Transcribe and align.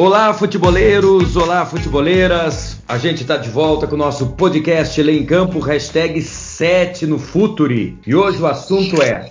Olá, 0.00 0.32
futeboleiros, 0.32 1.36
olá, 1.36 1.66
futeboleiras. 1.66 2.78
A 2.88 2.96
gente 2.96 3.20
está 3.20 3.36
de 3.36 3.50
volta 3.50 3.86
com 3.86 3.96
o 3.96 3.98
nosso 3.98 4.28
podcast 4.28 5.02
Lê 5.02 5.18
em 5.18 5.26
Campo, 5.26 5.58
hashtag 5.58 6.22
7 6.22 7.06
no 7.06 7.18
Futuri. 7.18 7.98
E 8.06 8.14
hoje 8.14 8.40
o 8.40 8.46
assunto 8.46 9.02
é 9.02 9.30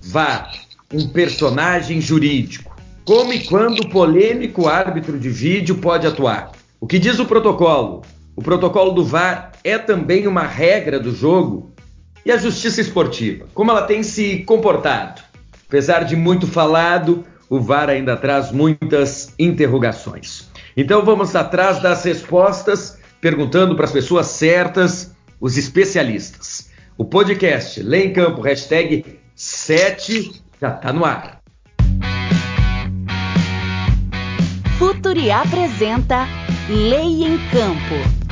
VAR, 0.00 0.52
um 0.92 1.08
personagem 1.08 2.00
jurídico. 2.00 2.76
Como 3.04 3.32
e 3.32 3.42
quando 3.44 3.80
o 3.80 3.88
polêmico 3.88 4.68
árbitro 4.68 5.18
de 5.18 5.28
vídeo 5.28 5.78
pode 5.78 6.06
atuar? 6.06 6.52
O 6.80 6.86
que 6.86 7.00
diz 7.00 7.18
o 7.18 7.26
protocolo? 7.26 8.02
O 8.36 8.40
protocolo 8.40 8.92
do 8.92 9.04
VAR 9.04 9.50
é 9.64 9.78
também 9.78 10.28
uma 10.28 10.46
regra 10.46 11.00
do 11.00 11.12
jogo? 11.12 11.72
E 12.24 12.30
a 12.30 12.36
justiça 12.36 12.80
esportiva? 12.80 13.46
Como 13.52 13.72
ela 13.72 13.82
tem 13.82 14.04
se 14.04 14.44
comportado? 14.44 15.22
Apesar 15.66 16.04
de 16.04 16.14
muito 16.14 16.46
falado, 16.46 17.24
o 17.48 17.60
VAR 17.60 17.88
ainda 17.88 18.16
traz 18.16 18.50
muitas 18.50 19.32
interrogações. 19.38 20.50
Então 20.76 21.04
vamos 21.04 21.36
atrás 21.36 21.80
das 21.80 22.04
respostas, 22.04 22.98
perguntando 23.20 23.76
para 23.76 23.84
as 23.84 23.92
pessoas 23.92 24.26
certas, 24.26 25.14
os 25.40 25.56
especialistas. 25.56 26.70
O 26.96 27.04
podcast 27.04 27.82
Lê 27.82 28.06
em 28.06 28.12
Campo, 28.12 28.40
hashtag 28.40 29.18
7, 29.34 30.42
já 30.60 30.68
está 30.74 30.92
no 30.92 31.04
ar. 31.04 31.40
Futuri 34.78 35.30
apresenta 35.30 36.26
Lei 36.68 37.24
em 37.24 37.38
Campo. 37.50 38.23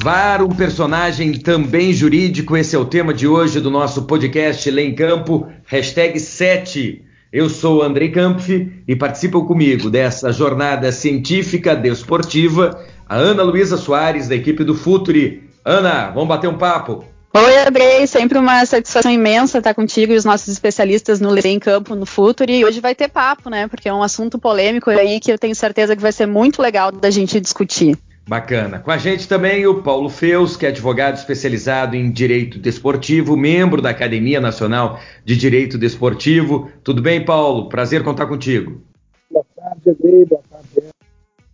VAR, 0.00 0.42
um 0.42 0.48
personagem 0.48 1.32
também 1.32 1.92
jurídico, 1.92 2.56
esse 2.56 2.76
é 2.76 2.78
o 2.78 2.84
tema 2.84 3.12
de 3.12 3.26
hoje 3.26 3.60
do 3.60 3.68
nosso 3.68 4.02
podcast 4.02 4.70
Lê 4.70 4.84
em 4.84 4.94
Campo, 4.94 5.48
hashtag 5.66 6.20
7. 6.20 7.04
Eu 7.32 7.50
sou 7.50 7.82
Andrei 7.82 8.08
Kampf 8.10 8.48
e 8.86 8.96
participam 8.96 9.44
comigo 9.44 9.90
dessa 9.90 10.30
jornada 10.32 10.92
científica 10.92 11.74
desportiva 11.74 12.80
a 13.08 13.16
Ana 13.16 13.42
Luísa 13.42 13.76
Soares, 13.76 14.28
da 14.28 14.36
equipe 14.36 14.62
do 14.62 14.74
Futuri. 14.74 15.42
Ana, 15.64 16.10
vamos 16.10 16.28
bater 16.28 16.48
um 16.48 16.56
papo? 16.56 17.04
Oi, 17.34 17.58
Andrei, 17.58 18.06
sempre 18.06 18.38
uma 18.38 18.64
satisfação 18.64 19.10
imensa 19.10 19.58
estar 19.58 19.74
contigo 19.74 20.12
e 20.12 20.16
os 20.16 20.24
nossos 20.24 20.48
especialistas 20.48 21.20
no 21.20 21.30
Lê 21.30 21.42
em 21.44 21.58
Campo, 21.58 21.96
no 21.96 22.06
Futuri. 22.06 22.60
E 22.60 22.64
hoje 22.64 22.80
vai 22.80 22.94
ter 22.94 23.08
papo, 23.08 23.50
né? 23.50 23.66
Porque 23.66 23.88
é 23.88 23.92
um 23.92 24.02
assunto 24.02 24.38
polêmico 24.38 24.90
aí 24.90 25.18
que 25.18 25.30
eu 25.30 25.38
tenho 25.38 25.54
certeza 25.56 25.96
que 25.96 26.02
vai 26.02 26.12
ser 26.12 26.26
muito 26.26 26.62
legal 26.62 26.92
da 26.92 27.10
gente 27.10 27.40
discutir. 27.40 27.98
Bacana. 28.28 28.78
Com 28.78 28.90
a 28.90 28.98
gente 28.98 29.26
também 29.26 29.66
o 29.66 29.82
Paulo 29.82 30.10
Feus, 30.10 30.54
que 30.54 30.66
é 30.66 30.68
advogado 30.68 31.16
especializado 31.16 31.96
em 31.96 32.12
direito 32.12 32.58
desportivo, 32.58 33.34
membro 33.38 33.80
da 33.80 33.88
Academia 33.88 34.38
Nacional 34.38 35.00
de 35.24 35.34
Direito 35.34 35.78
Desportivo. 35.78 36.70
Tudo 36.84 37.00
bem, 37.00 37.24
Paulo? 37.24 37.70
Prazer 37.70 38.04
contar 38.04 38.26
contigo. 38.26 38.82
Boa 39.30 39.46
tarde, 39.56 39.88
Andrei. 39.88 40.26
Boa 40.26 40.42
tarde. 40.50 40.88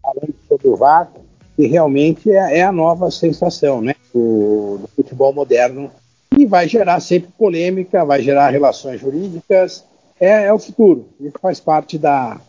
Falando 0.02 0.34
sobre 0.48 0.66
o 0.66 0.74
VAR, 0.74 1.12
que 1.54 1.64
realmente 1.68 2.28
é, 2.28 2.58
é 2.58 2.62
a 2.64 2.72
nova 2.72 3.08
sensação 3.08 3.80
né, 3.80 3.94
do, 4.12 4.78
do, 4.78 4.88
futebol 4.96 5.32
moderno 5.32 5.92
e 6.36 6.44
vai 6.44 6.68
gerar 6.68 6.98
sempre 6.98 7.30
polêmica, 7.38 8.04
vai 8.04 8.20
gerar 8.20 8.50
relações 8.50 9.00
jurídicas. 9.00 9.84
É, 10.18 10.46
é 10.46 10.52
o 10.52 10.58
futuro. 10.58 11.06
Isso 11.20 11.38
faz 11.40 11.60
parte 11.60 11.96
da, 11.96 12.40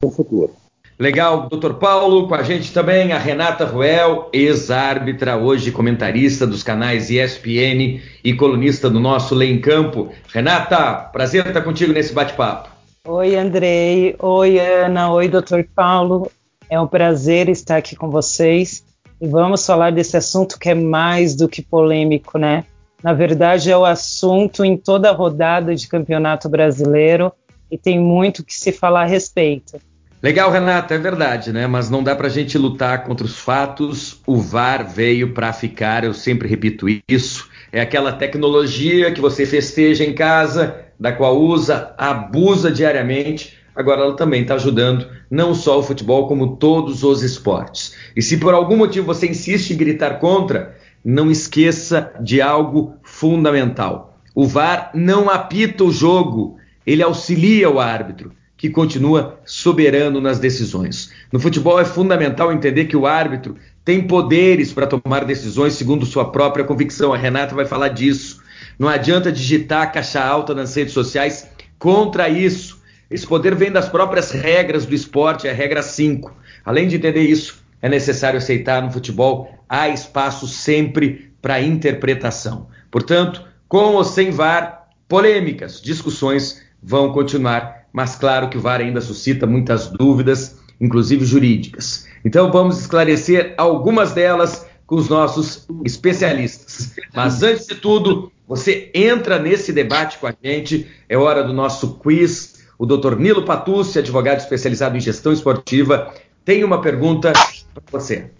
do 0.00 0.08
futuro. 0.08 0.61
Legal, 1.02 1.48
doutor 1.48 1.74
Paulo, 1.74 2.28
com 2.28 2.34
a 2.36 2.44
gente 2.44 2.72
também 2.72 3.12
a 3.12 3.18
Renata 3.18 3.64
Ruel, 3.64 4.28
ex-árbitra, 4.32 5.36
hoje 5.36 5.72
comentarista 5.72 6.46
dos 6.46 6.62
canais 6.62 7.10
ESPN 7.10 8.00
e 8.22 8.32
colunista 8.32 8.88
do 8.88 9.00
nosso 9.00 9.34
Lei 9.34 9.50
em 9.50 9.60
Campo. 9.60 10.12
Renata, 10.32 11.10
prazer 11.12 11.44
estar 11.44 11.62
contigo 11.62 11.92
nesse 11.92 12.12
bate-papo. 12.12 12.68
Oi, 13.04 13.34
Andrei. 13.34 14.14
Oi, 14.16 14.60
Ana. 14.60 15.12
Oi, 15.12 15.26
doutor 15.26 15.66
Paulo. 15.74 16.30
É 16.70 16.80
um 16.80 16.86
prazer 16.86 17.48
estar 17.48 17.78
aqui 17.78 17.96
com 17.96 18.08
vocês 18.08 18.84
e 19.20 19.26
vamos 19.26 19.66
falar 19.66 19.90
desse 19.90 20.16
assunto 20.16 20.56
que 20.56 20.68
é 20.68 20.74
mais 20.74 21.34
do 21.34 21.48
que 21.48 21.62
polêmico, 21.62 22.38
né? 22.38 22.64
Na 23.02 23.12
verdade, 23.12 23.72
é 23.72 23.76
o 23.76 23.84
assunto 23.84 24.64
em 24.64 24.76
toda 24.76 25.10
a 25.10 25.12
rodada 25.12 25.74
de 25.74 25.88
campeonato 25.88 26.48
brasileiro 26.48 27.32
e 27.68 27.76
tem 27.76 27.98
muito 27.98 28.44
que 28.44 28.54
se 28.54 28.70
falar 28.70 29.02
a 29.02 29.06
respeito. 29.06 29.80
Legal, 30.22 30.52
Renata, 30.52 30.94
é 30.94 30.98
verdade, 30.98 31.52
né? 31.52 31.66
Mas 31.66 31.90
não 31.90 32.00
dá 32.00 32.14
para 32.14 32.28
a 32.28 32.30
gente 32.30 32.56
lutar 32.56 33.02
contra 33.02 33.26
os 33.26 33.40
fatos. 33.40 34.20
O 34.24 34.36
VAR 34.36 34.88
veio 34.88 35.34
para 35.34 35.52
ficar, 35.52 36.04
eu 36.04 36.14
sempre 36.14 36.46
repito 36.46 36.86
isso. 37.08 37.48
É 37.72 37.80
aquela 37.80 38.12
tecnologia 38.12 39.10
que 39.10 39.20
você 39.20 39.44
festeja 39.44 40.04
em 40.04 40.14
casa, 40.14 40.76
da 40.98 41.10
qual 41.10 41.36
usa, 41.40 41.92
abusa 41.98 42.70
diariamente. 42.70 43.58
Agora 43.74 44.02
ela 44.02 44.14
também 44.14 44.42
está 44.42 44.54
ajudando 44.54 45.08
não 45.28 45.56
só 45.56 45.80
o 45.80 45.82
futebol, 45.82 46.28
como 46.28 46.56
todos 46.56 47.02
os 47.02 47.24
esportes. 47.24 47.96
E 48.14 48.22
se 48.22 48.36
por 48.36 48.54
algum 48.54 48.76
motivo 48.76 49.06
você 49.06 49.26
insiste 49.26 49.72
em 49.72 49.76
gritar 49.76 50.20
contra, 50.20 50.76
não 51.04 51.32
esqueça 51.32 52.12
de 52.20 52.40
algo 52.40 52.94
fundamental. 53.02 54.20
O 54.36 54.46
VAR 54.46 54.92
não 54.94 55.28
apita 55.28 55.82
o 55.82 55.90
jogo, 55.90 56.58
ele 56.86 57.02
auxilia 57.02 57.68
o 57.68 57.80
árbitro 57.80 58.40
que 58.62 58.70
continua 58.70 59.40
soberano 59.44 60.20
nas 60.20 60.38
decisões. 60.38 61.10
No 61.32 61.40
futebol 61.40 61.80
é 61.80 61.84
fundamental 61.84 62.52
entender 62.52 62.84
que 62.84 62.96
o 62.96 63.08
árbitro 63.08 63.56
tem 63.84 64.06
poderes 64.06 64.72
para 64.72 64.86
tomar 64.86 65.24
decisões 65.24 65.72
segundo 65.72 66.06
sua 66.06 66.30
própria 66.30 66.64
convicção. 66.64 67.12
A 67.12 67.16
Renata 67.16 67.56
vai 67.56 67.66
falar 67.66 67.88
disso. 67.88 68.40
Não 68.78 68.86
adianta 68.88 69.32
digitar 69.32 69.90
caixa 69.90 70.22
alta 70.22 70.54
nas 70.54 70.76
redes 70.76 70.94
sociais 70.94 71.50
contra 71.76 72.28
isso. 72.28 72.80
Esse 73.10 73.26
poder 73.26 73.56
vem 73.56 73.72
das 73.72 73.88
próprias 73.88 74.30
regras 74.30 74.86
do 74.86 74.94
esporte, 74.94 75.48
é 75.48 75.50
a 75.50 75.54
regra 75.54 75.82
5. 75.82 76.32
Além 76.64 76.86
de 76.86 76.94
entender 76.94 77.22
isso, 77.22 77.64
é 77.82 77.88
necessário 77.88 78.38
aceitar 78.38 78.80
no 78.80 78.92
futebol 78.92 79.58
há 79.68 79.88
espaço 79.88 80.46
sempre 80.46 81.32
para 81.42 81.60
interpretação. 81.60 82.68
Portanto, 82.92 83.44
com 83.66 83.96
ou 83.96 84.04
sem 84.04 84.30
VAR, 84.30 84.86
polêmicas, 85.08 85.80
discussões 85.82 86.62
vão 86.80 87.12
continuar 87.12 87.81
mas 87.92 88.16
claro 88.16 88.48
que 88.48 88.56
o 88.56 88.60
VAR 88.60 88.80
ainda 88.80 89.00
suscita 89.00 89.46
muitas 89.46 89.88
dúvidas, 89.88 90.56
inclusive 90.80 91.24
jurídicas. 91.24 92.06
Então 92.24 92.50
vamos 92.50 92.78
esclarecer 92.78 93.54
algumas 93.58 94.12
delas 94.12 94.66
com 94.86 94.96
os 94.96 95.08
nossos 95.08 95.66
especialistas. 95.84 96.94
Mas 97.14 97.42
antes 97.42 97.66
de 97.66 97.74
tudo, 97.74 98.32
você 98.48 98.90
entra 98.94 99.38
nesse 99.38 99.72
debate 99.72 100.18
com 100.18 100.26
a 100.26 100.34
gente, 100.42 100.86
é 101.08 101.16
hora 101.16 101.44
do 101.44 101.52
nosso 101.52 101.94
quiz. 101.98 102.62
O 102.78 102.86
Dr. 102.86 103.16
Nilo 103.16 103.44
Patucci, 103.44 103.98
advogado 103.98 104.38
especializado 104.38 104.96
em 104.96 105.00
gestão 105.00 105.32
esportiva, 105.32 106.12
tem 106.44 106.64
uma 106.64 106.80
pergunta 106.80 107.32
para 107.74 108.00
você. 108.00 108.30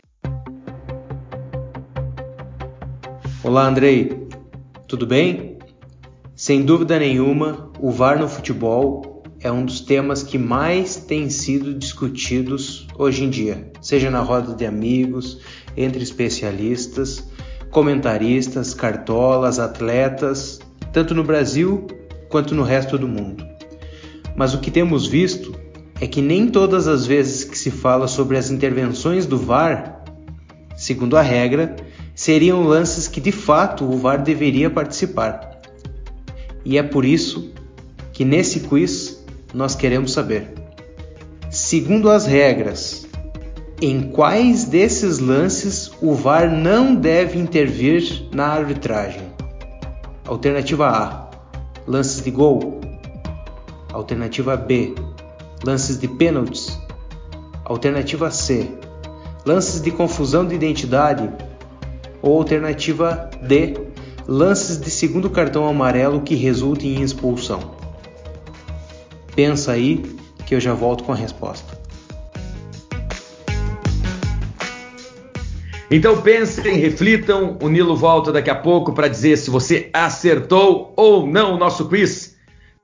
Olá, 3.44 3.66
Andrei. 3.66 4.26
Tudo 4.88 5.06
bem? 5.06 5.58
Sem 6.34 6.62
dúvida 6.62 6.98
nenhuma, 6.98 7.70
o 7.78 7.90
VAR 7.90 8.18
no 8.18 8.28
futebol 8.28 9.11
é 9.42 9.50
um 9.50 9.64
dos 9.64 9.80
temas 9.80 10.22
que 10.22 10.38
mais 10.38 10.96
têm 10.96 11.28
sido 11.28 11.74
discutidos 11.74 12.86
hoje 12.96 13.24
em 13.24 13.30
dia, 13.30 13.70
seja 13.80 14.08
na 14.08 14.20
roda 14.20 14.54
de 14.54 14.64
amigos, 14.64 15.40
entre 15.76 16.02
especialistas, 16.02 17.24
comentaristas, 17.70 18.72
cartolas, 18.72 19.58
atletas, 19.58 20.60
tanto 20.92 21.14
no 21.14 21.24
Brasil 21.24 21.86
quanto 22.28 22.54
no 22.54 22.62
resto 22.62 22.96
do 22.96 23.08
mundo. 23.08 23.44
Mas 24.36 24.54
o 24.54 24.60
que 24.60 24.70
temos 24.70 25.06
visto 25.06 25.54
é 26.00 26.06
que 26.06 26.22
nem 26.22 26.46
todas 26.46 26.86
as 26.86 27.04
vezes 27.04 27.42
que 27.44 27.58
se 27.58 27.70
fala 27.70 28.06
sobre 28.06 28.36
as 28.36 28.50
intervenções 28.50 29.26
do 29.26 29.38
VAR, 29.38 30.04
segundo 30.76 31.16
a 31.16 31.22
regra, 31.22 31.74
seriam 32.14 32.62
lances 32.62 33.08
que 33.08 33.20
de 33.20 33.32
fato 33.32 33.84
o 33.84 33.98
VAR 33.98 34.22
deveria 34.22 34.70
participar. 34.70 35.60
E 36.64 36.78
é 36.78 36.82
por 36.82 37.04
isso 37.04 37.52
que 38.12 38.24
nesse 38.24 38.60
quiz 38.60 39.21
nós 39.52 39.74
queremos 39.74 40.12
saber. 40.12 40.54
Segundo 41.50 42.10
as 42.10 42.26
regras, 42.26 43.06
em 43.80 44.00
quais 44.10 44.64
desses 44.64 45.18
lances 45.18 45.90
o 46.00 46.14
VAR 46.14 46.50
não 46.50 46.94
deve 46.94 47.38
intervir 47.38 48.28
na 48.32 48.46
arbitragem? 48.46 49.22
Alternativa 50.24 50.88
A: 50.88 51.30
lances 51.86 52.22
de 52.22 52.30
gol. 52.30 52.80
Alternativa 53.92 54.56
B: 54.56 54.94
lances 55.64 55.98
de 55.98 56.08
pênaltis. 56.08 56.78
Alternativa 57.64 58.30
C: 58.30 58.70
lances 59.44 59.80
de 59.82 59.90
confusão 59.90 60.46
de 60.46 60.54
identidade. 60.54 61.28
Ou 62.22 62.38
alternativa 62.38 63.28
D: 63.42 63.76
lances 64.26 64.80
de 64.80 64.90
segundo 64.90 65.28
cartão 65.28 65.66
amarelo 65.66 66.22
que 66.22 66.36
resultem 66.36 66.94
em 66.94 67.02
expulsão. 67.02 67.81
Pensa 69.34 69.72
aí 69.72 70.04
que 70.46 70.54
eu 70.54 70.60
já 70.60 70.74
volto 70.74 71.04
com 71.04 71.12
a 71.12 71.16
resposta. 71.16 71.80
Então 75.90 76.22
pensem, 76.22 76.78
reflitam. 76.78 77.58
O 77.60 77.68
Nilo 77.68 77.94
volta 77.94 78.32
daqui 78.32 78.48
a 78.48 78.54
pouco 78.54 78.94
para 78.94 79.08
dizer 79.08 79.36
se 79.36 79.50
você 79.50 79.90
acertou 79.92 80.94
ou 80.96 81.26
não 81.26 81.54
o 81.54 81.58
nosso 81.58 81.86
quiz. 81.86 82.36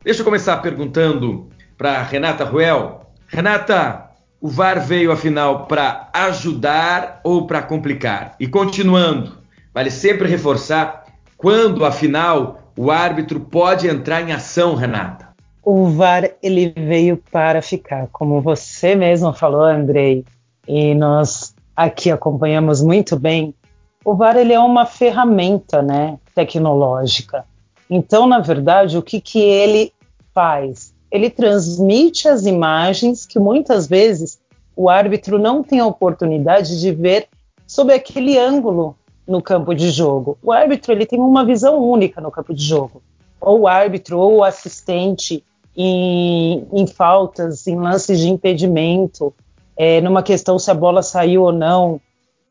Deixa 0.05 0.21
eu 0.21 0.25
começar 0.25 0.59
perguntando 0.59 1.49
para 1.77 2.03
Renata 2.03 2.45
Ruel. 2.45 3.11
Renata, 3.27 4.11
o 4.41 4.49
VAR 4.49 4.87
veio 4.87 5.11
afinal 5.11 5.67
para 5.67 6.11
ajudar 6.12 7.21
ou 7.25 7.47
para 7.47 7.62
complicar? 7.62 8.37
E 8.39 8.47
continuando, 8.47 9.39
vale 9.73 9.91
sempre 9.91 10.29
reforçar 10.29 11.05
quando 11.37 11.85
afinal 11.85 12.73
o 12.77 12.91
árbitro 12.91 13.41
pode 13.41 13.89
entrar 13.89 14.21
em 14.21 14.33
ação, 14.33 14.75
Renata. 14.75 15.28
O 15.70 15.85
VAR 15.85 16.31
ele 16.43 16.70
veio 16.70 17.23
para 17.31 17.61
ficar, 17.61 18.09
como 18.11 18.41
você 18.41 18.94
mesmo 18.94 19.35
falou, 19.35 19.61
Andrei, 19.61 20.25
e 20.67 20.94
nós 20.94 21.55
aqui 21.76 22.11
acompanhamos 22.11 22.81
muito 22.81 23.19
bem. 23.19 23.55
O 24.03 24.15
VAR 24.15 24.38
ele 24.38 24.55
é 24.55 24.59
uma 24.59 24.87
ferramenta, 24.87 25.82
né, 25.82 26.19
tecnológica. 26.35 27.44
Então, 27.91 28.26
na 28.26 28.38
verdade, 28.38 28.97
o 28.97 29.03
que 29.03 29.20
que 29.20 29.41
ele 29.41 29.93
faz? 30.32 30.94
Ele 31.11 31.29
transmite 31.29 32.29
as 32.29 32.47
imagens 32.47 33.26
que 33.26 33.38
muitas 33.38 33.87
vezes 33.87 34.41
o 34.75 34.88
árbitro 34.88 35.38
não 35.38 35.62
tem 35.62 35.81
a 35.81 35.87
oportunidade 35.87 36.81
de 36.81 36.91
ver 36.93 37.29
sob 37.67 37.93
aquele 37.93 38.38
ângulo 38.38 38.97
no 39.26 39.43
campo 39.43 39.75
de 39.75 39.91
jogo. 39.91 40.38
O 40.43 40.50
árbitro 40.50 40.93
ele 40.93 41.05
tem 41.05 41.20
uma 41.20 41.44
visão 41.44 41.79
única 41.79 42.23
no 42.23 42.31
campo 42.31 42.55
de 42.55 42.65
jogo. 42.65 43.03
Ou 43.38 43.61
o 43.61 43.69
árbitro 43.69 44.19
ou 44.19 44.37
o 44.37 44.44
assistente 44.44 45.44
em, 45.81 46.67
em 46.73 46.87
faltas, 46.89 47.69
em 47.69 47.77
lances 47.79 48.19
de 48.19 48.29
impedimento, 48.29 49.33
é, 49.77 50.01
numa 50.01 50.25
questão 50.25 50.59
se 50.59 50.69
a 50.73 50.75
bola 50.75 51.05
saiu 51.05 51.45
ou 51.45 51.53
não. 51.53 52.01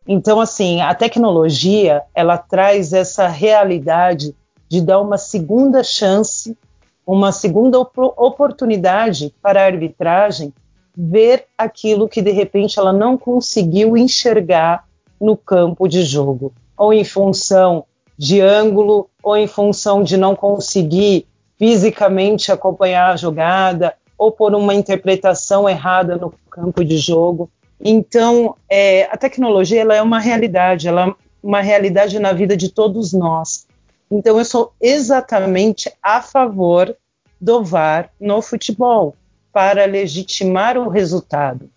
Então, 0.08 0.40
assim, 0.40 0.80
a 0.80 0.96
tecnologia 0.96 2.04
ela 2.16 2.38
traz 2.38 2.94
essa 2.94 3.28
realidade 3.28 4.34
de 4.70 4.80
dar 4.80 5.02
uma 5.02 5.18
segunda 5.18 5.84
chance, 5.84 6.58
uma 7.06 7.34
segunda 7.34 7.78
op 7.78 8.00
oportunidade 8.16 9.34
para 9.42 9.62
a 9.62 9.66
arbitragem 9.66 10.54
ver 10.96 11.46
aquilo 11.58 12.08
que 12.08 12.22
de 12.22 12.32
repente 12.32 12.80
ela 12.80 12.94
não 12.94 13.18
conseguiu 13.18 13.98
enxergar 13.98 14.86
no 15.20 15.36
campo 15.36 15.88
de 15.88 16.02
jogo, 16.04 16.54
ou 16.78 16.94
em 16.94 17.04
função 17.04 17.84
de 18.18 18.40
ângulo, 18.40 19.10
ou 19.22 19.36
em 19.36 19.48
função 19.48 20.02
de 20.02 20.16
não 20.16 20.36
conseguir 20.36 21.28
fisicamente 21.58 22.52
acompanhar 22.52 23.12
a 23.12 23.16
jogada, 23.16 23.96
ou 24.18 24.32
por 24.32 24.54
uma 24.56 24.74
interpretação 24.74 25.70
errada 25.70 26.18
no 26.18 26.34
campo 26.50 26.84
de 26.84 26.98
jogo. 26.98 27.50
Então, 27.80 28.56
é, 28.70 29.04
a 29.04 29.18
tecnologia 29.18 29.82
ela 29.82 29.96
é 29.96 30.02
uma 30.02 30.20
realidade, 30.20 30.88
ela 30.88 31.08
é 31.08 31.14
uma 31.44 31.62
realidade 31.62 32.18
na 32.18 32.34
vida 32.34 32.58
de 32.58 32.70
todos 32.70 33.14
nós. 33.14 33.68
Então, 34.10 34.38
eu 34.38 34.46
sou 34.46 34.74
exatamente 34.82 35.92
a 36.02 36.22
favor 36.22 36.96
do 37.40 37.64
VAR 37.64 38.10
no 38.20 38.42
futebol 38.42 39.16
para 39.54 39.86
legitimar 39.86 40.78
o 40.78 40.90
resultado. 40.90 41.70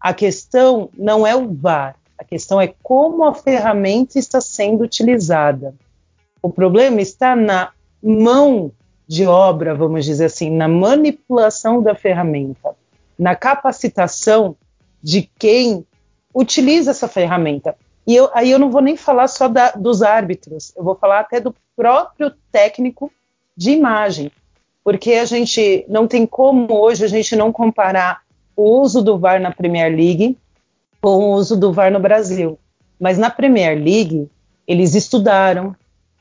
A 0.00 0.14
questão 0.14 0.88
não 0.96 1.26
é 1.26 1.36
o 1.36 1.52
VAR, 1.52 1.96
a 2.16 2.24
questão 2.24 2.60
é 2.60 2.72
como 2.82 3.24
a 3.24 3.34
ferramenta 3.34 4.18
está 4.18 4.40
sendo 4.40 4.84
utilizada. 4.84 5.74
O 6.40 6.50
problema 6.50 7.00
está 7.00 7.34
na 7.34 7.70
mão 8.02 8.70
de 9.06 9.26
obra, 9.26 9.74
vamos 9.74 10.04
dizer 10.04 10.26
assim, 10.26 10.50
na 10.50 10.66
manipulação 10.66 11.82
da 11.82 11.94
ferramenta, 11.94 12.74
na 13.18 13.34
capacitação 13.36 14.56
de 15.02 15.30
quem 15.38 15.86
utiliza 16.34 16.90
essa 16.90 17.06
ferramenta. 17.06 17.76
E 18.06 18.14
eu, 18.14 18.30
aí 18.34 18.50
eu 18.50 18.58
não 18.58 18.70
vou 18.70 18.80
nem 18.80 18.96
falar 18.96 19.28
só 19.28 19.48
da, 19.48 19.72
dos 19.72 20.02
árbitros, 20.02 20.72
eu 20.76 20.82
vou 20.82 20.94
falar 20.94 21.20
até 21.20 21.40
do 21.40 21.54
próprio 21.76 22.32
técnico 22.50 23.10
de 23.56 23.70
imagem, 23.70 24.30
porque 24.82 25.12
a 25.12 25.24
gente 25.24 25.84
não 25.88 26.06
tem 26.06 26.26
como 26.26 26.72
hoje 26.72 27.04
a 27.04 27.08
gente 27.08 27.36
não 27.36 27.52
comparar 27.52 28.22
o 28.56 28.80
uso 28.80 29.02
do 29.02 29.18
VAR 29.18 29.40
na 29.40 29.50
Premier 29.50 29.94
League 29.94 30.36
com 31.00 31.18
o 31.18 31.34
uso 31.34 31.56
do 31.56 31.72
VAR 31.72 31.90
no 31.90 32.00
Brasil. 32.00 32.58
Mas 32.98 33.18
na 33.18 33.28
Premier 33.28 33.76
League, 33.76 34.28
eles 34.66 34.94
estudaram, 34.94 35.74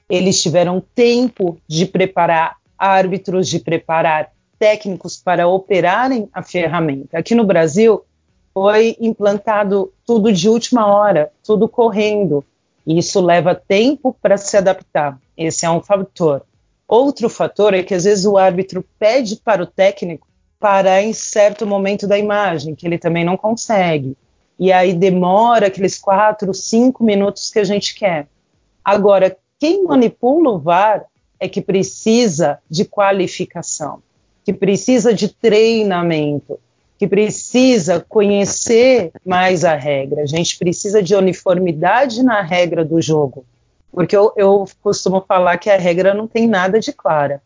eles 0.09 0.41
tiveram 0.41 0.83
tempo 0.93 1.57
de 1.67 1.85
preparar 1.85 2.57
árbitros, 2.77 3.47
de 3.47 3.59
preparar 3.59 4.31
técnicos 4.59 5.17
para 5.17 5.47
operarem 5.47 6.29
a 6.33 6.41
ferramenta. 6.41 7.17
Aqui 7.17 7.35
no 7.35 7.43
Brasil, 7.43 8.03
foi 8.53 8.95
implantado 8.99 9.91
tudo 10.05 10.31
de 10.31 10.47
última 10.47 10.85
hora, 10.87 11.31
tudo 11.43 11.67
correndo. 11.67 12.45
E 12.85 12.97
isso 12.97 13.19
leva 13.19 13.55
tempo 13.55 14.15
para 14.21 14.37
se 14.37 14.55
adaptar. 14.55 15.19
Esse 15.35 15.65
é 15.65 15.69
um 15.69 15.81
fator. 15.81 16.43
Outro 16.87 17.29
fator 17.29 17.73
é 17.73 17.81
que 17.81 17.93
às 17.93 18.03
vezes 18.03 18.25
o 18.25 18.37
árbitro 18.37 18.85
pede 18.99 19.37
para 19.37 19.63
o 19.63 19.65
técnico 19.65 20.27
parar 20.59 21.01
em 21.01 21.11
certo 21.11 21.65
momento 21.65 22.07
da 22.07 22.17
imagem, 22.17 22.75
que 22.75 22.85
ele 22.85 22.97
também 22.97 23.25
não 23.25 23.35
consegue. 23.35 24.15
E 24.59 24.71
aí 24.71 24.93
demora 24.93 25.67
aqueles 25.67 25.97
quatro, 25.97 26.53
cinco 26.53 27.03
minutos 27.03 27.49
que 27.49 27.59
a 27.59 27.63
gente 27.63 27.95
quer. 27.95 28.27
Agora, 28.83 29.35
quem 29.59 29.83
manipula 29.83 30.51
o 30.51 30.59
VAR 30.59 31.05
é 31.43 31.49
que 31.49 31.59
precisa 31.59 32.57
de 32.69 32.85
qualificação, 32.85 34.01
que 34.45 34.53
precisa 34.53 35.13
de 35.13 35.27
treinamento, 35.27 36.57
que 36.97 37.05
precisa 37.05 37.99
conhecer 37.99 39.11
mais 39.25 39.65
a 39.65 39.75
regra. 39.75 40.21
A 40.21 40.25
gente 40.25 40.57
precisa 40.57 41.03
de 41.03 41.13
uniformidade 41.13 42.23
na 42.23 42.41
regra 42.41 42.85
do 42.85 43.01
jogo. 43.01 43.45
Porque 43.91 44.15
eu, 44.15 44.31
eu 44.37 44.65
costumo 44.81 45.19
falar 45.27 45.57
que 45.57 45.69
a 45.69 45.77
regra 45.77 46.13
não 46.13 46.29
tem 46.29 46.47
nada 46.47 46.79
de 46.79 46.93
clara. 46.93 47.41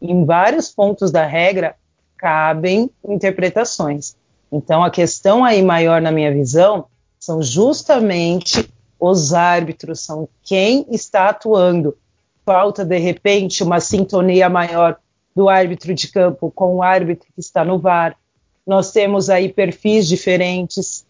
Em 0.00 0.24
vários 0.24 0.68
pontos 0.68 1.10
da 1.10 1.26
regra 1.26 1.74
cabem 2.16 2.88
interpretações. 3.04 4.14
Então, 4.52 4.84
a 4.84 4.90
questão 4.92 5.44
aí 5.44 5.60
maior, 5.60 6.00
na 6.00 6.12
minha 6.12 6.32
visão, 6.32 6.86
são 7.18 7.42
justamente 7.42 8.72
os 9.00 9.34
árbitros, 9.34 9.98
são 10.04 10.28
quem 10.40 10.86
está 10.88 11.30
atuando. 11.30 11.96
Falta, 12.44 12.84
de 12.84 12.98
repente, 12.98 13.62
uma 13.62 13.80
sintonia 13.80 14.48
maior 14.48 14.96
do 15.34 15.48
árbitro 15.48 15.94
de 15.94 16.08
campo 16.08 16.50
com 16.50 16.76
o 16.76 16.82
árbitro 16.82 17.28
que 17.34 17.40
está 17.40 17.64
no 17.64 17.78
VAR. 17.78 18.16
Nós 18.66 18.92
temos 18.92 19.30
aí 19.30 19.48
perfis 19.48 20.08
diferentes, 20.08 21.04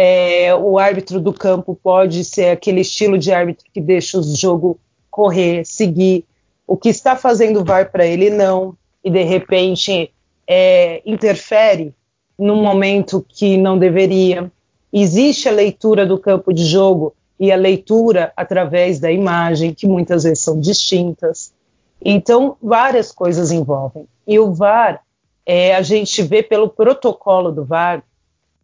é, 0.00 0.54
o 0.54 0.78
árbitro 0.78 1.20
do 1.20 1.32
campo 1.32 1.74
pode 1.74 2.24
ser 2.24 2.50
aquele 2.50 2.82
estilo 2.82 3.18
de 3.18 3.32
árbitro 3.32 3.66
que 3.74 3.80
deixa 3.80 4.16
o 4.16 4.22
jogo 4.22 4.78
correr, 5.10 5.64
seguir. 5.64 6.24
O 6.64 6.76
que 6.76 6.88
está 6.88 7.16
fazendo 7.16 7.60
o 7.60 7.64
VAR 7.64 7.90
para 7.90 8.06
ele 8.06 8.30
não, 8.30 8.76
e 9.02 9.10
de 9.10 9.24
repente 9.24 10.12
é, 10.46 11.02
interfere 11.04 11.92
num 12.38 12.62
momento 12.62 13.26
que 13.28 13.56
não 13.56 13.76
deveria. 13.76 14.48
Existe 14.92 15.48
a 15.48 15.52
leitura 15.52 16.06
do 16.06 16.16
campo 16.16 16.52
de 16.52 16.64
jogo 16.64 17.12
e 17.38 17.52
a 17.52 17.56
leitura 17.56 18.32
através 18.36 18.98
da 18.98 19.10
imagem, 19.10 19.74
que 19.74 19.86
muitas 19.86 20.24
vezes 20.24 20.40
são 20.40 20.60
distintas. 20.60 21.52
Então, 22.04 22.56
várias 22.62 23.12
coisas 23.12 23.50
envolvem. 23.50 24.06
E 24.26 24.38
o 24.38 24.52
VAR, 24.52 25.02
é, 25.46 25.74
a 25.74 25.82
gente 25.82 26.22
vê 26.22 26.42
pelo 26.42 26.68
protocolo 26.68 27.50
do 27.50 27.64
VAR, 27.64 28.02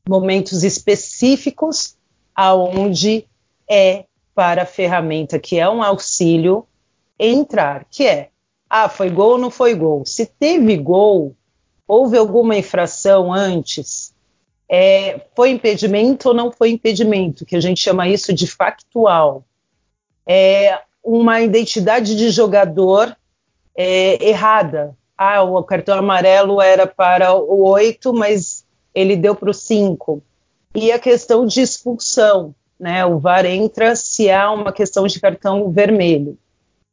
momentos 0.08 0.62
específicos 0.62 1.96
aonde 2.34 3.26
é 3.68 4.04
para 4.34 4.62
a 4.62 4.66
ferramenta 4.66 5.38
que 5.38 5.58
é 5.58 5.68
um 5.68 5.82
auxílio 5.82 6.66
entrar, 7.18 7.86
que 7.90 8.06
é, 8.06 8.30
ah, 8.68 8.88
foi 8.88 9.08
gol 9.08 9.32
ou 9.32 9.38
não 9.38 9.50
foi 9.50 9.74
gol? 9.74 10.04
Se 10.04 10.26
teve 10.26 10.76
gol, 10.76 11.34
houve 11.86 12.16
alguma 12.16 12.56
infração 12.56 13.32
antes, 13.32 14.13
é, 14.68 15.21
foi 15.35 15.50
impedimento 15.50 16.28
ou 16.28 16.35
não 16.35 16.50
foi 16.50 16.71
impedimento, 16.71 17.44
que 17.44 17.56
a 17.56 17.61
gente 17.61 17.80
chama 17.80 18.09
isso 18.09 18.33
de 18.33 18.47
factual. 18.47 19.44
É 20.26 20.80
uma 21.02 21.40
identidade 21.40 22.16
de 22.16 22.30
jogador 22.30 23.14
é, 23.76 24.25
errada. 24.26 24.97
Ah, 25.16 25.42
o 25.42 25.62
cartão 25.62 25.99
amarelo 25.99 26.61
era 26.61 26.87
para 26.87 27.35
o 27.35 27.62
8, 27.68 28.12
mas 28.12 28.64
ele 28.94 29.16
deu 29.16 29.35
para 29.35 29.50
o 29.50 29.54
5. 29.54 30.23
E 30.75 30.90
a 30.90 30.99
questão 30.99 31.47
de 31.47 31.61
expulsão, 31.61 32.54
né? 32.80 33.04
O 33.04 33.18
VAR 33.18 33.47
entra 33.47 33.94
se 33.94 34.30
há 34.30 34.50
uma 34.50 34.73
questão 34.73 35.06
de 35.06 35.21
cartão 35.21 35.71
vermelho. 35.71 36.37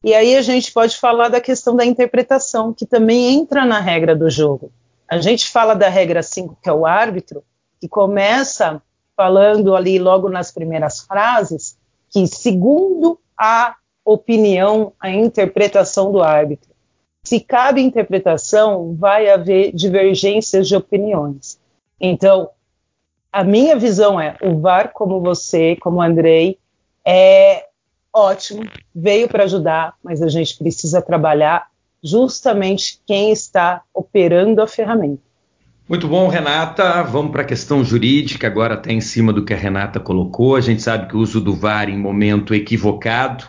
E 0.04 0.14
aí 0.14 0.36
a 0.36 0.42
gente 0.42 0.72
pode 0.72 0.98
falar 0.98 1.30
da 1.30 1.40
questão 1.40 1.76
da 1.76 1.86
interpretação, 1.86 2.74
que 2.74 2.86
também 2.86 3.36
entra 3.36 3.66
na 3.66 3.80
regra 3.80 4.16
do 4.16 4.30
jogo. 4.30 4.72
A 5.08 5.20
gente 5.20 5.50
fala 5.50 5.74
da 5.74 5.90
regra 5.90 6.24
5, 6.24 6.58
que 6.62 6.70
é 6.70 6.74
o 6.74 6.86
árbitro, 6.86 7.44
que 7.82 7.90
começa 7.90 8.82
falando 9.18 9.76
ali 9.76 9.98
logo 9.98 10.30
nas 10.30 10.52
primeiras 10.52 11.02
frases, 11.02 11.76
que 12.10 12.28
segundo 12.28 13.20
a 13.36 13.76
opinião, 14.06 14.94
a 15.00 15.10
interpretação 15.10 16.12
do 16.12 16.22
árbitro. 16.22 16.70
Se 17.24 17.40
cabe 17.40 17.82
interpretação, 17.82 18.96
vai 18.96 19.30
haver 19.30 19.72
divergências 19.74 20.68
de 20.68 20.76
opiniões. 20.76 21.60
Então, 22.00 22.50
a 23.32 23.44
minha 23.44 23.76
visão 23.76 24.20
é: 24.20 24.38
o 24.42 24.60
VAR, 24.60 24.92
como 24.92 25.22
você, 25.22 25.76
como 25.76 26.02
Andrei, 26.02 26.58
é 27.06 27.68
ótimo, 28.14 28.64
veio 28.94 29.28
para 29.28 29.44
ajudar, 29.44 29.96
mas 30.04 30.22
a 30.22 30.28
gente 30.28 30.58
precisa 30.58 31.02
trabalhar 31.02 31.70
justamente 32.04 33.00
quem 33.06 33.32
está 33.32 33.84
operando 33.94 34.62
a 34.62 34.68
ferramenta. 34.68 35.31
Muito 35.92 36.08
bom, 36.08 36.30
Renata. 36.30 37.04
Vamos 37.04 37.34
para 37.34 37.42
a 37.42 37.46
questão 37.46 37.84
jurídica, 37.84 38.48
agora 38.48 38.76
até 38.76 38.94
em 38.94 39.02
cima 39.02 39.34
do 39.34 39.44
que 39.44 39.54
a 39.54 39.58
Renata 39.58 40.00
colocou. 40.00 40.56
A 40.56 40.62
gente 40.62 40.82
sabe 40.82 41.10
que 41.10 41.18
o 41.18 41.20
uso 41.20 41.42
do 41.42 41.54
VAR 41.54 41.90
em 41.90 41.98
momento 41.98 42.56
equivocado, 42.56 43.44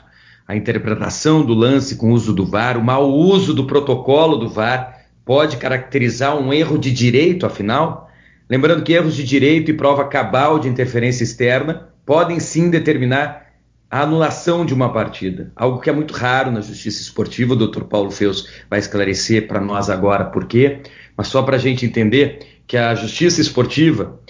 a 0.49 0.57
interpretação 0.57 1.47
do 1.47 1.55
lance 1.55 1.95
com 1.95 2.11
o 2.11 2.15
uso 2.15 2.33
do 2.33 2.45
VAR, 2.45 2.77
o 2.77 2.83
mau 2.83 3.09
uso 3.09 3.55
do 3.55 3.65
protocolo 3.65 4.39
do 4.39 4.49
VAR 4.49 5.05
pode 5.25 5.57
caracterizar 5.57 6.37
um 6.37 6.53
erro 6.53 6.79
de 6.79 6.91
direito, 6.91 7.47
afinal? 7.47 8.11
Lembrando 8.51 8.83
que 8.83 8.93
erros 8.93 9.15
de 9.15 9.23
direito 9.23 9.71
e 9.71 9.75
prova 9.75 10.05
cabal 10.09 10.59
de 10.59 10.67
interferência 10.67 11.23
externa 11.23 11.91
podem 12.05 12.41
sim 12.41 12.71
determinar 12.71 13.53
a 13.89 14.03
anulação 14.03 14.67
de 14.67 14.75
uma 14.75 14.93
partida, 14.93 15.53
algo 15.55 15.79
que 15.79 15.91
é 15.91 15.93
muito 15.93 16.15
raro 16.15 16.51
na 16.51 16.61
justiça 16.61 17.03
esportiva. 17.03 17.53
O 17.53 17.57
Dr. 17.69 17.85
Paulo 17.85 18.11
Feus 18.11 18.49
vai 18.69 18.79
esclarecer 18.79 19.47
para 19.47 19.61
nós 19.61 19.89
agora 19.89 20.25
por 20.25 20.47
quê, 20.47 20.81
mas 21.17 21.29
só 21.29 21.43
para 21.43 21.57
a 21.57 21.61
gente 21.61 21.85
entender 21.85 22.41
que 22.67 22.77
a 22.77 22.95
justiça 22.95 23.41
esportiva 23.41 24.21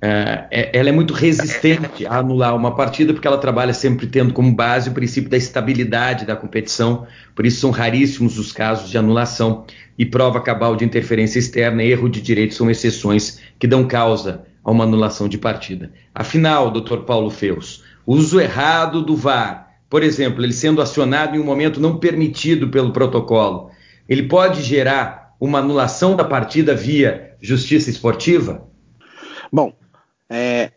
é, 0.00 0.44
é, 0.50 0.78
ela 0.78 0.90
é 0.90 0.92
muito 0.92 1.14
resistente 1.14 2.06
a 2.06 2.18
anular 2.18 2.54
uma 2.54 2.74
partida 2.74 3.14
porque 3.14 3.26
ela 3.26 3.38
trabalha 3.38 3.72
sempre 3.72 4.06
tendo 4.06 4.34
como 4.34 4.54
base 4.54 4.90
o 4.90 4.92
princípio 4.92 5.30
da 5.30 5.36
estabilidade 5.36 6.26
da 6.26 6.36
competição, 6.36 7.06
por 7.34 7.46
isso 7.46 7.60
são 7.60 7.70
raríssimos 7.70 8.38
os 8.38 8.52
casos 8.52 8.90
de 8.90 8.98
anulação 8.98 9.64
e 9.98 10.04
prova 10.04 10.40
cabal 10.40 10.76
de 10.76 10.84
interferência 10.84 11.38
externa 11.38 11.82
e 11.82 11.90
erro 11.90 12.08
de 12.08 12.20
direito 12.20 12.54
são 12.54 12.70
exceções 12.70 13.40
que 13.58 13.66
dão 13.66 13.86
causa 13.86 14.44
a 14.62 14.70
uma 14.70 14.84
anulação 14.84 15.28
de 15.28 15.38
partida. 15.38 15.90
Afinal, 16.14 16.70
Dr. 16.70 16.98
Paulo 17.06 17.30
Feus, 17.30 17.82
uso 18.06 18.38
errado 18.38 19.02
do 19.02 19.16
VAR, 19.16 19.78
por 19.88 20.02
exemplo, 20.02 20.44
ele 20.44 20.52
sendo 20.52 20.82
acionado 20.82 21.36
em 21.36 21.38
um 21.38 21.44
momento 21.44 21.80
não 21.80 21.96
permitido 21.96 22.68
pelo 22.68 22.92
protocolo, 22.92 23.70
ele 24.08 24.24
pode 24.24 24.62
gerar 24.62 25.25
uma 25.40 25.58
anulação 25.58 26.16
da 26.16 26.24
partida 26.24 26.74
via 26.74 27.34
justiça 27.40 27.90
esportiva? 27.90 28.66
Bom, 29.52 29.72
é, 30.28 30.72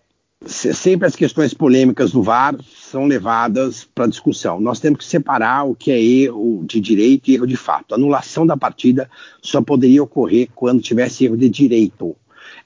sempre 0.46 1.08
as 1.08 1.16
questões 1.16 1.54
polêmicas 1.54 2.12
do 2.12 2.24
VAR 2.24 2.56
são 2.64 3.06
levadas 3.06 3.84
para 3.84 4.08
discussão. 4.08 4.60
Nós 4.60 4.80
temos 4.80 5.00
que 5.00 5.06
separar 5.06 5.64
o 5.64 5.76
que 5.76 5.92
é 5.92 6.02
erro 6.02 6.64
de 6.66 6.80
direito 6.80 7.30
e 7.30 7.36
erro 7.36 7.48
de 7.48 7.58
fato. 7.58 7.94
A 7.94 7.98
anulação 7.98 8.46
da 8.46 8.56
partida 8.56 9.10
só 9.42 9.62
poderia 9.62 10.04
ocorrer 10.04 10.50
quando 10.56 10.82
tivesse 10.82 11.26
erro 11.26 11.38
de 11.38 11.50
direito. 11.50 12.16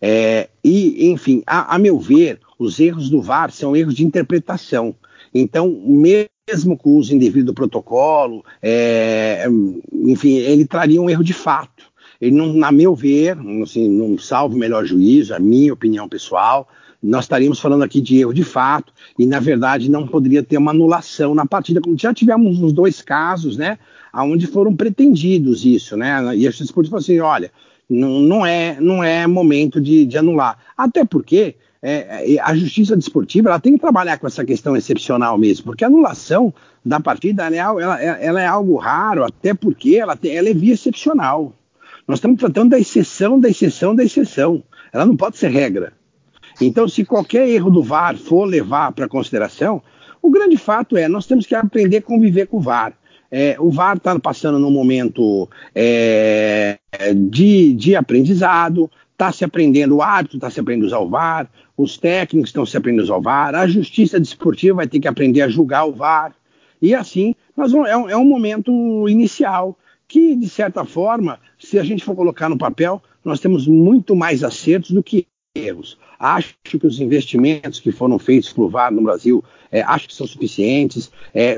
É, 0.02 0.50
e, 0.64 1.10
enfim, 1.10 1.42
a, 1.48 1.76
a, 1.76 1.80
meu 1.80 2.00
ver, 2.00 2.40
os 2.60 2.80
erros 2.80 3.10
do 3.10 3.22
VAR 3.22 3.52
são 3.52 3.76
erros 3.76 3.96
de 3.96 4.06
interpretação. 4.06 4.96
Então, 5.34 5.70
mesmo 5.86 6.78
com 6.78 6.92
o 6.92 6.98
uso 6.98 7.14
indevido 7.14 7.48
do 7.48 7.54
protocolo, 7.54 8.44
é, 8.62 9.46
enfim, 9.92 10.36
ele 10.36 10.66
traria 10.66 11.02
um 11.02 11.10
erro 11.10 11.24
de 11.24 11.34
fato. 11.34 11.92
Ele 12.22 12.36
não, 12.36 12.54
na 12.54 12.72
meu 12.72 12.96
ver, 12.96 13.38
assim, 13.64 13.90
não 13.90 14.18
salvo 14.18 14.56
o 14.56 14.60
melhor 14.60 14.86
juízo, 14.86 15.34
a 15.34 15.40
minha 15.40 15.74
opinião 15.74 16.08
pessoal, 16.08 16.68
nós 17.04 17.26
estaríamos 17.26 17.60
falando 17.60 17.84
aqui 17.84 18.00
de 18.00 18.20
erro 18.20 18.34
de 18.34 18.46
fato 18.46 18.94
e, 19.20 19.26
na 19.26 19.40
verdade, 19.40 19.92
não 19.92 20.08
poderia 20.08 20.42
ter 20.42 20.58
uma 20.58 20.72
anulação 20.72 21.36
na 21.36 21.46
partida, 21.46 21.82
como 21.82 22.00
já 22.00 22.14
tivemos 22.14 22.58
nos 22.58 22.72
dois 22.72 23.02
casos, 23.02 23.58
né, 23.58 23.78
onde 24.16 24.48
foram 24.48 24.74
pretendidos 24.74 25.66
isso, 25.66 25.98
né, 25.98 26.22
e 26.38 26.48
a 26.48 26.52
justiça 26.52 26.74
falou 26.74 26.98
assim, 26.98 27.20
olha, 27.20 27.52
não, 27.90 28.22
não, 28.22 28.46
é, 28.46 28.78
não 28.80 29.04
é 29.04 29.28
momento 29.28 29.82
de, 29.82 30.06
de 30.06 30.18
anular, 30.18 30.58
até 30.78 31.04
porque 31.04 31.56
é, 31.86 32.36
é, 32.36 32.40
a 32.40 32.56
justiça 32.56 32.96
desportiva 32.96 33.50
ela 33.50 33.60
tem 33.60 33.74
que 33.74 33.80
trabalhar 33.80 34.18
com 34.18 34.26
essa 34.26 34.46
questão 34.46 34.76
excepcional 34.78 35.38
mesmo, 35.38 35.66
porque 35.66 35.84
a 35.84 35.88
anulação 35.88 36.54
da 36.84 36.98
partida 36.98 37.44
ela 37.44 37.56
é, 37.56 37.84
ela, 37.84 38.02
ela 38.02 38.42
é 38.42 38.48
algo 38.48 38.78
raro, 38.78 39.26
até 39.26 39.54
porque 39.54 39.98
ela, 39.98 40.16
tem, 40.16 40.34
ela 40.34 40.48
é 40.48 40.54
via 40.54 40.74
excepcional. 40.74 41.54
Nós 42.08 42.20
estamos 42.20 42.40
tratando 42.40 42.70
da 42.70 42.80
exceção, 42.80 43.38
da 43.38 43.50
exceção, 43.50 43.94
da 43.94 44.04
exceção. 44.04 44.64
Ela 44.94 45.06
não 45.06 45.18
pode 45.18 45.38
ser 45.38 45.50
regra. 45.50 45.92
Então, 46.62 46.88
se 46.88 47.04
qualquer 47.04 47.50
erro 47.50 47.70
do 47.70 47.84
VAR 47.84 48.16
for 48.16 48.46
levar 48.46 48.94
para 48.94 49.08
consideração, 49.08 49.82
o 50.22 50.30
grande 50.30 50.56
fato 50.56 50.96
é 50.96 51.10
nós 51.10 51.26
temos 51.26 51.46
que 51.46 51.54
aprender 51.54 51.98
a 51.98 52.02
conviver 52.02 52.48
com 52.48 52.58
o 52.58 52.62
VAR. 52.62 52.94
É, 53.30 53.58
o 53.60 53.70
VAR 53.70 53.98
está 53.98 54.18
passando 54.20 54.58
num 54.58 54.72
momento 54.72 55.50
é, 55.76 56.78
de, 57.14 57.74
de 57.74 57.96
aprendizado, 57.96 58.90
está 59.24 59.32
se 59.32 59.46
aprendendo, 59.46 59.96
o 59.96 60.02
árbitro 60.02 60.38
está 60.38 60.50
se 60.50 60.60
aprendendo 60.60 60.86
a 60.86 60.88
usar 60.88 61.00
o 61.00 61.10
VAR, 61.10 61.50
os 61.78 61.98
técnicos 61.98 62.50
estão 62.50 62.66
se 62.66 62.76
aprendendo 62.76 63.02
a 63.02 63.06
usar 63.06 63.18
o 63.18 63.22
VAR, 63.22 63.56
a 63.56 63.68
justiça 63.68 64.20
desportiva 64.20 64.78
vai 64.78 64.88
ter 64.88 65.00
que 65.00 65.08
aprender 65.08 65.42
a 65.42 65.48
julgar 65.48 65.86
o 65.86 65.94
VAR. 65.94 66.36
E 66.82 66.94
assim, 66.94 67.34
nós 67.56 67.74
é, 67.74 67.96
um, 67.96 68.10
é 68.10 68.18
um 68.18 68.26
momento 68.26 69.08
inicial 69.08 69.78
que, 70.08 70.36
de 70.36 70.50
certa 70.50 70.84
forma, 70.84 71.40
se 71.58 71.80
a 71.80 71.84
gente 71.84 72.04
for 72.04 72.16
colocar 72.16 72.50
no 72.50 72.58
papel, 72.58 73.02
nós 73.24 73.40
temos 73.40 73.66
muito 73.66 74.16
mais 74.16 74.44
acertos 74.44 74.92
do 74.92 75.02
que 75.02 75.26
erros. 75.56 76.00
Acho 76.20 76.56
que 76.64 76.78
os 76.86 77.00
investimentos 77.00 77.80
que 77.80 77.92
foram 77.92 78.18
feitos 78.18 78.52
para 78.52 78.64
o 78.64 78.70
VAR 78.70 78.92
no 78.92 79.04
Brasil, 79.04 79.44
é, 79.72 79.82
acho 79.82 80.08
que 80.08 80.16
são 80.16 80.26
suficientes, 80.26 81.12
é, 81.32 81.58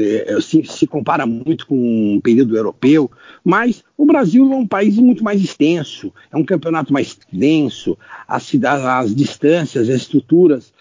é, 0.00 0.40
se, 0.40 0.64
se, 0.64 0.86
compara 0.86 1.24
muito 1.26 1.64
com 1.66 1.76
um 2.16 2.20
período 2.20 2.56
europeu, 2.56 3.08
mas 3.44 3.84
o 3.96 4.04
Brasil 4.04 4.52
é 4.52 4.56
um 4.56 4.66
país 4.66 4.96
muito 4.96 5.22
mais 5.22 5.40
extenso, 5.40 6.12
é 6.32 6.36
um 6.36 6.44
campeonato 6.44 6.92
mais 6.92 7.16
denso, 7.32 7.96
as, 8.26 8.52
as 8.64 9.14
distâncias, 9.14 9.88
as 9.88 10.02
estruturas 10.02 10.72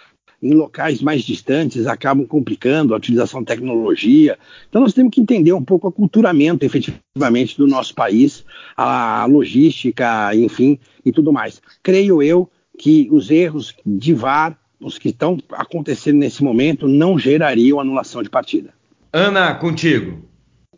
em 0.42 0.54
locais 0.54 1.02
mais 1.02 1.24
distantes 1.24 1.88
acabam 1.88 2.26
complicando 2.26 2.94
a 2.94 2.98
utilização 2.98 3.40
de 3.42 3.48
tecnologia. 3.48 4.38
Então 4.70 4.82
nós 4.82 4.94
temos 4.94 5.12
que 5.12 5.22
entender 5.22 5.54
um 5.54 5.64
pouco 5.64 5.88
o 5.88 5.92
culturamento 5.92 6.66
efetivamente 6.66 7.58
do 7.58 7.68
nosso 7.68 7.96
país, 7.96 8.44
a 8.76 9.26
logística, 9.26 10.36
enfim, 10.36 10.78
e 11.04 11.12
tudo 11.12 11.32
mais. 11.32 11.62
Creio 11.82 12.22
eu 12.22 12.50
que 12.78 13.08
os 13.12 13.32
erros 13.32 13.76
de 13.86 14.14
VAR, 14.14 14.58
os 14.80 14.98
que 14.98 15.10
estão 15.10 15.38
acontecendo 15.52 16.18
nesse 16.18 16.44
momento, 16.44 16.88
não 16.88 17.18
gerariam 17.18 17.80
anulação 17.80 18.22
de 18.22 18.30
partida. 18.30 18.74
Ana, 19.12 19.56
contigo. 19.56 20.24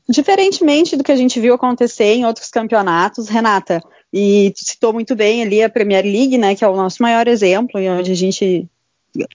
Diferentemente 0.08 0.96
do 0.96 1.04
que 1.04 1.12
a 1.12 1.16
gente 1.16 1.40
viu 1.40 1.54
acontecer 1.54 2.14
em 2.14 2.26
outros 2.26 2.50
campeonatos, 2.50 3.28
Renata, 3.28 3.82
e 4.14 4.54
citou 4.56 4.94
muito 4.94 5.16
bem 5.16 5.42
ali 5.42 5.62
a 5.62 5.70
Premier 5.70 6.04
League, 6.04 6.38
né, 6.38 6.56
que 6.56 6.64
é 6.64 6.68
o 6.68 6.76
nosso 6.76 7.02
maior 7.02 7.28
exemplo, 7.28 7.80
e 7.80 7.90
onde 7.90 8.12
a 8.12 8.16
gente 8.16 8.68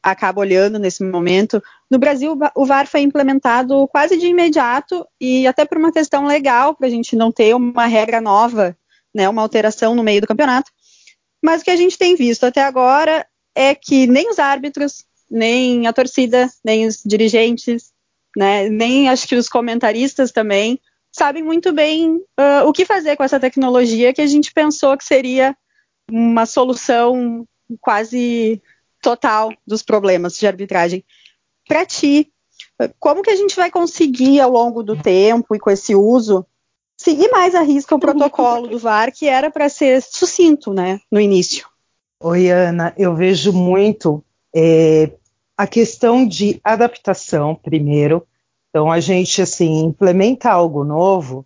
acaba 0.03 0.41
olhando 0.41 0.79
nesse 0.79 1.03
momento. 1.03 1.63
No 1.91 1.99
Brasil, 1.99 2.39
o 2.55 2.65
VAR 2.65 2.87
foi 2.87 3.01
implementado 3.01 3.87
quase 3.89 4.17
de 4.17 4.27
imediato 4.27 5.07
e 5.21 5.47
até 5.47 5.65
por 5.65 5.77
uma 5.77 5.93
questão 5.93 6.27
legal, 6.27 6.75
para 6.75 6.87
a 6.87 6.91
gente 6.91 7.17
não 7.17 7.31
ter 7.31 7.55
uma 7.55 7.87
regra 7.87 8.21
nova, 8.21 8.77
né, 9.15 9.29
uma 9.29 9.43
alteração 9.43 9.95
no 9.95 10.03
meio 10.03 10.21
do 10.21 10.27
campeonato. 10.27 10.71
Mas 11.43 11.61
o 11.61 11.65
que 11.65 11.71
a 11.71 11.77
gente 11.77 11.99
tem 11.99 12.15
visto 12.15 12.45
até 12.45 12.63
agora 12.63 13.27
é 13.55 13.75
que 13.75 14.07
nem 14.07 14.31
os 14.31 14.39
árbitros, 14.39 15.05
nem 15.31 15.87
a 15.87 15.93
torcida, 15.93 16.51
nem 16.65 16.87
os 16.87 17.03
dirigentes, 17.05 17.93
né, 18.37 18.69
nem 18.69 19.09
acho 19.09 19.27
que 19.27 19.35
os 19.35 19.49
comentaristas 19.49 20.31
também 20.31 20.81
sabem 21.11 21.43
muito 21.43 21.73
bem 21.73 22.17
uh, 22.17 22.67
o 22.67 22.73
que 22.73 22.87
fazer 22.87 23.17
com 23.17 23.25
essa 23.25 23.39
tecnologia 23.39 24.15
que 24.15 24.23
a 24.23 24.27
gente 24.27 24.53
pensou 24.53 24.97
que 24.97 25.05
seria 25.05 25.55
uma 26.11 26.47
solução 26.47 27.47
quase 27.81 28.63
total 29.03 29.53
dos 29.67 29.83
problemas 29.83 30.37
de 30.39 30.47
arbitragem. 30.47 31.05
Para 31.69 31.85
ti, 31.85 32.33
como 32.99 33.23
que 33.23 33.31
a 33.31 33.37
gente 33.37 33.55
vai 33.55 33.71
conseguir 33.71 34.41
ao 34.41 34.51
longo 34.51 34.83
do 34.83 34.97
tempo 34.97 35.55
e 35.55 35.61
com 35.61 35.71
esse 35.71 35.95
uso 35.95 36.47
seguir 37.03 37.29
mais 37.31 37.55
a 37.55 37.63
risca 37.63 37.95
o 37.95 37.99
protocolo 37.99 38.69
do 38.69 38.79
VAR, 38.79 39.13
que 39.13 39.29
era 39.29 39.51
para 39.51 39.69
ser 39.69 40.01
sucinto, 40.01 40.73
né, 40.73 41.01
no 41.11 41.21
início? 41.21 41.67
Oi, 42.21 42.49
Ana, 42.49 42.95
eu 42.97 43.15
vejo 43.15 43.53
muito 43.53 44.25
é, 44.55 45.11
a 45.57 45.67
questão 45.67 46.27
de 46.27 46.61
adaptação, 46.63 47.55
primeiro. 47.55 48.27
Então, 48.71 48.91
a 48.91 49.01
gente, 49.01 49.43
assim, 49.43 49.81
implementa 49.81 50.51
algo 50.51 50.85
novo, 50.85 51.45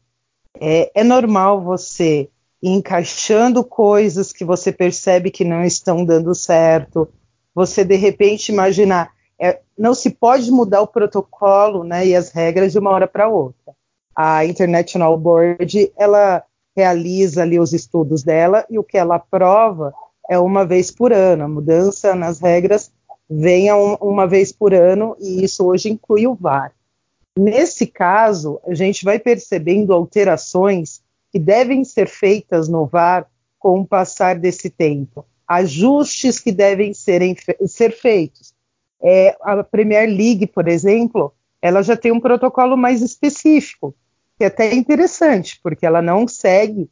é, 0.61 0.91
é 0.95 1.03
normal 1.03 1.63
você 1.63 2.29
ir 2.63 2.71
encaixando 2.71 3.65
coisas 3.65 4.33
que 4.33 4.45
você 4.45 4.71
percebe 4.71 5.31
que 5.31 5.45
não 5.45 5.65
estão 5.65 6.05
dando 6.05 6.35
certo, 6.35 7.09
você 7.55 7.85
de 7.85 7.97
repente 7.97 8.53
imaginar, 8.53 9.11
é, 9.41 9.61
não 9.77 9.95
se 9.95 10.11
pode 10.11 10.51
mudar 10.51 10.83
o 10.83 10.87
protocolo 10.87 11.83
né, 11.83 12.07
e 12.07 12.15
as 12.15 12.31
regras 12.31 12.73
de 12.73 12.79
uma 12.79 12.91
hora 12.91 13.09
para 13.09 13.29
outra 13.29 13.76
a 14.17 14.47
International 14.47 15.19
Board 15.19 15.93
ela 15.95 16.43
realiza 16.75 17.43
ali 17.43 17.61
os 17.61 17.75
estudos 17.75 18.23
dela 18.23 18.65
e 18.71 18.79
o 18.79 18.85
que 18.85 18.97
ela 18.97 19.17
aprova 19.17 19.93
é 20.29 20.39
uma 20.39 20.65
vez 20.65 20.91
por 20.91 21.13
ano. 21.13 21.45
A 21.45 21.49
mudança 21.49 22.15
nas 22.15 22.41
regras 22.41 22.91
vem 23.29 23.71
um, 23.73 23.95
uma 23.97 24.27
vez 24.27 24.51
por 24.51 24.73
ano 24.73 25.15
e 25.21 25.45
isso 25.45 25.67
hoje 25.67 25.91
inclui 25.91 26.27
o 26.27 26.35
VAR. 26.35 26.73
Nesse 27.39 27.87
caso, 27.87 28.59
a 28.67 28.73
gente 28.73 29.05
vai 29.05 29.19
percebendo 29.19 29.93
alterações 29.93 31.03
que 31.31 31.39
devem 31.39 31.85
ser 31.85 32.09
feitas 32.09 32.69
no 32.69 32.87
VAR 32.87 33.27
com 33.59 33.81
o 33.81 33.87
passar 33.87 34.39
desse 34.39 34.71
tempo, 34.71 35.27
ajustes 35.47 36.39
que 36.39 36.53
devem 36.53 36.95
ser 36.95 37.93
feitos. 37.93 38.55
É, 39.03 39.37
a 39.43 39.63
Premier 39.63 40.09
League, 40.09 40.47
por 40.47 40.67
exemplo, 40.67 41.35
ela 41.61 41.83
já 41.83 41.97
tem 41.97 42.13
um 42.13 42.21
protocolo 42.21 42.77
mais 42.77 43.03
específico 43.03 43.95
que 44.39 44.45
é 44.45 44.49
até 44.49 44.75
interessante, 44.75 45.59
porque 45.63 45.87
ela 45.87 46.03
não 46.03 46.29
segue 46.29 46.91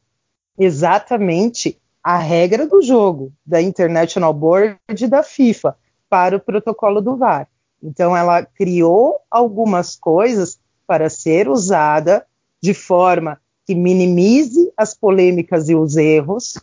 exatamente 0.59 1.79
a 2.03 2.19
regra 2.19 2.67
do 2.67 2.83
jogo 2.83 3.33
da 3.45 3.61
International 3.61 4.33
Board 4.33 4.79
e 5.01 5.07
da 5.07 5.23
FIFA 5.23 5.77
para 6.09 6.37
o 6.37 6.41
protocolo 6.41 7.01
do 7.01 7.17
VAR. 7.17 7.49
Então 7.83 8.17
ela 8.17 8.43
criou 8.45 9.21
algumas 9.31 9.97
coisas 9.97 10.59
para 10.87 11.11
ser 11.11 11.49
usada 11.49 12.27
de 12.63 12.73
forma 12.73 13.41
que 13.67 13.75
minimize 13.75 14.73
as 14.77 14.95
polêmicas 14.95 15.69
e 15.69 15.75
os 15.75 15.97
erros 15.97 16.59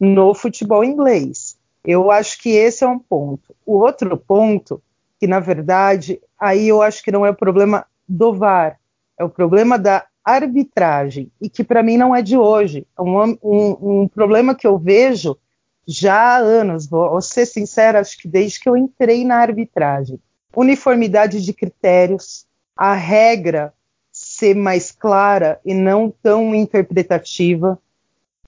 no 0.00 0.34
futebol 0.34 0.84
inglês. 0.84 1.56
Eu 1.84 2.10
acho 2.10 2.40
que 2.40 2.50
esse 2.50 2.84
é 2.84 2.88
um 2.88 2.98
ponto. 2.98 3.54
O 3.64 3.78
outro 3.78 4.16
ponto, 4.16 4.82
que 5.18 5.26
na 5.26 5.40
verdade, 5.40 6.20
aí 6.38 6.68
eu 6.68 6.82
acho 6.82 7.02
que 7.02 7.12
não 7.12 7.24
é 7.24 7.30
o 7.30 7.36
problema 7.36 7.86
do 8.08 8.32
VAR, 8.34 8.78
é 9.18 9.24
o 9.24 9.28
problema 9.28 9.78
da 9.78 10.06
arbitragem, 10.34 11.30
e 11.40 11.48
que 11.48 11.64
para 11.64 11.82
mim 11.82 11.96
não 11.96 12.14
é 12.14 12.22
de 12.22 12.36
hoje. 12.36 12.86
É 12.98 13.02
um, 13.02 13.38
um, 13.42 14.00
um, 14.02 14.08
problema 14.08 14.54
que 14.54 14.66
eu 14.66 14.78
vejo 14.78 15.36
já 15.86 16.14
há 16.14 16.36
anos, 16.36 16.86
vou 16.86 17.20
ser 17.20 17.46
sincera, 17.46 18.00
acho 18.00 18.18
que 18.18 18.28
desde 18.28 18.60
que 18.60 18.68
eu 18.68 18.76
entrei 18.76 19.24
na 19.24 19.36
arbitragem 19.36 20.20
uniformidade 20.54 21.44
de 21.44 21.52
critérios, 21.52 22.46
a 22.76 22.94
regra 22.94 23.72
ser 24.10 24.54
mais 24.54 24.90
clara 24.90 25.60
e 25.64 25.72
não 25.72 26.10
tão 26.10 26.54
interpretativa. 26.54 27.78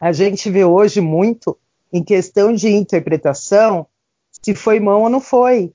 A 0.00 0.12
gente 0.12 0.50
vê 0.50 0.64
hoje 0.64 1.00
muito 1.00 1.56
em 1.92 2.02
questão 2.02 2.52
de 2.52 2.68
interpretação 2.68 3.86
se 4.30 4.54
foi 4.54 4.80
mão 4.80 5.02
ou 5.02 5.08
não 5.08 5.20
foi. 5.20 5.72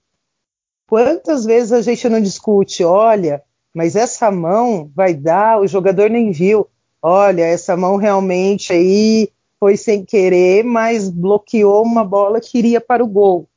Quantas 0.88 1.45
vezes 1.45 1.71
a 1.71 1.81
gente 1.81 2.07
não 2.09 2.21
discute, 2.21 2.83
olha, 2.83 3.41
mas 3.75 3.98
essa 3.98 4.32
mão 4.32 4.89
vai 4.96 5.13
dar, 5.13 5.60
o 5.60 5.67
jogador 5.67 6.10
nem 6.10 6.32
viu. 6.32 6.65
Olha, 7.01 7.44
essa 7.44 7.75
mão 7.75 7.98
realmente 7.98 8.72
aí 8.72 9.29
foi 9.60 9.75
sem 9.75 10.05
querer, 10.05 10.63
mas 10.63 11.10
bloqueou 11.10 11.84
uma 11.84 12.05
bola 12.05 12.39
que 12.39 12.58
iria 12.58 12.79
para 12.79 13.03
o 13.03 13.08
gol. 13.08 13.50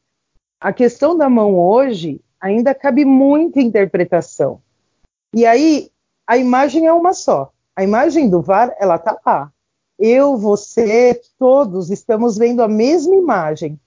A 0.61 0.73
questão 0.73 1.17
da 1.17 1.31
mão 1.31 1.57
hoje 1.57 2.21
ainda 2.41 2.75
cabe 2.75 3.05
muita 3.05 3.61
interpretação. 3.61 4.61
E 5.33 5.47
aí, 5.47 5.89
a 6.27 6.37
imagem 6.37 6.89
é 6.89 6.93
uma 6.93 7.13
só. 7.13 7.53
A 7.77 7.85
imagem 7.85 8.29
do 8.29 8.43
VAR, 8.43 8.75
ela 8.81 8.97
está 8.97 9.17
lá. 9.25 9.53
Eu, 9.97 10.37
você, 10.37 11.21
todos 11.39 11.91
estamos 11.91 12.37
vendo 12.37 12.61
a 12.61 12.67
mesma 12.67 13.15
imagem. 13.15 13.79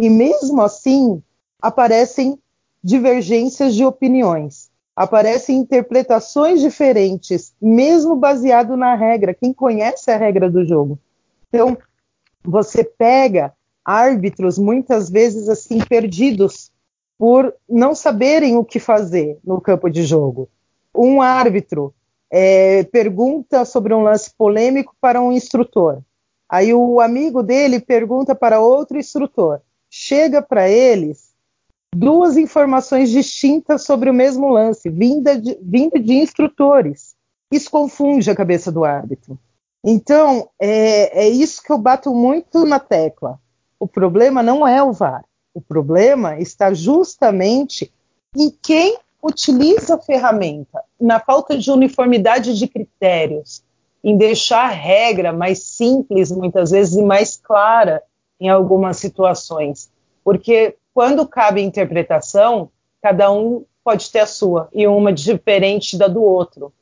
E 0.00 0.08
mesmo 0.08 0.62
assim, 0.62 1.20
aparecem 1.60 2.38
divergências 2.82 3.74
de 3.74 3.84
opiniões. 3.84 4.69
Aparecem 4.94 5.56
interpretações 5.56 6.60
diferentes, 6.60 7.54
mesmo 7.60 8.16
baseado 8.16 8.76
na 8.76 8.94
regra. 8.94 9.34
Quem 9.34 9.52
conhece 9.52 10.10
a 10.10 10.16
regra 10.16 10.50
do 10.50 10.64
jogo? 10.64 10.98
Então, 11.48 11.76
você 12.44 12.84
pega 12.84 13.52
árbitros 13.84 14.58
muitas 14.58 15.10
vezes 15.10 15.48
assim 15.48 15.78
perdidos 15.80 16.70
por 17.18 17.54
não 17.68 17.94
saberem 17.94 18.56
o 18.56 18.64
que 18.64 18.78
fazer 18.78 19.38
no 19.44 19.60
campo 19.60 19.90
de 19.90 20.02
jogo. 20.02 20.48
Um 20.94 21.20
árbitro 21.20 21.94
é, 22.30 22.84
pergunta 22.84 23.64
sobre 23.64 23.92
um 23.92 24.02
lance 24.02 24.32
polêmico 24.36 24.94
para 25.00 25.20
um 25.20 25.32
instrutor. 25.32 26.00
Aí 26.48 26.72
o 26.72 27.00
amigo 27.00 27.42
dele 27.42 27.78
pergunta 27.78 28.34
para 28.34 28.60
outro 28.60 28.98
instrutor. 28.98 29.60
Chega 29.88 30.40
para 30.40 30.68
eles 30.68 31.29
duas 31.94 32.36
informações 32.36 33.10
distintas 33.10 33.84
sobre 33.84 34.10
o 34.10 34.14
mesmo 34.14 34.48
lance, 34.48 34.88
vinda 34.88 35.38
de, 35.38 35.58
vinda 35.60 35.98
de 35.98 36.14
instrutores. 36.14 37.14
Isso 37.52 37.70
confunde 37.70 38.30
a 38.30 38.36
cabeça 38.36 38.70
do 38.70 38.84
árbitro. 38.84 39.38
Então, 39.84 40.48
é, 40.60 41.26
é 41.26 41.28
isso 41.28 41.62
que 41.62 41.72
eu 41.72 41.78
bato 41.78 42.14
muito 42.14 42.64
na 42.64 42.78
tecla. 42.78 43.38
O 43.78 43.88
problema 43.88 44.42
não 44.42 44.66
é 44.66 44.82
o 44.82 44.92
VAR. 44.92 45.24
O 45.54 45.60
problema 45.60 46.38
está 46.38 46.72
justamente 46.72 47.92
em 48.36 48.50
quem 48.50 48.98
utiliza 49.22 49.96
a 49.96 49.98
ferramenta, 49.98 50.82
na 51.00 51.18
falta 51.18 51.58
de 51.58 51.70
uniformidade 51.70 52.56
de 52.56 52.68
critérios, 52.68 53.62
em 54.02 54.16
deixar 54.16 54.66
a 54.66 54.68
regra 54.68 55.32
mais 55.32 55.62
simples, 55.64 56.30
muitas 56.30 56.70
vezes, 56.70 56.96
e 56.96 57.02
mais 57.02 57.36
clara 57.36 58.02
em 58.40 58.48
algumas 58.48 58.98
situações. 58.98 59.90
Porque 60.24 60.76
quando 60.94 61.26
cabe 61.26 61.62
interpretação, 61.62 62.70
cada 63.02 63.30
um 63.30 63.64
pode 63.84 64.10
ter 64.10 64.20
a 64.20 64.26
sua, 64.26 64.68
e 64.72 64.86
uma 64.86 65.12
diferente 65.12 65.96
da 65.96 66.06
do 66.06 66.22
outro. 66.22 66.72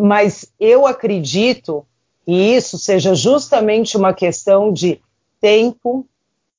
Mas 0.00 0.52
eu 0.58 0.86
acredito 0.86 1.86
que 2.24 2.32
isso 2.32 2.78
seja 2.78 3.14
justamente 3.14 3.96
uma 3.96 4.12
questão 4.12 4.72
de 4.72 5.00
tempo, 5.40 6.06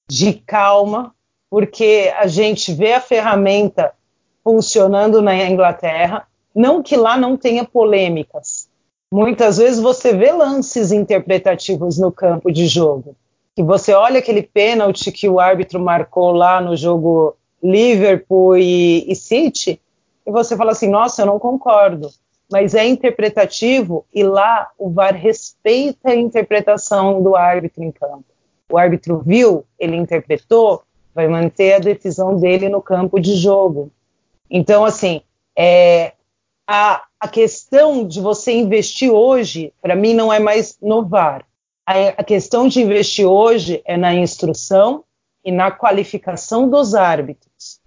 de 0.10 0.34
calma, 0.34 1.14
porque 1.50 2.14
a 2.18 2.28
gente 2.28 2.74
vê 2.74 2.94
a 2.94 3.02
ferramenta 3.02 3.94
funcionando 4.44 5.22
na 5.22 5.36
Inglaterra, 5.46 6.28
não 6.56 6.82
que 6.82 6.96
lá 6.96 7.18
não 7.18 7.36
tenha 7.36 7.66
polêmicas. 7.66 8.70
Muitas 9.12 9.58
vezes 9.58 9.80
você 9.80 10.14
vê 10.14 10.32
lances 10.32 10.92
interpretativos 10.92 11.98
no 11.98 12.12
campo 12.12 12.52
de 12.52 12.68
jogo, 12.68 13.16
que 13.58 13.64
você 13.64 13.92
olha 13.92 14.20
aquele 14.20 14.44
pênalti 14.44 15.12
que 15.12 15.28
o 15.28 15.40
árbitro 15.40 15.80
marcou 15.80 16.32
lá 16.32 16.62
no 16.62 16.78
jogo 16.78 17.36
Liverpool 17.62 18.56
e, 18.56 19.12
e 19.12 19.16
City, 19.16 19.82
e 20.26 20.32
você 20.32 20.56
fala 20.56 20.72
assim, 20.72 20.88
nossa, 20.88 21.24
eu 21.24 21.26
não 21.26 21.40
concordo 21.40 22.10
mas 22.52 22.74
é 22.74 22.88
interpretativo 22.88 24.06
e 24.14 24.24
lá 24.24 24.70
o 24.78 24.90
VAR 24.90 25.14
respeita 25.14 26.12
a 26.12 26.16
interpretação 26.16 27.22
do 27.22 27.36
árbitro 27.36 27.84
em 27.84 27.92
campo. 27.92 28.26
O 28.70 28.78
árbitro 28.78 29.22
viu, 29.26 29.66
ele 29.78 29.96
interpretou, 29.96 30.82
vai 31.14 31.28
manter 31.28 31.74
a 31.74 31.80
decisão 31.80 32.38
dele 32.38 32.70
no 32.70 32.82
campo 32.82 33.20
de 33.20 33.36
jogo. 33.36 33.92
Então, 34.50 34.86
assim, 34.86 35.22
é, 35.58 36.14
a, 36.66 37.04
a 37.20 37.28
questão 37.28 38.08
de 38.08 38.22
você 38.22 38.54
investir 38.54 39.12
hoje, 39.12 39.74
para 39.82 39.96
mim, 39.96 40.14
não 40.14 40.32
é 40.32 40.40
mais 40.40 40.78
no 40.82 41.06
VAR. 41.06 41.46
A, 41.90 42.22
questão 42.22 42.68
de 42.68 42.82
investir 42.82 43.26
hoje 43.26 43.82
é 43.86 43.96
na 43.96 44.14
instrução 44.14 45.06
e 45.42 45.54
na 45.54 45.72
qualificação 45.72 46.70
dos 46.70 46.94
árbitros. 46.94 47.80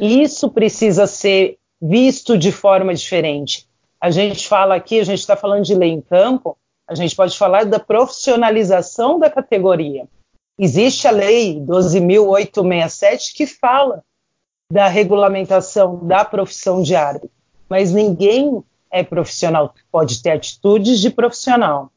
E 0.00 0.22
isso 0.22 0.50
precisa 0.50 1.06
ser 1.06 1.58
visto 1.78 2.38
de 2.38 2.50
forma 2.50 2.94
diferente. 2.94 3.68
A 4.00 4.10
gente 4.10 4.48
fala 4.48 4.74
aqui, 4.74 4.98
a 4.98 5.04
gente 5.04 5.18
está 5.18 5.36
falando 5.36 5.64
de 5.64 5.74
lei 5.74 5.90
em 5.90 6.00
campo, 6.00 6.56
a 6.88 6.94
gente 6.94 7.14
pode 7.14 7.36
falar 7.36 7.66
da 7.66 7.78
profissionalização 7.78 9.18
da 9.18 9.28
categoria. 9.28 10.08
Existe 10.58 11.06
a 11.06 11.10
lei 11.10 11.60
12.867 11.60 13.34
que 13.34 13.46
fala 13.46 14.02
da 14.72 14.88
regulamentação 14.88 16.00
da 16.06 16.24
profissão 16.24 16.80
de 16.80 16.96
árbitro, 16.96 17.30
mas 17.68 17.92
ninguém 17.92 18.64
é 18.90 19.02
profissional, 19.02 19.74
pode 19.90 20.22
ter 20.22 20.30
atitudes 20.30 21.00
de 21.00 21.10
profissional, 21.10 21.91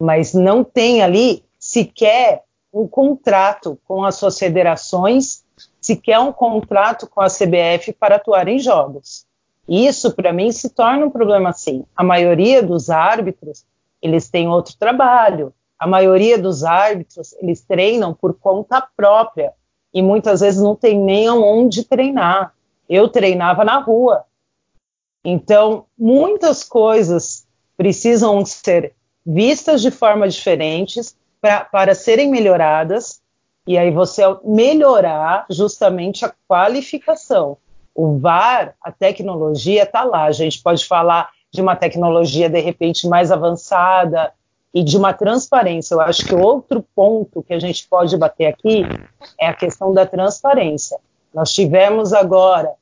mas 0.00 0.32
não 0.32 0.62
tem 0.62 1.02
ali 1.02 1.44
sequer 1.58 2.44
um 2.72 2.86
contrato 2.86 3.78
com 3.84 4.04
as 4.04 4.16
suas 4.16 4.38
federações, 4.38 5.42
sequer 5.80 6.20
um 6.20 6.32
contrato 6.32 7.08
com 7.08 7.20
a 7.20 7.28
CBF 7.28 7.92
para 7.92 8.16
atuar 8.16 8.46
em 8.48 8.58
jogos. 8.58 9.26
Isso, 9.68 10.14
para 10.14 10.32
mim, 10.32 10.50
se 10.52 10.70
torna 10.70 11.06
um 11.06 11.10
problema 11.10 11.52
sim. 11.52 11.84
A 11.96 12.02
maioria 12.02 12.62
dos 12.62 12.88
árbitros, 12.88 13.64
eles 14.00 14.28
têm 14.28 14.48
outro 14.48 14.76
trabalho, 14.78 15.52
a 15.78 15.86
maioria 15.86 16.38
dos 16.38 16.64
árbitros, 16.64 17.34
eles 17.34 17.60
treinam 17.60 18.14
por 18.14 18.34
conta 18.34 18.80
própria 18.96 19.52
e 19.92 20.02
muitas 20.02 20.40
vezes 20.40 20.60
não 20.60 20.74
tem 20.74 20.98
nem 20.98 21.28
onde 21.30 21.84
treinar. 21.84 22.54
Eu 22.88 23.08
treinava 23.08 23.64
na 23.64 23.78
rua. 23.78 24.24
Então, 25.24 25.84
muitas 25.96 26.64
coisas 26.64 27.46
precisam 27.76 28.44
ser 28.44 28.94
vistas 29.28 29.82
de 29.82 29.90
forma 29.90 30.28
diferentes 30.28 31.16
pra, 31.40 31.64
para 31.64 31.94
serem 31.94 32.30
melhoradas 32.30 33.20
e 33.66 33.76
aí 33.76 33.90
você 33.90 34.22
melhorar 34.42 35.44
justamente 35.50 36.24
a 36.24 36.32
qualificação. 36.46 37.58
O 37.94 38.18
VAR, 38.18 38.74
a 38.82 38.90
tecnologia 38.90 39.82
está 39.82 40.04
lá. 40.04 40.24
A 40.24 40.32
gente 40.32 40.62
pode 40.62 40.86
falar 40.86 41.28
de 41.52 41.60
uma 41.60 41.76
tecnologia 41.76 42.48
de 42.48 42.60
repente 42.60 43.06
mais 43.06 43.30
avançada, 43.30 44.32
e 44.72 44.82
de 44.82 44.96
uma 44.96 45.12
transparência. 45.12 45.94
Eu 45.94 46.00
acho 46.00 46.24
que 46.24 46.34
outro 46.34 46.84
ponto 46.94 47.42
que 47.42 47.54
a 47.54 47.58
gente 47.58 47.86
pode 47.88 48.16
bater 48.16 48.46
aqui 48.46 48.84
é 49.40 49.48
a 49.48 49.54
questão 49.54 49.92
da 49.92 50.06
transparência. 50.06 50.98
Nós 51.32 51.52
tivemos 51.52 52.12
agora 52.12 52.72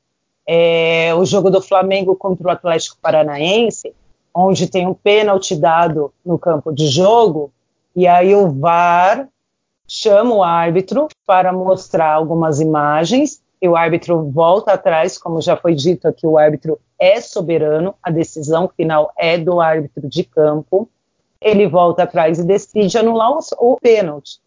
é, 0.47 1.13
o 1.15 1.25
jogo 1.25 1.49
do 1.49 1.61
Flamengo 1.61 2.15
contra 2.15 2.47
o 2.47 2.51
Atlético 2.51 2.97
Paranaense, 3.01 3.93
onde 4.39 4.67
tem 4.67 4.85
um 4.85 4.93
pênalti 4.93 5.55
dado 5.55 6.13
no 6.23 6.37
campo 6.37 6.71
de 6.71 6.87
jogo, 6.87 7.51
e 7.95 8.05
aí 8.05 8.35
o 8.35 8.51
VAR 8.51 9.27
chama 9.87 10.35
o 10.35 10.43
árbitro 10.43 11.07
para 11.25 11.51
mostrar 11.51 12.13
algumas 12.13 12.59
imagens 12.59 13.41
e 13.59 13.67
o 13.67 13.75
árbitro 13.75 14.29
volta 14.29 14.73
atrás, 14.73 15.17
como 15.17 15.41
já 15.41 15.57
foi 15.57 15.73
dito 15.73 16.07
aqui, 16.07 16.27
o 16.27 16.37
árbitro 16.37 16.79
é 16.99 17.19
soberano, 17.19 17.95
a 18.03 18.11
decisão 18.11 18.69
final 18.77 19.11
é 19.17 19.39
do 19.39 19.59
árbitro 19.59 20.07
de 20.07 20.23
campo. 20.23 20.87
Ele 21.41 21.67
volta 21.67 22.03
atrás 22.03 22.37
e 22.37 22.43
decide 22.43 22.95
anular 22.99 23.31
o, 23.31 23.39
o 23.57 23.77
pênalti. 23.77 24.39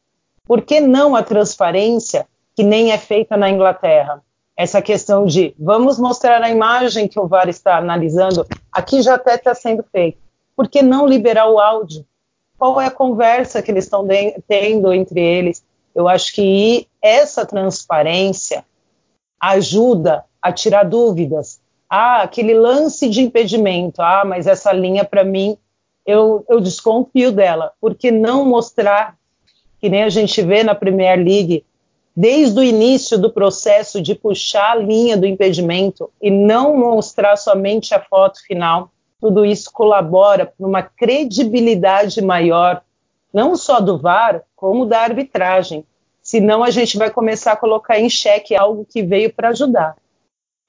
Por 0.44 0.62
que 0.62 0.80
não 0.80 1.16
a 1.16 1.22
transparência 1.24 2.28
que 2.54 2.62
nem 2.62 2.92
é 2.92 2.98
feita 2.98 3.36
na 3.36 3.50
Inglaterra? 3.50 4.22
Essa 4.56 4.82
questão 4.82 5.24
de 5.24 5.54
vamos 5.58 5.98
mostrar 5.98 6.42
a 6.42 6.50
imagem 6.50 7.08
que 7.08 7.18
o 7.18 7.26
VAR 7.26 7.48
está 7.48 7.78
analisando, 7.78 8.46
aqui 8.70 9.02
já 9.02 9.14
até 9.14 9.34
está 9.34 9.54
sendo 9.54 9.82
feito. 9.90 10.18
Por 10.54 10.68
que 10.68 10.82
não 10.82 11.06
liberar 11.06 11.48
o 11.48 11.58
áudio? 11.58 12.04
Qual 12.58 12.78
é 12.80 12.86
a 12.86 12.90
conversa 12.90 13.62
que 13.62 13.70
eles 13.70 13.84
estão 13.84 14.06
tendo 14.46 14.92
entre 14.92 15.20
eles? 15.20 15.64
Eu 15.94 16.06
acho 16.06 16.34
que 16.34 16.86
essa 17.00 17.46
transparência 17.46 18.64
ajuda 19.40 20.24
a 20.42 20.52
tirar 20.52 20.84
dúvidas. 20.84 21.60
Ah, 21.88 22.22
aquele 22.22 22.54
lance 22.54 23.08
de 23.08 23.22
impedimento. 23.22 24.02
Ah, 24.02 24.22
mas 24.26 24.46
essa 24.46 24.72
linha 24.72 25.04
para 25.04 25.24
mim 25.24 25.56
eu, 26.04 26.44
eu 26.48 26.60
desconfio 26.60 27.32
dela. 27.32 27.72
Por 27.80 27.94
que 27.94 28.10
não 28.10 28.44
mostrar 28.44 29.16
que 29.80 29.88
nem 29.88 30.02
a 30.02 30.08
gente 30.08 30.42
vê 30.42 30.62
na 30.62 30.74
Premier 30.74 31.16
League 31.16 31.64
desde 32.16 32.58
o 32.58 32.62
início 32.62 33.18
do 33.18 33.30
processo 33.30 34.00
de 34.00 34.14
puxar 34.14 34.72
a 34.72 34.76
linha 34.76 35.16
do 35.16 35.26
impedimento 35.26 36.10
e 36.20 36.30
não 36.30 36.76
mostrar 36.76 37.36
somente 37.36 37.94
a 37.94 38.00
foto 38.00 38.40
final? 38.46 38.90
Tudo 39.20 39.44
isso 39.44 39.70
colabora 39.72 40.46
para 40.46 40.66
uma 40.66 40.82
credibilidade 40.82 42.22
maior, 42.22 42.82
não 43.32 43.56
só 43.56 43.80
do 43.80 43.98
VAR, 43.98 44.42
como 44.56 44.86
da 44.86 45.00
arbitragem 45.00 45.84
senão 46.22 46.62
a 46.62 46.70
gente 46.70 46.96
vai 46.96 47.10
começar 47.10 47.52
a 47.52 47.56
colocar 47.56 47.98
em 47.98 48.08
xeque 48.08 48.54
algo 48.54 48.86
que 48.88 49.02
veio 49.02 49.32
para 49.32 49.48
ajudar. 49.48 49.96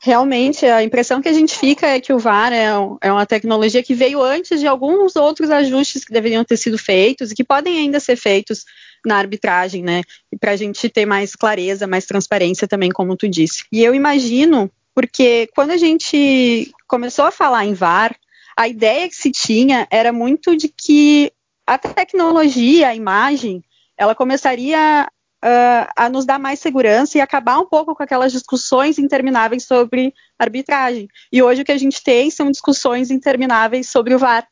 Realmente, 0.04 0.66
a 0.66 0.84
impressão 0.84 1.22
que 1.22 1.30
a 1.30 1.34
gente 1.34 1.56
fica 1.56 1.86
é 1.86 2.00
que 2.00 2.12
o 2.12 2.18
VAR 2.18 2.52
é, 2.52 2.76
um, 2.76 2.98
é, 3.00 3.12
uma 3.12 3.26
tecnologia 3.26 3.84
que 3.84 3.94
veio 3.94 4.20
antes 4.24 4.60
de 4.60 4.66
alguns 4.66 5.16
outros 5.16 5.52
ajustes 5.52 6.04
que 6.04 6.12
deveriam 6.12 6.44
ter 6.44 6.58
sido 6.58 6.80
feitos 6.80 7.30
e 7.30 7.36
que 7.36 7.44
podem 7.44 7.78
ainda 7.78 8.00
ser 8.00 8.16
feitos 8.16 8.66
na 9.06 9.18
arbitragem, 9.18 9.84
né? 9.84 10.02
E 10.32 10.38
para 10.38 10.52
a 10.52 10.56
gente 10.56 10.90
ter 10.90 11.06
mais 11.06 11.36
clareza, 11.36 11.88
mais 11.88 12.06
transparência 12.06 12.68
também, 12.68 12.90
como 12.90 13.18
tu 13.18 13.28
disse. 13.28 13.64
E 13.72 13.84
eu 13.84 13.96
imagino, 13.96 14.70
porque 14.94 15.50
quando 15.56 15.72
a 15.72 15.78
gente 15.78 16.72
começou 16.88 17.26
a 17.26 17.32
falar 17.32 17.66
em 17.66 17.74
VAR, 17.74 18.16
a 18.56 18.68
ideia 18.68 19.08
que 19.08 19.16
se 19.16 19.32
tinha 19.32 19.88
era 19.90 20.12
muito 20.12 20.56
de 20.56 20.68
que 20.68 21.32
a 21.66 21.78
tecnologia, 21.78 22.90
a 22.90 22.96
imagem, 22.96 23.64
ela 23.98 24.14
começaria 24.14 25.08
uh, 25.44 25.92
a 25.96 26.10
nos 26.10 26.26
dar 26.26 26.40
mais 26.40 26.60
segurança 26.60 27.18
e 27.18 27.22
acabar 27.22 27.60
um 27.60 27.66
pouco 27.66 27.96
com 27.96 28.04
aquelas 28.04 28.32
discussões 28.32 28.98
intermináveis 28.98 29.66
sobre 29.66 30.14
arbitragem. 30.38 31.08
E 31.32 31.42
hoje 31.42 31.62
o 31.62 31.66
que 31.66 31.72
a 31.72 31.78
gente 31.78 32.04
tem 32.04 32.30
são 32.30 32.52
discussões 32.52 33.12
intermináveis 33.12 33.90
sobre 33.90 34.14
o 34.14 34.20
VAR. 34.20 34.48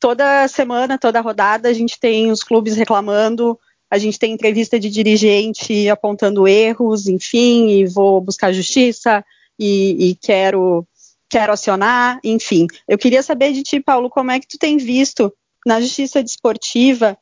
Toda 0.00 0.48
semana, 0.48 0.98
toda 0.98 1.20
rodada, 1.20 1.68
a 1.68 1.72
gente 1.72 1.98
tem 1.98 2.30
os 2.30 2.42
clubes 2.42 2.76
reclamando, 2.76 3.58
a 3.92 3.98
gente 3.98 4.18
tem 4.18 4.32
entrevista 4.32 4.80
de 4.80 4.88
dirigente 4.88 5.86
apontando 5.90 6.48
erros, 6.48 7.06
enfim, 7.08 7.68
e 7.68 7.84
vou 7.84 8.22
buscar 8.22 8.50
justiça 8.50 9.22
e, 9.58 10.08
e 10.08 10.14
quero 10.14 10.86
quero 11.28 11.52
acionar, 11.52 12.18
enfim. 12.24 12.66
Eu 12.88 12.96
queria 12.96 13.22
saber 13.22 13.52
de 13.52 13.62
ti, 13.62 13.80
Paulo, 13.80 14.08
como 14.08 14.30
é 14.30 14.40
que 14.40 14.48
tu 14.48 14.56
tem 14.58 14.78
visto 14.78 15.30
na 15.66 15.78
justiça 15.78 16.22
desportiva 16.22 17.18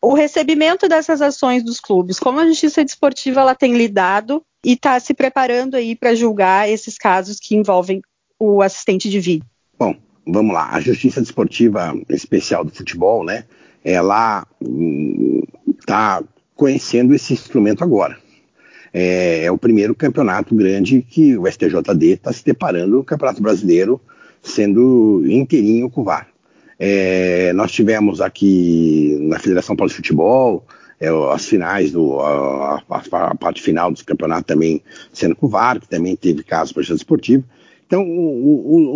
o 0.00 0.14
recebimento 0.14 0.88
dessas 0.88 1.20
ações 1.20 1.64
dos 1.64 1.80
clubes, 1.80 2.20
como 2.20 2.38
a 2.38 2.46
justiça 2.46 2.84
desportiva 2.84 3.40
ela 3.40 3.54
tem 3.56 3.76
lidado 3.76 4.44
e 4.64 4.74
está 4.74 5.00
se 5.00 5.14
preparando 5.14 5.74
aí 5.74 5.96
para 5.96 6.14
julgar 6.14 6.68
esses 6.68 6.96
casos 6.96 7.40
que 7.40 7.56
envolvem 7.56 8.00
o 8.38 8.62
assistente 8.62 9.10
de 9.10 9.18
vídeo. 9.18 9.46
Bom, 9.76 9.96
vamos 10.24 10.54
lá. 10.54 10.70
A 10.70 10.80
justiça 10.80 11.20
desportiva 11.20 11.92
especial 12.08 12.64
do 12.64 12.70
futebol, 12.70 13.24
né? 13.24 13.44
Ela 13.84 14.46
está 15.78 16.20
hum, 16.20 16.26
conhecendo 16.54 17.14
esse 17.14 17.32
instrumento 17.32 17.82
agora. 17.82 18.16
É, 18.92 19.44
é, 19.44 19.50
o 19.50 19.56
primeiro 19.56 19.94
campeonato 19.94 20.54
grande 20.54 21.00
que 21.02 21.36
o 21.36 21.50
STJD 21.50 22.12
está 22.12 22.32
se 22.32 22.44
deparando, 22.44 23.00
o 23.00 23.04
Campeonato 23.04 23.42
Brasileiro 23.42 24.00
sendo 24.42 25.22
inteirinho 25.26 25.88
com 25.88 26.02
o 26.02 26.04
VAR. 26.04 26.28
É, 26.78 27.52
nós 27.54 27.72
tivemos 27.72 28.20
aqui 28.20 29.16
na 29.22 29.38
Federação 29.38 29.76
Paulista 29.76 30.02
de 30.02 30.08
Futebol 30.08 30.66
é, 31.00 31.08
as 31.32 31.46
finais, 31.46 31.90
do, 31.90 32.20
a, 32.20 32.82
a, 32.88 33.30
a, 33.30 33.34
parte 33.34 33.60
final 33.62 33.90
do 33.90 34.04
campeonato 34.04 34.44
também 34.44 34.82
sendo 35.12 35.34
com 35.34 35.46
o 35.46 35.48
VAR, 35.48 35.80
que 35.80 35.88
também 35.88 36.14
teve 36.14 36.44
casos 36.44 36.72
para 36.72 36.82
esportivo. 36.82 37.44
Então, 37.92 38.06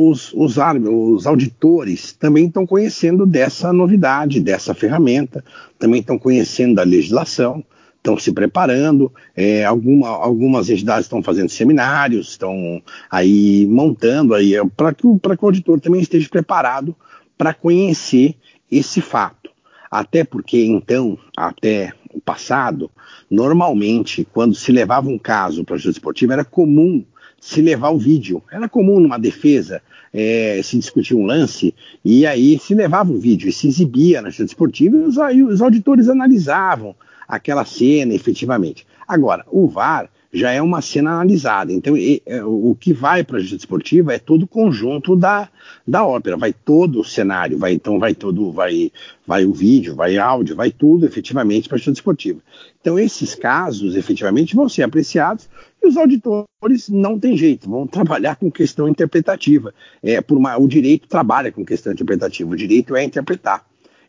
os, 0.08 0.32
os, 0.32 0.56
os, 0.56 1.26
auditores 1.26 2.14
também 2.14 2.46
estão 2.46 2.66
conhecendo 2.66 3.26
dessa 3.26 3.70
novidade, 3.70 4.40
dessa 4.40 4.72
ferramenta, 4.72 5.44
também 5.78 6.00
estão 6.00 6.18
conhecendo 6.18 6.78
a 6.78 6.82
legislação, 6.82 7.62
estão 7.98 8.18
se 8.18 8.32
preparando. 8.32 9.12
É, 9.36 9.66
alguma, 9.66 10.08
algumas 10.08 10.70
entidades 10.70 11.04
estão 11.04 11.22
fazendo 11.22 11.50
seminários, 11.50 12.30
estão 12.30 12.82
aí 13.10 13.66
montando 13.66 14.32
aí 14.32 14.54
para 14.74 14.94
que, 14.94 15.02
que 15.02 15.44
o 15.44 15.46
auditor 15.46 15.78
também 15.78 16.00
esteja 16.00 16.30
preparado 16.30 16.96
para 17.36 17.52
conhecer 17.52 18.34
esse 18.72 19.02
fato. 19.02 19.50
Até 19.90 20.24
porque, 20.24 20.64
então, 20.64 21.18
até 21.36 21.92
o 22.14 22.18
passado, 22.18 22.90
normalmente, 23.30 24.26
quando 24.32 24.54
se 24.54 24.72
levava 24.72 25.10
um 25.10 25.18
caso 25.18 25.64
para 25.64 25.74
a 25.74 25.76
justiça 25.76 25.98
esportiva, 25.98 26.32
era 26.32 26.46
comum 26.46 27.04
se 27.40 27.60
levar 27.60 27.90
o 27.90 27.98
vídeo. 27.98 28.42
Era 28.50 28.68
comum 28.68 29.00
numa 29.00 29.18
defesa 29.18 29.82
é, 30.12 30.60
se 30.62 30.78
discutir 30.78 31.14
um 31.14 31.26
lance 31.26 31.74
e 32.04 32.26
aí 32.26 32.58
se 32.58 32.74
levava 32.74 33.12
o 33.12 33.18
vídeo 33.18 33.48
e 33.48 33.52
se 33.52 33.68
exibia 33.68 34.22
na 34.22 34.28
justiça 34.28 34.52
esportiva 34.52 34.96
e 35.32 35.42
os 35.42 35.60
auditores 35.60 36.08
analisavam 36.08 36.94
aquela 37.28 37.64
cena 37.64 38.14
efetivamente. 38.14 38.86
Agora, 39.06 39.44
o 39.50 39.68
VAR 39.68 40.10
já 40.36 40.50
é 40.50 40.60
uma 40.60 40.80
cena 40.80 41.12
analisada. 41.12 41.72
Então, 41.72 41.96
e, 41.96 42.22
é, 42.26 42.44
o 42.44 42.76
que 42.78 42.92
vai 42.92 43.24
para 43.24 43.38
a 43.38 43.40
justiça 43.40 43.62
esportiva 43.62 44.14
é 44.14 44.18
todo 44.18 44.42
o 44.42 44.48
conjunto 44.48 45.16
da, 45.16 45.48
da 45.86 46.06
ópera, 46.06 46.36
vai 46.36 46.52
todo 46.52 47.00
o 47.00 47.04
cenário, 47.04 47.58
vai 47.58 47.72
então 47.72 47.98
vai 47.98 48.14
todo, 48.14 48.52
vai, 48.52 48.92
vai 49.26 49.44
o 49.44 49.52
vídeo, 49.52 49.94
vai 49.94 50.16
áudio, 50.16 50.54
vai 50.54 50.70
tudo 50.70 51.06
efetivamente 51.06 51.68
para 51.68 51.76
a 51.76 51.78
justiça 51.78 51.98
esportiva. 51.98 52.40
Então, 52.80 52.98
esses 52.98 53.34
casos 53.34 53.96
efetivamente 53.96 54.54
vão 54.54 54.68
ser 54.68 54.82
apreciados 54.82 55.48
e 55.82 55.88
os 55.88 55.96
auditores 55.96 56.88
não 56.88 57.18
tem 57.18 57.36
jeito, 57.36 57.68
vão 57.68 57.86
trabalhar 57.86 58.36
com 58.36 58.50
questão 58.50 58.88
interpretativa. 58.88 59.74
É, 60.02 60.20
por 60.20 60.38
uma, 60.38 60.56
o 60.56 60.68
direito 60.68 61.08
trabalha 61.08 61.50
com 61.50 61.64
questão 61.64 61.92
interpretativa, 61.92 62.48
o 62.48 62.56
direito 62.56 62.94
é 62.94 63.02
interpretar. 63.02 63.65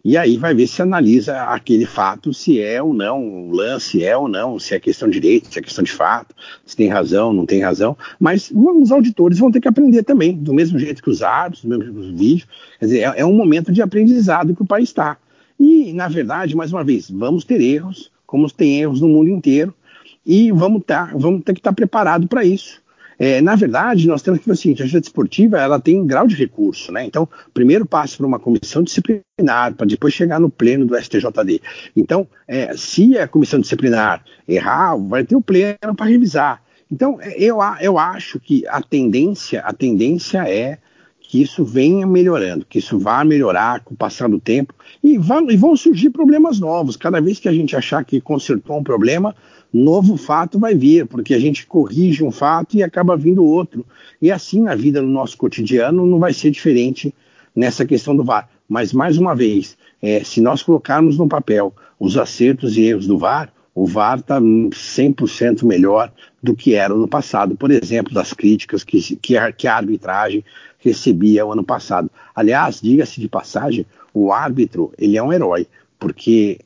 E 0.07 0.15
aí 0.15 0.37
vai 0.37 0.53
ver 0.53 0.67
se 0.67 0.81
analisa 0.81 1.37
aquele 1.47 1.85
fato, 1.85 2.33
se 2.33 2.61
é 2.61 2.81
ou 2.81 2.93
não, 2.93 3.49
o 3.49 3.51
lance 3.51 4.05
é 4.05 4.15
ou 4.15 4.29
não, 4.29 4.57
se 4.57 4.73
é 4.73 4.79
questão 4.79 5.09
de 5.09 5.19
direito, 5.19 5.51
se 5.51 5.59
é 5.59 5.61
questão 5.61 5.83
de 5.83 5.91
fato, 5.91 6.33
se 6.65 6.77
tem 6.77 6.87
razão, 6.87 7.33
não 7.33 7.45
tem 7.45 7.61
razão. 7.61 7.97
Mas 8.17 8.49
os 8.55 8.89
auditores 8.89 9.37
vão 9.37 9.51
ter 9.51 9.59
que 9.59 9.67
aprender 9.67 10.03
também, 10.03 10.31
do 10.33 10.53
mesmo 10.53 10.79
jeito 10.79 11.03
que 11.03 11.09
os 11.09 11.21
árbitros, 11.21 11.65
do 11.65 11.67
mesmo 11.67 11.83
jeito 11.83 11.99
que 11.99 12.05
os 12.05 12.17
vídeos. 12.17 12.47
Quer 12.79 12.85
dizer, 12.85 12.99
é, 12.99 13.13
é 13.17 13.25
um 13.25 13.33
momento 13.33 13.69
de 13.69 13.81
aprendizado 13.81 14.55
que 14.55 14.61
o 14.61 14.65
país 14.65 14.87
está. 14.87 15.17
E, 15.59 15.91
na 15.91 16.07
verdade, 16.07 16.55
mais 16.55 16.71
uma 16.71 16.85
vez, 16.85 17.11
vamos 17.11 17.43
ter 17.43 17.59
erros, 17.59 18.09
como 18.25 18.49
tem 18.49 18.79
erros 18.79 19.01
no 19.01 19.09
mundo 19.09 19.29
inteiro, 19.29 19.73
e 20.25 20.53
vamos, 20.53 20.83
tá, 20.85 21.11
vamos 21.15 21.43
ter 21.43 21.51
que 21.51 21.59
estar 21.59 21.71
tá 21.71 21.75
preparado 21.75 22.29
para 22.29 22.45
isso. 22.45 22.81
É, 23.19 23.41
na 23.41 23.55
verdade, 23.55 24.07
nós 24.07 24.21
temos 24.21 24.39
que 24.39 24.45
ver 24.45 24.51
o 24.51 24.55
seguinte, 24.55 24.81
a 24.81 24.85
justiça 24.85 25.01
desportiva 25.01 25.59
ela 25.59 25.79
tem 25.79 26.05
grau 26.05 26.27
de 26.27 26.35
recurso, 26.35 26.91
né? 26.91 27.03
Então, 27.05 27.27
primeiro 27.53 27.85
passa 27.85 28.17
por 28.17 28.25
uma 28.25 28.39
comissão 28.39 28.83
disciplinar, 28.83 29.73
para 29.73 29.87
depois 29.87 30.13
chegar 30.13 30.39
no 30.39 30.49
pleno 30.49 30.85
do 30.85 30.95
STJD. 30.95 31.61
Então, 31.95 32.27
é, 32.47 32.75
se 32.77 33.17
a 33.17 33.27
comissão 33.27 33.59
disciplinar 33.59 34.23
errar, 34.47 34.95
vai 34.95 35.23
ter 35.23 35.35
o 35.35 35.41
pleno 35.41 35.95
para 35.95 36.05
revisar. 36.05 36.61
Então, 36.91 37.17
é, 37.19 37.35
eu, 37.41 37.57
eu 37.81 37.97
acho 37.97 38.39
que 38.39 38.65
a 38.67 38.81
tendência, 38.81 39.61
a 39.61 39.73
tendência 39.73 40.47
é 40.47 40.77
que 41.27 41.41
isso 41.41 41.65
venha 41.65 42.07
melhorando, 42.07 42.65
que 42.65 42.79
isso 42.79 42.97
vá 42.97 43.23
melhorar 43.23 43.81
com 43.81 43.93
o 43.93 43.97
passar 43.97 44.29
do 44.29 44.39
tempo 44.39 44.73
e, 45.03 45.17
vá, 45.17 45.41
e 45.41 45.57
vão 45.57 45.75
surgir 45.75 46.09
problemas 46.09 46.59
novos. 46.59 46.95
Cada 46.95 47.19
vez 47.19 47.37
que 47.37 47.49
a 47.49 47.53
gente 47.53 47.75
achar 47.75 48.05
que 48.05 48.21
consertou 48.21 48.77
um 48.77 48.83
problema, 48.83 49.35
novo 49.73 50.17
fato 50.17 50.59
vai 50.59 50.73
vir, 50.73 51.05
porque 51.05 51.33
a 51.33 51.39
gente 51.39 51.65
corrige 51.65 52.23
um 52.23 52.31
fato 52.31 52.75
e 52.75 52.83
acaba 52.83 53.17
vindo 53.17 53.43
outro. 53.43 53.85
E 54.21 54.31
assim 54.31 54.61
na 54.61 54.75
vida, 54.75 55.01
no 55.01 55.09
nosso 55.09 55.37
cotidiano, 55.37 56.05
não 56.05 56.19
vai 56.19 56.33
ser 56.33 56.51
diferente 56.51 57.13
nessa 57.55 57.85
questão 57.85 58.15
do 58.15 58.23
VAR. 58.23 58.49
Mas, 58.67 58.93
mais 58.93 59.17
uma 59.17 59.35
vez, 59.35 59.77
é, 60.01 60.23
se 60.23 60.41
nós 60.41 60.61
colocarmos 60.61 61.17
no 61.17 61.27
papel 61.27 61.73
os 61.99 62.17
acertos 62.17 62.77
e 62.77 62.83
erros 62.83 63.07
do 63.07 63.17
VAR, 63.17 63.51
o 63.73 63.85
VAR 63.85 64.19
está 64.19 64.41
100% 64.41 65.63
melhor 65.63 66.11
do 66.41 66.55
que 66.55 66.73
era 66.73 66.93
no 66.93 67.07
passado. 67.07 67.55
Por 67.55 67.71
exemplo, 67.71 68.13
das 68.13 68.33
críticas 68.33 68.83
que, 68.83 69.15
que, 69.17 69.37
a, 69.37 69.51
que 69.51 69.67
a 69.67 69.75
arbitragem 69.75 70.43
recebia 70.79 71.45
o 71.45 71.51
ano 71.51 71.63
passado. 71.63 72.09
Aliás, 72.35 72.81
diga-se 72.81 73.19
de 73.19 73.27
passagem, 73.27 73.85
o 74.13 74.31
árbitro 74.31 74.91
ele 74.97 75.17
é 75.17 75.23
um 75.23 75.31
herói, 75.31 75.67
porque 75.99 76.59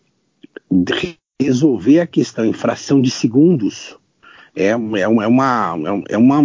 resolver 1.41 1.99
a 1.99 2.07
questão 2.07 2.45
em 2.45 2.53
fração 2.53 3.01
de 3.01 3.09
segundos 3.09 3.97
é, 4.55 4.67
é, 4.67 4.75
uma, 4.75 4.99
é, 4.99 5.07
uma, 5.07 5.23
é, 6.09 6.17
uma, 6.17 6.39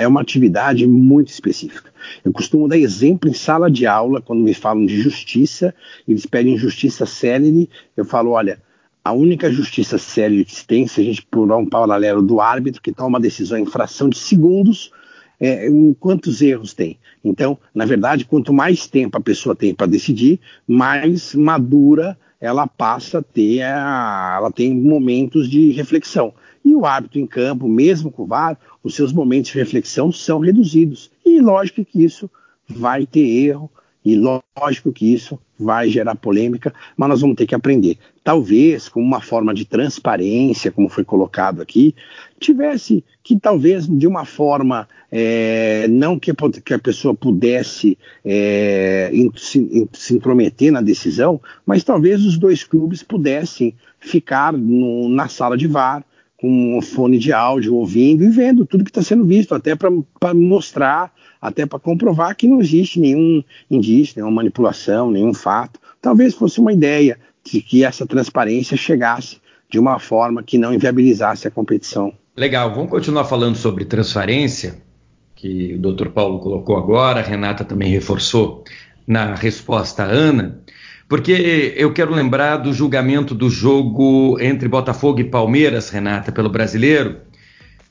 é 0.00 0.08
uma 0.08 0.20
atividade 0.20 0.86
muito 0.86 1.28
específica. 1.28 1.92
Eu 2.24 2.32
costumo 2.32 2.66
dar 2.66 2.78
exemplo 2.78 3.28
em 3.28 3.34
sala 3.34 3.70
de 3.70 3.86
aula, 3.86 4.22
quando 4.22 4.42
me 4.42 4.54
falam 4.54 4.84
de 4.86 5.00
justiça, 5.00 5.74
eles 6.08 6.26
pedem 6.26 6.56
justiça 6.56 7.04
célere, 7.04 7.68
eu 7.96 8.04
falo, 8.04 8.30
olha, 8.30 8.60
a 9.04 9.12
única 9.12 9.50
justiça 9.50 9.98
célere 9.98 10.44
que 10.44 10.54
se 10.54 10.66
tem, 10.66 10.86
se 10.86 11.00
a 11.00 11.04
gente 11.04 11.22
pular 11.26 11.56
um 11.56 11.66
paralelo 11.66 12.22
do 12.22 12.40
árbitro, 12.40 12.80
que 12.80 12.92
toma 12.92 13.08
uma 13.08 13.20
decisão 13.20 13.58
em 13.58 13.66
fração 13.66 14.08
de 14.08 14.18
segundos, 14.18 14.90
é, 15.38 15.68
quantos 15.98 16.40
erros 16.40 16.72
tem. 16.72 16.98
Então, 17.24 17.58
na 17.74 17.84
verdade, 17.84 18.24
quanto 18.24 18.52
mais 18.52 18.86
tempo 18.86 19.18
a 19.18 19.20
pessoa 19.20 19.56
tem 19.56 19.74
para 19.74 19.88
decidir, 19.88 20.40
mais 20.66 21.34
madura 21.34 22.16
ela 22.42 22.66
passa 22.66 23.20
a 23.20 23.22
ter, 23.22 23.62
a, 23.62 24.34
ela 24.36 24.50
tem 24.50 24.74
momentos 24.74 25.48
de 25.48 25.70
reflexão. 25.70 26.34
E 26.64 26.74
o 26.74 26.84
árbitro 26.84 27.20
em 27.20 27.26
campo, 27.26 27.68
mesmo 27.68 28.10
com 28.10 28.24
o 28.24 28.26
VAR, 28.26 28.58
os 28.82 28.96
seus 28.96 29.12
momentos 29.12 29.52
de 29.52 29.58
reflexão 29.58 30.10
são 30.10 30.40
reduzidos. 30.40 31.08
E 31.24 31.40
lógico 31.40 31.84
que 31.84 32.02
isso 32.02 32.28
vai 32.68 33.06
ter 33.06 33.24
erro, 33.24 33.70
e 34.04 34.16
lógico 34.16 34.92
que 34.92 35.12
isso 35.12 35.38
vai 35.58 35.88
gerar 35.88 36.16
polêmica, 36.16 36.74
mas 36.96 37.08
nós 37.08 37.20
vamos 37.20 37.36
ter 37.36 37.46
que 37.46 37.54
aprender. 37.54 37.96
Talvez, 38.24 38.88
como 38.88 39.06
uma 39.06 39.20
forma 39.20 39.54
de 39.54 39.64
transparência, 39.64 40.72
como 40.72 40.88
foi 40.88 41.04
colocado 41.04 41.62
aqui, 41.62 41.94
tivesse 42.40 43.04
que 43.22 43.38
talvez 43.38 43.86
de 43.86 44.06
uma 44.06 44.24
forma 44.24 44.88
é, 45.10 45.86
não 45.88 46.18
que, 46.18 46.32
que, 46.64 46.74
a 46.74 46.78
pessoa 46.78 47.14
pudesse 47.14 47.96
é, 48.24 49.12
se, 49.36 49.88
se, 49.92 50.14
intrometer 50.14 50.72
na 50.72 50.80
decisão, 50.80 51.40
mas 51.64 51.84
talvez 51.84 52.24
os 52.24 52.36
dois 52.36 52.64
clubes 52.64 53.02
pudessem 53.02 53.74
ficar 54.00 54.52
no, 54.52 55.08
na 55.08 55.28
sala 55.28 55.56
de 55.56 55.68
VAR 55.68 56.04
com 56.42 56.76
um 56.76 56.82
fone 56.82 57.20
de 57.20 57.32
áudio 57.32 57.76
ouvindo 57.76 58.24
e 58.24 58.28
vendo 58.28 58.66
tudo 58.66 58.82
que 58.82 58.90
está 58.90 59.00
sendo 59.00 59.24
visto, 59.24 59.54
até 59.54 59.76
para 59.76 60.34
mostrar 60.34 61.12
até 61.40 61.64
para 61.64 61.78
comprovar 61.78 62.36
que 62.36 62.48
não 62.48 62.60
existe 62.60 62.98
nenhum 62.98 63.44
indício, 63.70 64.14
nenhuma 64.16 64.36
manipulação, 64.36 65.10
nenhum 65.10 65.32
fato. 65.32 65.78
Talvez 66.00 66.34
fosse 66.34 66.58
uma 66.58 66.72
ideia 66.72 67.16
de 67.44 67.60
que 67.60 67.84
essa 67.84 68.04
transparência 68.04 68.76
chegasse 68.76 69.38
de 69.70 69.78
uma 69.78 70.00
forma 70.00 70.42
que 70.42 70.58
não 70.58 70.74
inviabilizasse 70.74 71.46
a 71.46 71.50
competição. 71.50 72.12
Legal, 72.36 72.74
vamos 72.74 72.90
continuar 72.90 73.24
falando 73.24 73.56
sobre 73.56 73.84
transparência, 73.84 74.82
que 75.36 75.74
o 75.74 75.78
Dr. 75.92 76.08
Paulo 76.08 76.40
colocou 76.40 76.76
agora, 76.76 77.20
a 77.20 77.22
Renata 77.22 77.64
também 77.64 77.90
reforçou 77.90 78.64
na 79.06 79.34
resposta 79.34 80.02
à 80.02 80.06
Ana, 80.06 80.60
porque 81.12 81.74
eu 81.76 81.92
quero 81.92 82.14
lembrar 82.14 82.56
do 82.56 82.72
julgamento 82.72 83.34
do 83.34 83.50
jogo 83.50 84.38
entre 84.40 84.66
Botafogo 84.66 85.20
e 85.20 85.24
Palmeiras, 85.24 85.90
Renata, 85.90 86.32
pelo 86.32 86.48
brasileiro, 86.48 87.18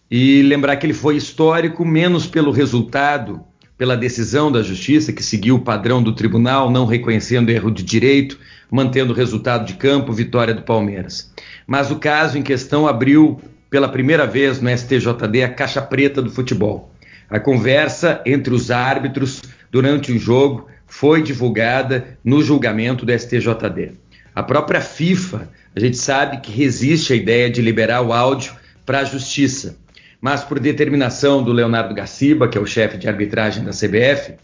e 0.09 0.41
lembrar 0.41 0.75
que 0.77 0.87
ele 0.87 0.93
foi 0.95 1.17
histórico 1.17 1.85
menos 1.85 2.25
pelo 2.25 2.49
resultado, 2.49 3.39
pela 3.77 3.95
decisão 3.95 4.51
da 4.51 4.63
justiça, 4.63 5.13
que 5.13 5.21
seguiu 5.21 5.57
o 5.57 5.61
padrão 5.61 6.01
do 6.01 6.15
tribunal, 6.15 6.71
não 6.71 6.87
reconhecendo 6.87 7.51
erro 7.51 7.69
de 7.69 7.83
direito, 7.83 8.39
mantendo 8.71 9.13
o 9.13 9.15
resultado 9.15 9.67
de 9.67 9.75
campo, 9.75 10.11
vitória 10.11 10.55
do 10.55 10.63
Palmeiras. 10.63 11.31
Mas 11.67 11.91
o 11.91 11.97
caso 11.97 12.39
em 12.39 12.41
questão 12.41 12.87
abriu 12.87 13.39
pela 13.69 13.87
primeira 13.87 14.25
vez 14.25 14.59
no 14.59 14.75
STJD 14.75 15.43
a 15.43 15.53
caixa 15.53 15.79
preta 15.79 16.23
do 16.23 16.31
futebol. 16.31 16.91
A 17.29 17.39
conversa 17.39 18.19
entre 18.25 18.51
os 18.51 18.71
árbitros 18.71 19.43
durante 19.69 20.11
o 20.11 20.17
jogo 20.17 20.71
foi 20.91 21.23
divulgada 21.23 22.17
no 22.23 22.43
julgamento 22.43 23.05
do 23.05 23.11
STJD. 23.11 23.93
A 24.35 24.43
própria 24.43 24.81
FIFA, 24.81 25.49
a 25.75 25.79
gente 25.79 25.97
sabe 25.97 26.41
que 26.41 26.51
resiste 26.51 27.13
à 27.13 27.15
ideia 27.15 27.49
de 27.49 27.61
liberar 27.61 28.01
o 28.01 28.13
áudio 28.13 28.53
para 28.85 28.99
a 28.99 29.03
justiça 29.03 29.81
mas 30.21 30.43
por 30.43 30.59
determinação 30.59 31.43
do 31.43 31.51
Leonardo 31.51 31.95
Gaciba, 31.95 32.47
que 32.47 32.55
é 32.55 32.61
o 32.61 32.65
chefe 32.65 32.95
de 32.95 33.07
arbitragem 33.07 33.63
da 33.63 33.71
CBF, 33.71 34.35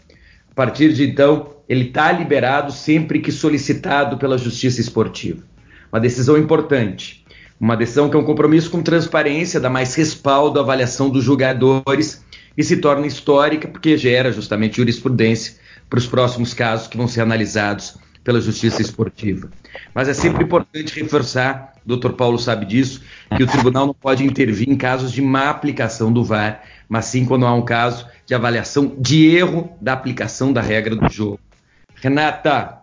a 0.50 0.54
partir 0.54 0.92
de 0.92 1.08
então 1.08 1.54
ele 1.68 1.84
está 1.84 2.10
liberado 2.10 2.72
sempre 2.72 3.20
que 3.20 3.30
solicitado 3.30 4.18
pela 4.18 4.36
Justiça 4.36 4.80
Esportiva. 4.80 5.44
Uma 5.92 6.00
decisão 6.00 6.36
importante, 6.36 7.24
uma 7.60 7.76
decisão 7.76 8.10
que 8.10 8.16
é 8.16 8.18
um 8.18 8.24
compromisso 8.24 8.70
com 8.70 8.82
transparência, 8.82 9.60
dá 9.60 9.70
mais 9.70 9.94
respaldo 9.94 10.58
à 10.58 10.62
avaliação 10.62 11.08
dos 11.08 11.22
jogadores 11.22 12.24
e 12.56 12.64
se 12.64 12.78
torna 12.78 13.06
histórica 13.06 13.68
porque 13.68 13.96
gera 13.96 14.32
justamente 14.32 14.78
jurisprudência 14.78 15.54
para 15.88 15.98
os 15.98 16.06
próximos 16.06 16.54
casos 16.54 16.86
que 16.86 16.96
vão 16.96 17.08
ser 17.08 17.22
analisados 17.22 17.96
pela 18.22 18.40
justiça 18.40 18.82
esportiva. 18.82 19.48
Mas 19.94 20.08
é 20.08 20.12
sempre 20.12 20.44
importante 20.44 21.00
reforçar, 21.00 21.72
o 21.84 21.88
doutor 21.88 22.12
Paulo 22.12 22.38
sabe 22.38 22.66
disso, 22.66 23.00
que 23.34 23.42
o 23.42 23.46
tribunal 23.46 23.86
não 23.86 23.94
pode 23.94 24.22
intervir 24.22 24.68
em 24.68 24.76
casos 24.76 25.12
de 25.12 25.22
má 25.22 25.48
aplicação 25.48 26.12
do 26.12 26.22
VAR, 26.22 26.62
mas 26.88 27.06
sim 27.06 27.24
quando 27.24 27.46
há 27.46 27.54
um 27.54 27.64
caso 27.64 28.06
de 28.26 28.34
avaliação 28.34 28.94
de 28.98 29.34
erro 29.34 29.72
da 29.80 29.94
aplicação 29.94 30.52
da 30.52 30.60
regra 30.60 30.94
do 30.94 31.10
jogo. 31.10 31.40
Renata, 31.94 32.78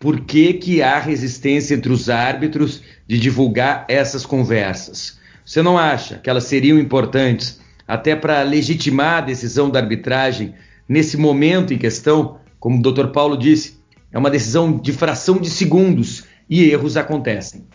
por 0.00 0.20
que, 0.20 0.54
que 0.54 0.82
há 0.82 0.98
resistência 0.98 1.74
entre 1.74 1.92
os 1.92 2.10
árbitros 2.10 2.82
de 3.06 3.18
divulgar 3.18 3.84
essas 3.88 4.26
conversas? 4.26 5.18
Você 5.44 5.62
não 5.62 5.78
acha 5.78 6.18
que 6.18 6.28
elas 6.28 6.44
seriam 6.44 6.78
importantes 6.78 7.60
até 7.86 8.14
para 8.14 8.42
legitimar 8.42 9.18
a 9.18 9.22
decisão 9.22 9.70
da 9.70 9.78
arbitragem 9.78 10.54
nesse 10.88 11.16
momento 11.16 11.72
em 11.72 11.78
questão? 11.78 12.38
Como 12.58 12.78
o 12.78 12.82
doutor 12.82 13.12
Paulo 13.12 13.36
disse, 13.36 13.78
é 14.12 14.18
uma 14.18 14.30
decisão 14.30 14.76
de 14.76 14.92
fração 14.92 15.38
de 15.38 15.50
segundos 15.50 16.24
e 16.48 16.70
erros 16.70 16.96
acontecem. 16.96 17.66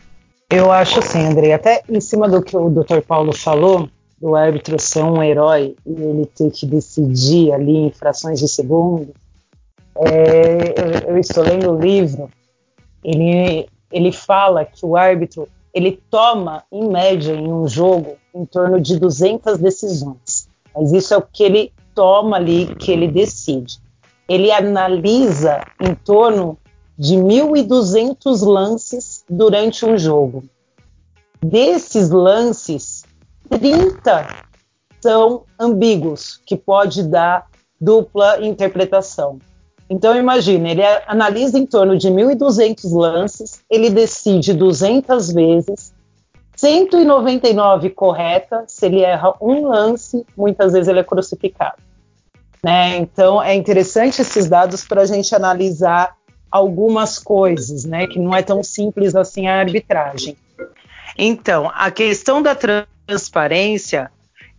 Eu 0.49 0.71
acho 0.71 0.99
assim, 0.99 1.19
André, 1.19 1.53
até 1.53 1.83
em 1.89 2.01
cima 2.01 2.27
do 2.27 2.41
que 2.41 2.55
o 2.55 2.69
Dr. 2.69 3.01
Paulo 3.07 3.33
falou, 3.33 3.89
do 4.19 4.35
árbitro 4.35 4.79
ser 4.79 5.03
um 5.03 5.21
herói 5.21 5.75
e 5.85 5.91
ele 5.91 6.25
ter 6.25 6.49
que 6.51 6.65
decidir 6.65 7.51
ali 7.51 7.75
em 7.75 7.91
frações 7.91 8.39
de 8.39 8.47
segundos, 8.47 9.09
é, 9.97 11.07
eu, 11.07 11.15
eu, 11.15 11.17
estou 11.17 11.43
lendo 11.43 11.71
o 11.71 11.79
livro, 11.79 12.29
ele, 13.03 13.67
ele 13.91 14.11
fala 14.11 14.65
que 14.65 14.85
o 14.85 14.95
árbitro 14.95 15.47
ele 15.73 15.99
toma, 16.09 16.63
em 16.71 16.87
média, 16.87 17.33
em 17.33 17.51
um 17.51 17.67
jogo, 17.67 18.15
em 18.33 18.45
torno 18.45 18.79
de 18.79 18.99
200 18.99 19.57
decisões. 19.57 20.47
Mas 20.73 20.91
isso 20.91 21.13
é 21.13 21.17
o 21.17 21.21
que 21.21 21.43
ele 21.43 21.73
toma 21.93 22.37
ali, 22.37 22.73
que 22.75 22.91
ele 22.91 23.07
decide 23.07 23.82
ele 24.27 24.51
analisa 24.51 25.62
em 25.79 25.93
torno 25.95 26.57
de 26.97 27.15
1.200 27.15 28.45
lances 28.45 29.23
durante 29.29 29.86
um 29.86 29.97
jogo. 29.97 30.43
Desses 31.41 32.09
lances, 32.09 33.03
30 33.49 34.45
são 35.01 35.43
ambíguos, 35.59 36.39
que 36.45 36.55
pode 36.55 37.03
dar 37.03 37.47
dupla 37.79 38.39
interpretação. 38.45 39.39
Então 39.89 40.15
imagine, 40.15 40.71
ele 40.71 40.83
analisa 41.05 41.59
em 41.59 41.65
torno 41.65 41.97
de 41.97 42.07
1.200 42.09 42.95
lances, 42.95 43.62
ele 43.69 43.89
decide 43.89 44.53
200 44.53 45.33
vezes, 45.33 45.93
199 46.55 47.89
correta, 47.89 48.63
se 48.67 48.86
ele 48.86 49.01
erra 49.01 49.33
um 49.41 49.67
lance, 49.67 50.25
muitas 50.38 50.71
vezes 50.71 50.88
ele 50.88 50.99
é 50.99 51.03
crucificado. 51.03 51.81
Né? 52.63 52.95
Então 52.97 53.43
é 53.43 53.54
interessante 53.54 54.21
esses 54.21 54.47
dados 54.47 54.86
para 54.86 55.02
a 55.02 55.06
gente 55.06 55.36
analisar 55.36 56.15
algumas 56.49 57.19
coisas, 57.19 57.84
né? 57.84 58.08
Que 58.08 58.19
não 58.19 58.34
é 58.36 58.41
tão 58.41 58.63
simples 58.63 59.15
assim 59.15 59.47
a 59.47 59.60
arbitragem. 59.60 60.38
Então, 61.17 61.71
a 61.73 61.91
questão 61.91 62.41
da 62.41 62.56
transparência 62.56 64.12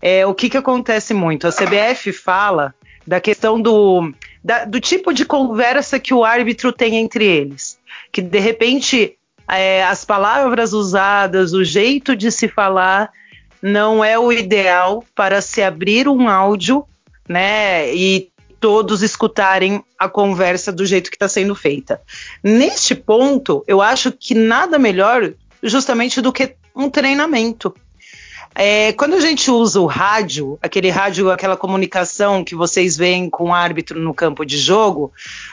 é 0.02 0.26
o 0.26 0.34
que, 0.34 0.50
que 0.50 0.56
acontece 0.56 1.14
muito. 1.14 1.46
A 1.46 1.52
CBF 1.52 2.12
fala 2.12 2.74
da 3.06 3.20
questão 3.20 3.60
do, 3.60 4.12
da, 4.42 4.64
do 4.64 4.80
tipo 4.80 5.12
de 5.12 5.24
conversa 5.24 5.98
que 5.98 6.12
o 6.12 6.24
árbitro 6.24 6.72
tem 6.72 6.96
entre 6.96 7.24
eles. 7.24 7.78
Que 8.12 8.20
de 8.20 8.38
repente 8.38 9.16
é, 9.48 9.84
as 9.84 10.04
palavras 10.04 10.72
usadas, 10.72 11.52
o 11.52 11.64
jeito 11.64 12.16
de 12.16 12.30
se 12.30 12.48
falar 12.48 13.10
não 13.62 14.04
é 14.04 14.18
o 14.18 14.30
ideal 14.32 15.04
para 15.14 15.40
se 15.40 15.62
abrir 15.62 16.08
um 16.08 16.28
áudio 16.28 16.84
né? 17.28 17.94
E 17.94 18.30
todos 18.60 19.02
escutarem 19.02 19.84
a 19.98 20.08
conversa 20.08 20.72
do 20.72 20.86
jeito 20.86 21.10
que 21.10 21.16
está 21.16 21.28
sendo 21.28 21.54
feita. 21.54 22.00
Neste 22.42 22.94
ponto, 22.94 23.62
eu 23.66 23.82
acho 23.82 24.10
que 24.10 24.34
nada 24.34 24.78
melhor 24.78 25.34
justamente 25.62 26.20
do 26.20 26.32
que 26.32 26.56
um 26.74 26.88
treinamento. 26.88 27.74
É, 28.54 28.92
quando 28.92 29.14
a 29.14 29.20
gente 29.20 29.50
usa 29.50 29.80
o 29.80 29.86
rádio, 29.86 30.58
aquele 30.62 30.88
rádio, 30.88 31.30
aquela 31.30 31.56
comunicação 31.56 32.44
que 32.44 32.54
vocês 32.54 32.96
veem 32.96 33.28
com 33.28 33.50
o 33.50 33.54
árbitro 33.54 34.00
no 34.00 34.14
campo 34.14 34.46
de 34.46 34.56
jogo, 34.56 35.12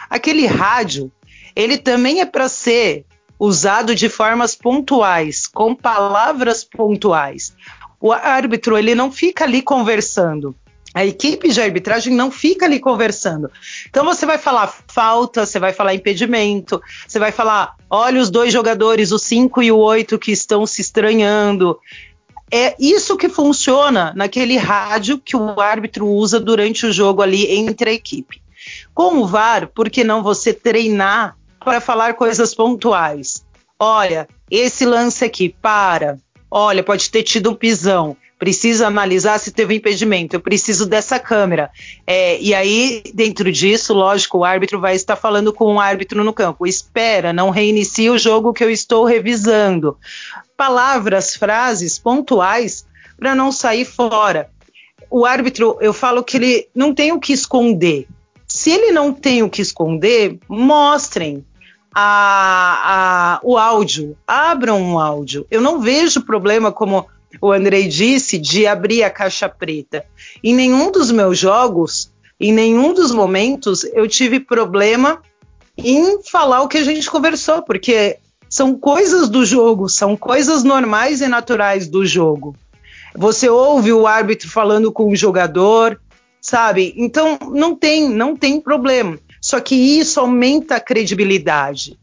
aquele 0.09 0.45
rádio, 0.45 1.11
ele 1.55 1.77
também 1.77 2.21
é 2.21 2.25
para 2.25 2.47
ser 2.47 3.05
usado 3.39 3.95
de 3.95 4.07
formas 4.07 4.55
pontuais, 4.55 5.47
com 5.47 5.75
palavras 5.75 6.63
pontuais. 6.63 7.55
O 7.99 8.13
árbitro 8.13 8.77
ele 8.77 8.93
não 8.93 9.11
fica 9.11 9.45
ali 9.45 9.61
conversando 9.61 10.55
a 10.93 11.05
equipe 11.05 11.49
de 11.49 11.61
arbitragem 11.61 12.13
não 12.13 12.29
fica 12.29 12.65
ali 12.65 12.79
conversando. 12.79 13.49
Então 13.89 14.03
você 14.03 14.25
vai 14.25 14.37
falar 14.37 14.73
falta, 14.87 15.45
você 15.45 15.57
vai 15.57 15.71
falar 15.71 15.93
impedimento, 15.93 16.81
você 17.07 17.17
vai 17.17 17.31
falar, 17.31 17.75
olha 17.89 18.21
os 18.21 18.29
dois 18.29 18.51
jogadores, 18.51 19.11
o 19.11 19.19
5 19.19 19.63
e 19.63 19.71
o 19.71 19.77
8 19.77 20.19
que 20.19 20.31
estão 20.31 20.65
se 20.65 20.81
estranhando. 20.81 21.79
é 22.51 22.75
isso 22.77 23.15
que 23.15 23.29
funciona 23.29 24.11
naquele 24.15 24.57
rádio 24.57 25.17
que 25.17 25.37
o 25.37 25.61
árbitro 25.61 26.05
usa 26.07 26.39
durante 26.39 26.85
o 26.85 26.91
jogo 26.91 27.21
ali 27.21 27.49
entre 27.49 27.89
a 27.89 27.93
equipe. 27.93 28.41
Com 28.93 29.19
o 29.19 29.25
VAR, 29.25 29.67
por 29.67 29.89
que 29.89 30.03
não 30.03 30.21
você 30.21 30.53
treinar 30.53 31.37
para 31.63 31.79
falar 31.79 32.15
coisas 32.15 32.53
pontuais? 32.53 33.45
Olha, 33.79 34.27
esse 34.49 34.85
lance 34.85 35.23
aqui, 35.23 35.49
para. 35.61 36.17
Olha, 36.49 36.83
pode 36.83 37.09
ter 37.09 37.23
tido 37.23 37.49
um 37.49 37.55
pisão. 37.55 38.17
Preciso 38.41 38.83
analisar 38.83 39.37
se 39.37 39.51
teve 39.51 39.75
impedimento. 39.75 40.35
Eu 40.35 40.39
preciso 40.39 40.87
dessa 40.87 41.19
câmera. 41.19 41.69
É, 42.07 42.41
e 42.41 42.55
aí, 42.55 43.03
dentro 43.13 43.51
disso, 43.51 43.93
lógico, 43.93 44.39
o 44.39 44.43
árbitro 44.43 44.79
vai 44.79 44.95
estar 44.95 45.15
falando 45.15 45.53
com 45.53 45.75
o 45.75 45.79
árbitro 45.79 46.23
no 46.23 46.33
campo. 46.33 46.65
Espera, 46.65 47.31
não 47.31 47.51
reinicie 47.51 48.09
o 48.09 48.17
jogo 48.17 48.51
que 48.51 48.63
eu 48.63 48.71
estou 48.71 49.05
revisando 49.05 49.95
palavras, 50.57 51.35
frases 51.35 51.99
pontuais 51.99 52.83
para 53.15 53.35
não 53.35 53.51
sair 53.51 53.85
fora. 53.85 54.49
O 55.07 55.23
árbitro, 55.23 55.77
eu 55.79 55.93
falo 55.93 56.23
que 56.23 56.37
ele 56.37 56.67
não 56.73 56.95
tem 56.95 57.11
o 57.11 57.19
que 57.19 57.33
esconder. 57.33 58.07
Se 58.47 58.71
ele 58.71 58.91
não 58.91 59.13
tem 59.13 59.43
o 59.43 59.51
que 59.51 59.61
esconder, 59.61 60.39
mostrem 60.49 61.45
a, 61.93 63.35
a, 63.35 63.39
o 63.43 63.55
áudio, 63.55 64.17
abram 64.25 64.81
um 64.81 64.97
áudio. 64.97 65.45
Eu 65.51 65.61
não 65.61 65.79
vejo 65.79 66.25
problema, 66.25 66.71
como 66.71 67.05
o 67.39 67.51
Andrei 67.51 67.87
disse, 67.87 68.37
de 68.37 68.65
abrir 68.65 69.03
a 69.03 69.09
caixa 69.09 69.47
preta. 69.47 70.05
Em 70.43 70.53
nenhum 70.53 70.91
dos 70.91 71.11
meus 71.11 71.37
jogos, 71.37 72.11
em 72.39 72.51
nenhum 72.51 72.93
dos 72.93 73.11
momentos, 73.11 73.83
eu 73.83 74.07
tive 74.07 74.39
problema 74.39 75.21
em 75.77 76.21
falar 76.23 76.61
o 76.61 76.67
que 76.67 76.77
a 76.77 76.83
gente 76.83 77.09
conversou, 77.09 77.61
porque 77.61 78.17
são 78.49 78.75
coisas 78.77 79.29
do 79.29 79.45
jogo, 79.45 79.87
são 79.87 80.17
coisas 80.17 80.63
normais 80.63 81.21
e 81.21 81.27
naturais 81.27 81.87
do 81.87 82.05
jogo. 82.05 82.55
Você 83.15 83.49
ouve 83.49 83.91
o 83.91 84.07
árbitro 84.07 84.49
falando 84.49 84.91
com 84.91 85.09
o 85.09 85.15
jogador, 85.15 85.99
sabe? 86.41 86.93
Então 86.97 87.37
não 87.51 87.75
tem, 87.75 88.09
não 88.09 88.35
tem 88.35 88.59
problema. 88.59 89.17
Só 89.41 89.59
que 89.59 89.75
isso 89.75 90.19
aumenta 90.19 90.75
a 90.75 90.79
credibilidade. 90.79 91.97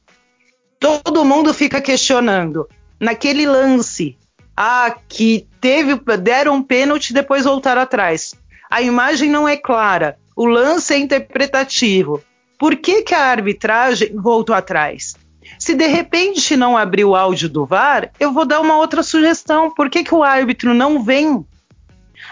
Todo 0.81 1.25
mundo 1.25 1.55
fica 1.55 1.81
questionando. 1.81 2.69
Naquele 3.01 3.47
lance, 3.47 4.18
ah, 4.61 4.93
que 5.09 5.47
teve, 5.61 5.95
deram 6.17 6.57
um 6.57 6.63
pênalti 6.65 7.11
e 7.11 7.15
depois 7.15 7.45
voltaram 7.45 7.81
atrás. 7.81 8.35
A 8.69 8.83
imagem 8.83 9.31
não 9.31 9.47
é 9.47 9.57
clara, 9.57 10.19
o 10.35 10.47
lance 10.47 10.93
é 10.93 10.99
interpretativo. 10.99 12.21
Por 12.59 12.75
que, 12.75 13.03
que 13.03 13.15
a 13.15 13.27
arbitragem 13.27 14.17
voltou 14.17 14.53
atrás? 14.53 15.15
Se 15.61 15.77
de 15.77 15.87
repente 15.87 16.57
não 16.57 16.77
abrir 16.77 17.05
o 17.05 17.15
áudio 17.15 17.49
do 17.49 17.65
VAR, 17.65 18.11
eu 18.19 18.33
vou 18.33 18.45
dar 18.45 18.61
uma 18.61 18.77
outra 18.77 19.05
sugestão. 19.05 19.71
Por 19.71 19.89
que, 19.89 20.03
que 20.03 20.13
o 20.13 20.25
árbitro 20.25 20.75
não 20.75 21.05
vem 21.05 21.47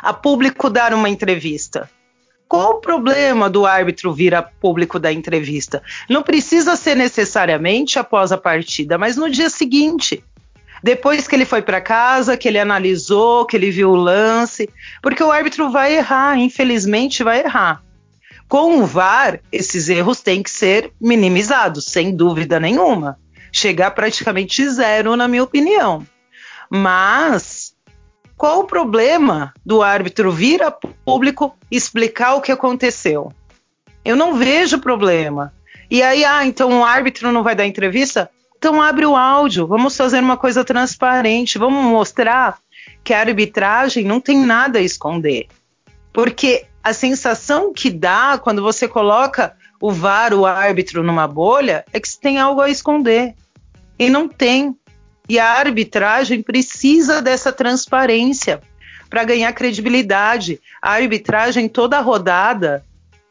a 0.03 0.12
público 0.12 0.69
dar 0.69 0.93
uma 0.93 1.09
entrevista? 1.09 1.89
Qual 2.49 2.73
o 2.73 2.81
problema 2.81 3.49
do 3.49 3.65
árbitro 3.65 4.12
vir 4.12 4.35
a 4.35 4.43
público 4.43 4.99
da 4.99 5.12
entrevista? 5.12 5.81
Não 6.11 6.25
precisa 6.25 6.75
ser 6.75 6.97
necessariamente 6.97 8.01
após 8.01 8.33
a 8.33 8.37
partida, 8.37 8.99
mas 8.99 9.17
no 9.17 9.31
dia 9.31 9.49
seguinte. 9.49 10.25
Depois 10.83 11.27
que 11.27 11.35
ele 11.35 11.45
foi 11.45 11.62
para 11.62 11.81
casa, 11.81 12.37
que 12.37 12.47
ele 12.49 12.59
analisou, 12.59 13.47
que 13.47 13.57
ele 13.57 13.71
viu 13.71 13.91
o 13.91 13.97
lance, 13.97 14.69
porque 15.03 15.23
o 15.23 15.33
árbitro 15.33 15.71
vai 15.71 15.97
errar, 15.97 16.39
infelizmente 16.39 17.25
vai 17.25 17.41
errar. 17.41 17.83
Com 18.49 18.81
o 18.81 18.87
VAR, 18.87 19.41
esses 19.51 19.89
erros 19.89 20.21
têm 20.21 20.43
que 20.43 20.51
ser 20.51 20.93
minimizados, 21.01 21.87
sem 21.87 22.15
dúvida 22.15 22.61
nenhuma. 22.61 23.19
Chegar 23.51 23.91
praticamente 23.91 24.69
zero, 24.69 25.17
na 25.17 25.27
minha 25.27 25.43
opinião. 25.43 26.07
Mas 26.71 27.75
qual 28.37 28.61
o 28.61 28.65
problema 28.65 29.53
do 29.65 29.83
árbitro 29.83 30.31
vir 30.31 30.62
a 30.62 30.71
público 30.71 31.57
explicar 31.71 32.35
o 32.35 32.41
que 32.41 32.53
aconteceu? 32.53 33.33
Eu 34.05 34.15
não 34.15 34.37
vejo 34.37 34.79
problema. 34.79 35.53
E 35.91 36.03
aí, 36.03 36.25
ah, 36.25 36.45
então 36.45 36.81
o 36.81 36.85
árbitro 36.85 37.33
não 37.33 37.43
vai 37.43 37.55
dar 37.55 37.67
entrevista? 37.67 38.31
Então 38.59 38.81
abre 38.81 39.07
o 39.07 39.16
áudio, 39.16 39.66
vamos 39.66 39.97
fazer 39.97 40.21
uma 40.21 40.37
coisa 40.37 40.64
transparente, 40.64 41.59
vamos 41.59 41.85
mostrar 41.85 42.59
que 43.05 43.12
a 43.12 43.21
arbitragem 43.21 44.05
não 44.05 44.21
tem 44.21 44.38
nada 44.38 44.79
a 44.79 44.83
esconder. 44.83 45.47
Porque 46.12 46.66
a 46.83 46.92
sensação 46.92 47.73
que 47.73 47.90
dá 47.90 48.38
quando 48.38 48.62
você 48.62 48.88
coloca 48.88 49.55
o 49.81 49.92
VAR, 49.92 50.33
o 50.33 50.47
árbitro, 50.47 51.03
numa 51.03 51.27
bolha, 51.27 51.85
é 51.92 52.01
que 52.01 52.09
tem 52.19 52.38
algo 52.38 52.61
a 52.61 52.71
esconder. 52.71 53.35
E 53.99 54.09
não 54.09 54.29
tem. 54.29 54.75
E 55.29 55.38
a 55.38 55.53
arbitragem 55.53 56.42
precisa 56.42 57.21
dessa 57.21 57.53
transparência 57.53 58.61
para 59.11 59.25
ganhar 59.25 59.53
credibilidade. 59.53 60.61
A 60.81 60.92
arbitragem 60.92 61.69
toda 61.69 62.01
rodada, 62.01 62.85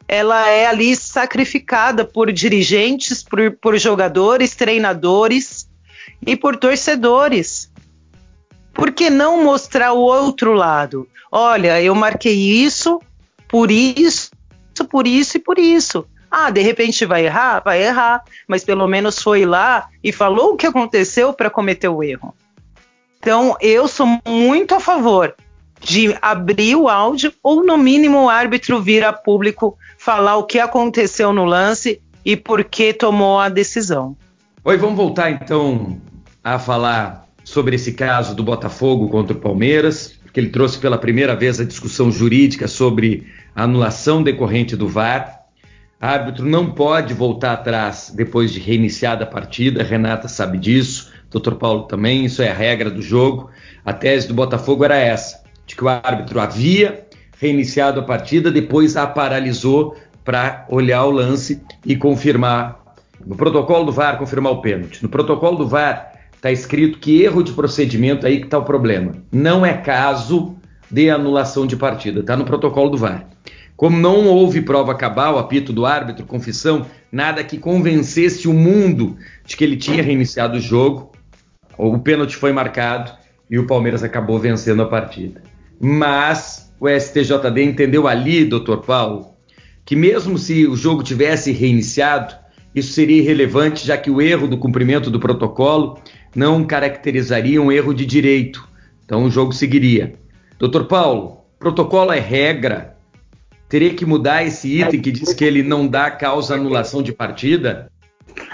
ela 0.08 0.48
é 0.48 0.66
ali 0.66 0.94
sacrificada 0.94 2.04
por 2.04 2.32
dirigentes, 2.32 3.22
por, 3.22 3.50
por 3.52 3.76
jogadores, 3.78 4.54
treinadores 4.54 5.68
e 6.24 6.36
por 6.36 6.56
torcedores. 6.56 7.72
Por 8.72 8.92
que 8.92 9.10
não 9.10 9.42
mostrar 9.42 9.92
o 9.92 10.00
outro 10.00 10.52
lado? 10.52 11.08
Olha, 11.32 11.80
eu 11.82 11.94
marquei 11.94 12.36
isso, 12.36 13.00
por 13.48 13.70
isso, 13.70 14.30
por 14.88 15.06
isso 15.06 15.38
e 15.38 15.40
por 15.40 15.58
isso. 15.58 16.06
Ah, 16.30 16.50
de 16.50 16.60
repente 16.60 17.04
vai 17.06 17.24
errar? 17.24 17.60
Vai 17.64 17.82
errar, 17.82 18.22
mas 18.46 18.64
pelo 18.64 18.86
menos 18.86 19.20
foi 19.20 19.44
lá 19.44 19.88
e 20.04 20.12
falou 20.12 20.52
o 20.52 20.56
que 20.56 20.66
aconteceu 20.66 21.32
para 21.32 21.50
cometer 21.50 21.88
o 21.88 22.02
erro. 22.02 22.34
Então, 23.18 23.56
eu 23.60 23.88
sou 23.88 24.06
muito 24.24 24.74
a 24.74 24.80
favor 24.80 25.34
de 25.80 26.16
abrir 26.20 26.76
o 26.76 26.88
áudio 26.88 27.32
ou, 27.42 27.64
no 27.64 27.76
mínimo, 27.76 28.24
o 28.24 28.28
árbitro 28.28 28.82
vir 28.82 29.04
a 29.04 29.12
público 29.12 29.76
falar 29.98 30.36
o 30.36 30.44
que 30.44 30.58
aconteceu 30.58 31.32
no 31.32 31.44
lance 31.44 32.00
e 32.24 32.36
por 32.36 32.64
que 32.64 32.92
tomou 32.92 33.38
a 33.38 33.48
decisão. 33.48 34.16
Oi, 34.64 34.76
vamos 34.76 34.96
voltar 34.96 35.30
então 35.30 36.00
a 36.42 36.58
falar 36.58 37.26
sobre 37.44 37.76
esse 37.76 37.92
caso 37.92 38.34
do 38.34 38.42
Botafogo 38.42 39.08
contra 39.08 39.36
o 39.36 39.40
Palmeiras 39.40 40.16
que 40.36 40.40
ele 40.40 40.50
trouxe 40.50 40.78
pela 40.78 40.98
primeira 40.98 41.34
vez 41.34 41.58
a 41.58 41.64
discussão 41.64 42.10
jurídica 42.12 42.68
sobre 42.68 43.26
a 43.54 43.62
anulação 43.62 44.22
decorrente 44.22 44.76
do 44.76 44.86
VAR. 44.86 45.46
O 45.98 46.04
árbitro 46.04 46.44
não 46.44 46.72
pode 46.72 47.14
voltar 47.14 47.54
atrás 47.54 48.12
depois 48.14 48.52
de 48.52 48.60
reiniciada 48.60 49.24
a 49.24 49.26
partida, 49.26 49.82
Renata 49.82 50.28
sabe 50.28 50.58
disso, 50.58 51.10
Dr. 51.30 51.54
Paulo 51.54 51.84
também, 51.84 52.26
isso 52.26 52.42
é 52.42 52.50
a 52.50 52.54
regra 52.54 52.90
do 52.90 53.00
jogo. 53.00 53.48
A 53.82 53.94
tese 53.94 54.28
do 54.28 54.34
Botafogo 54.34 54.84
era 54.84 54.98
essa, 54.98 55.42
de 55.66 55.74
que 55.74 55.84
o 55.84 55.88
árbitro 55.88 56.40
havia 56.40 57.06
reiniciado 57.38 58.00
a 58.00 58.02
partida, 58.02 58.50
depois 58.50 58.96
a 58.96 59.06
paralisou 59.06 59.96
para 60.24 60.66
olhar 60.68 61.04
o 61.04 61.10
lance 61.10 61.62
e 61.84 61.96
confirmar. 61.96 62.84
No 63.24 63.36
protocolo 63.36 63.84
do 63.84 63.92
VAR, 63.92 64.18
confirmar 64.18 64.52
o 64.52 64.60
pênalti. 64.60 65.02
No 65.02 65.08
protocolo 65.08 65.58
do 65.58 65.68
VAR, 65.68 66.12
está 66.34 66.50
escrito 66.50 66.98
que 66.98 67.22
erro 67.22 67.42
de 67.42 67.52
procedimento 67.52 68.26
aí 68.26 68.38
que 68.38 68.46
está 68.46 68.58
o 68.58 68.64
problema. 68.64 69.14
Não 69.32 69.66
é 69.66 69.74
caso 69.74 70.56
de 70.90 71.10
anulação 71.10 71.66
de 71.66 71.76
partida, 71.76 72.20
está 72.20 72.36
no 72.36 72.44
protocolo 72.44 72.90
do 72.90 72.96
VAR. 72.96 73.26
Como 73.76 73.98
não 73.98 74.26
houve 74.26 74.62
prova 74.62 74.94
cabal, 74.94 75.38
apito 75.38 75.72
do 75.72 75.84
árbitro, 75.84 76.24
confissão, 76.24 76.86
nada 77.12 77.44
que 77.44 77.58
convencesse 77.58 78.48
o 78.48 78.54
mundo 78.54 79.16
de 79.44 79.56
que 79.56 79.64
ele 79.64 79.76
tinha 79.76 80.02
reiniciado 80.02 80.56
o 80.56 80.60
jogo, 80.60 81.12
o 81.76 81.98
pênalti 81.98 82.36
foi 82.36 82.52
marcado 82.52 83.12
e 83.50 83.58
o 83.58 83.66
Palmeiras 83.66 84.02
acabou 84.02 84.38
vencendo 84.38 84.82
a 84.82 84.86
partida. 84.86 85.42
Mas 85.80 86.72
o 86.80 86.88
STJD 86.88 87.62
entendeu 87.62 88.06
ali, 88.06 88.44
doutor 88.44 88.82
Paulo, 88.82 89.34
que 89.84 89.96
mesmo 89.96 90.38
se 90.38 90.66
o 90.66 90.76
jogo 90.76 91.02
tivesse 91.02 91.52
reiniciado, 91.52 92.34
isso 92.74 92.92
seria 92.92 93.22
irrelevante, 93.22 93.86
já 93.86 93.96
que 93.96 94.10
o 94.10 94.20
erro 94.20 94.46
do 94.46 94.58
cumprimento 94.58 95.10
do 95.10 95.18
protocolo 95.18 95.98
não 96.34 96.64
caracterizaria 96.64 97.60
um 97.60 97.72
erro 97.72 97.94
de 97.94 98.04
direito. 98.04 98.68
Então 99.04 99.24
o 99.24 99.30
jogo 99.30 99.52
seguiria. 99.52 100.14
Doutor 100.58 100.84
Paulo, 100.86 101.38
protocolo 101.58 102.12
é 102.12 102.20
regra. 102.20 102.96
Teria 103.68 103.94
que 103.94 104.04
mudar 104.04 104.44
esse 104.44 104.80
item 104.80 105.00
que 105.00 105.10
diz 105.10 105.32
que 105.32 105.44
ele 105.44 105.62
não 105.62 105.86
dá 105.86 106.10
causa 106.10 106.54
anulação 106.54 107.02
de 107.02 107.12
partida? 107.12 107.90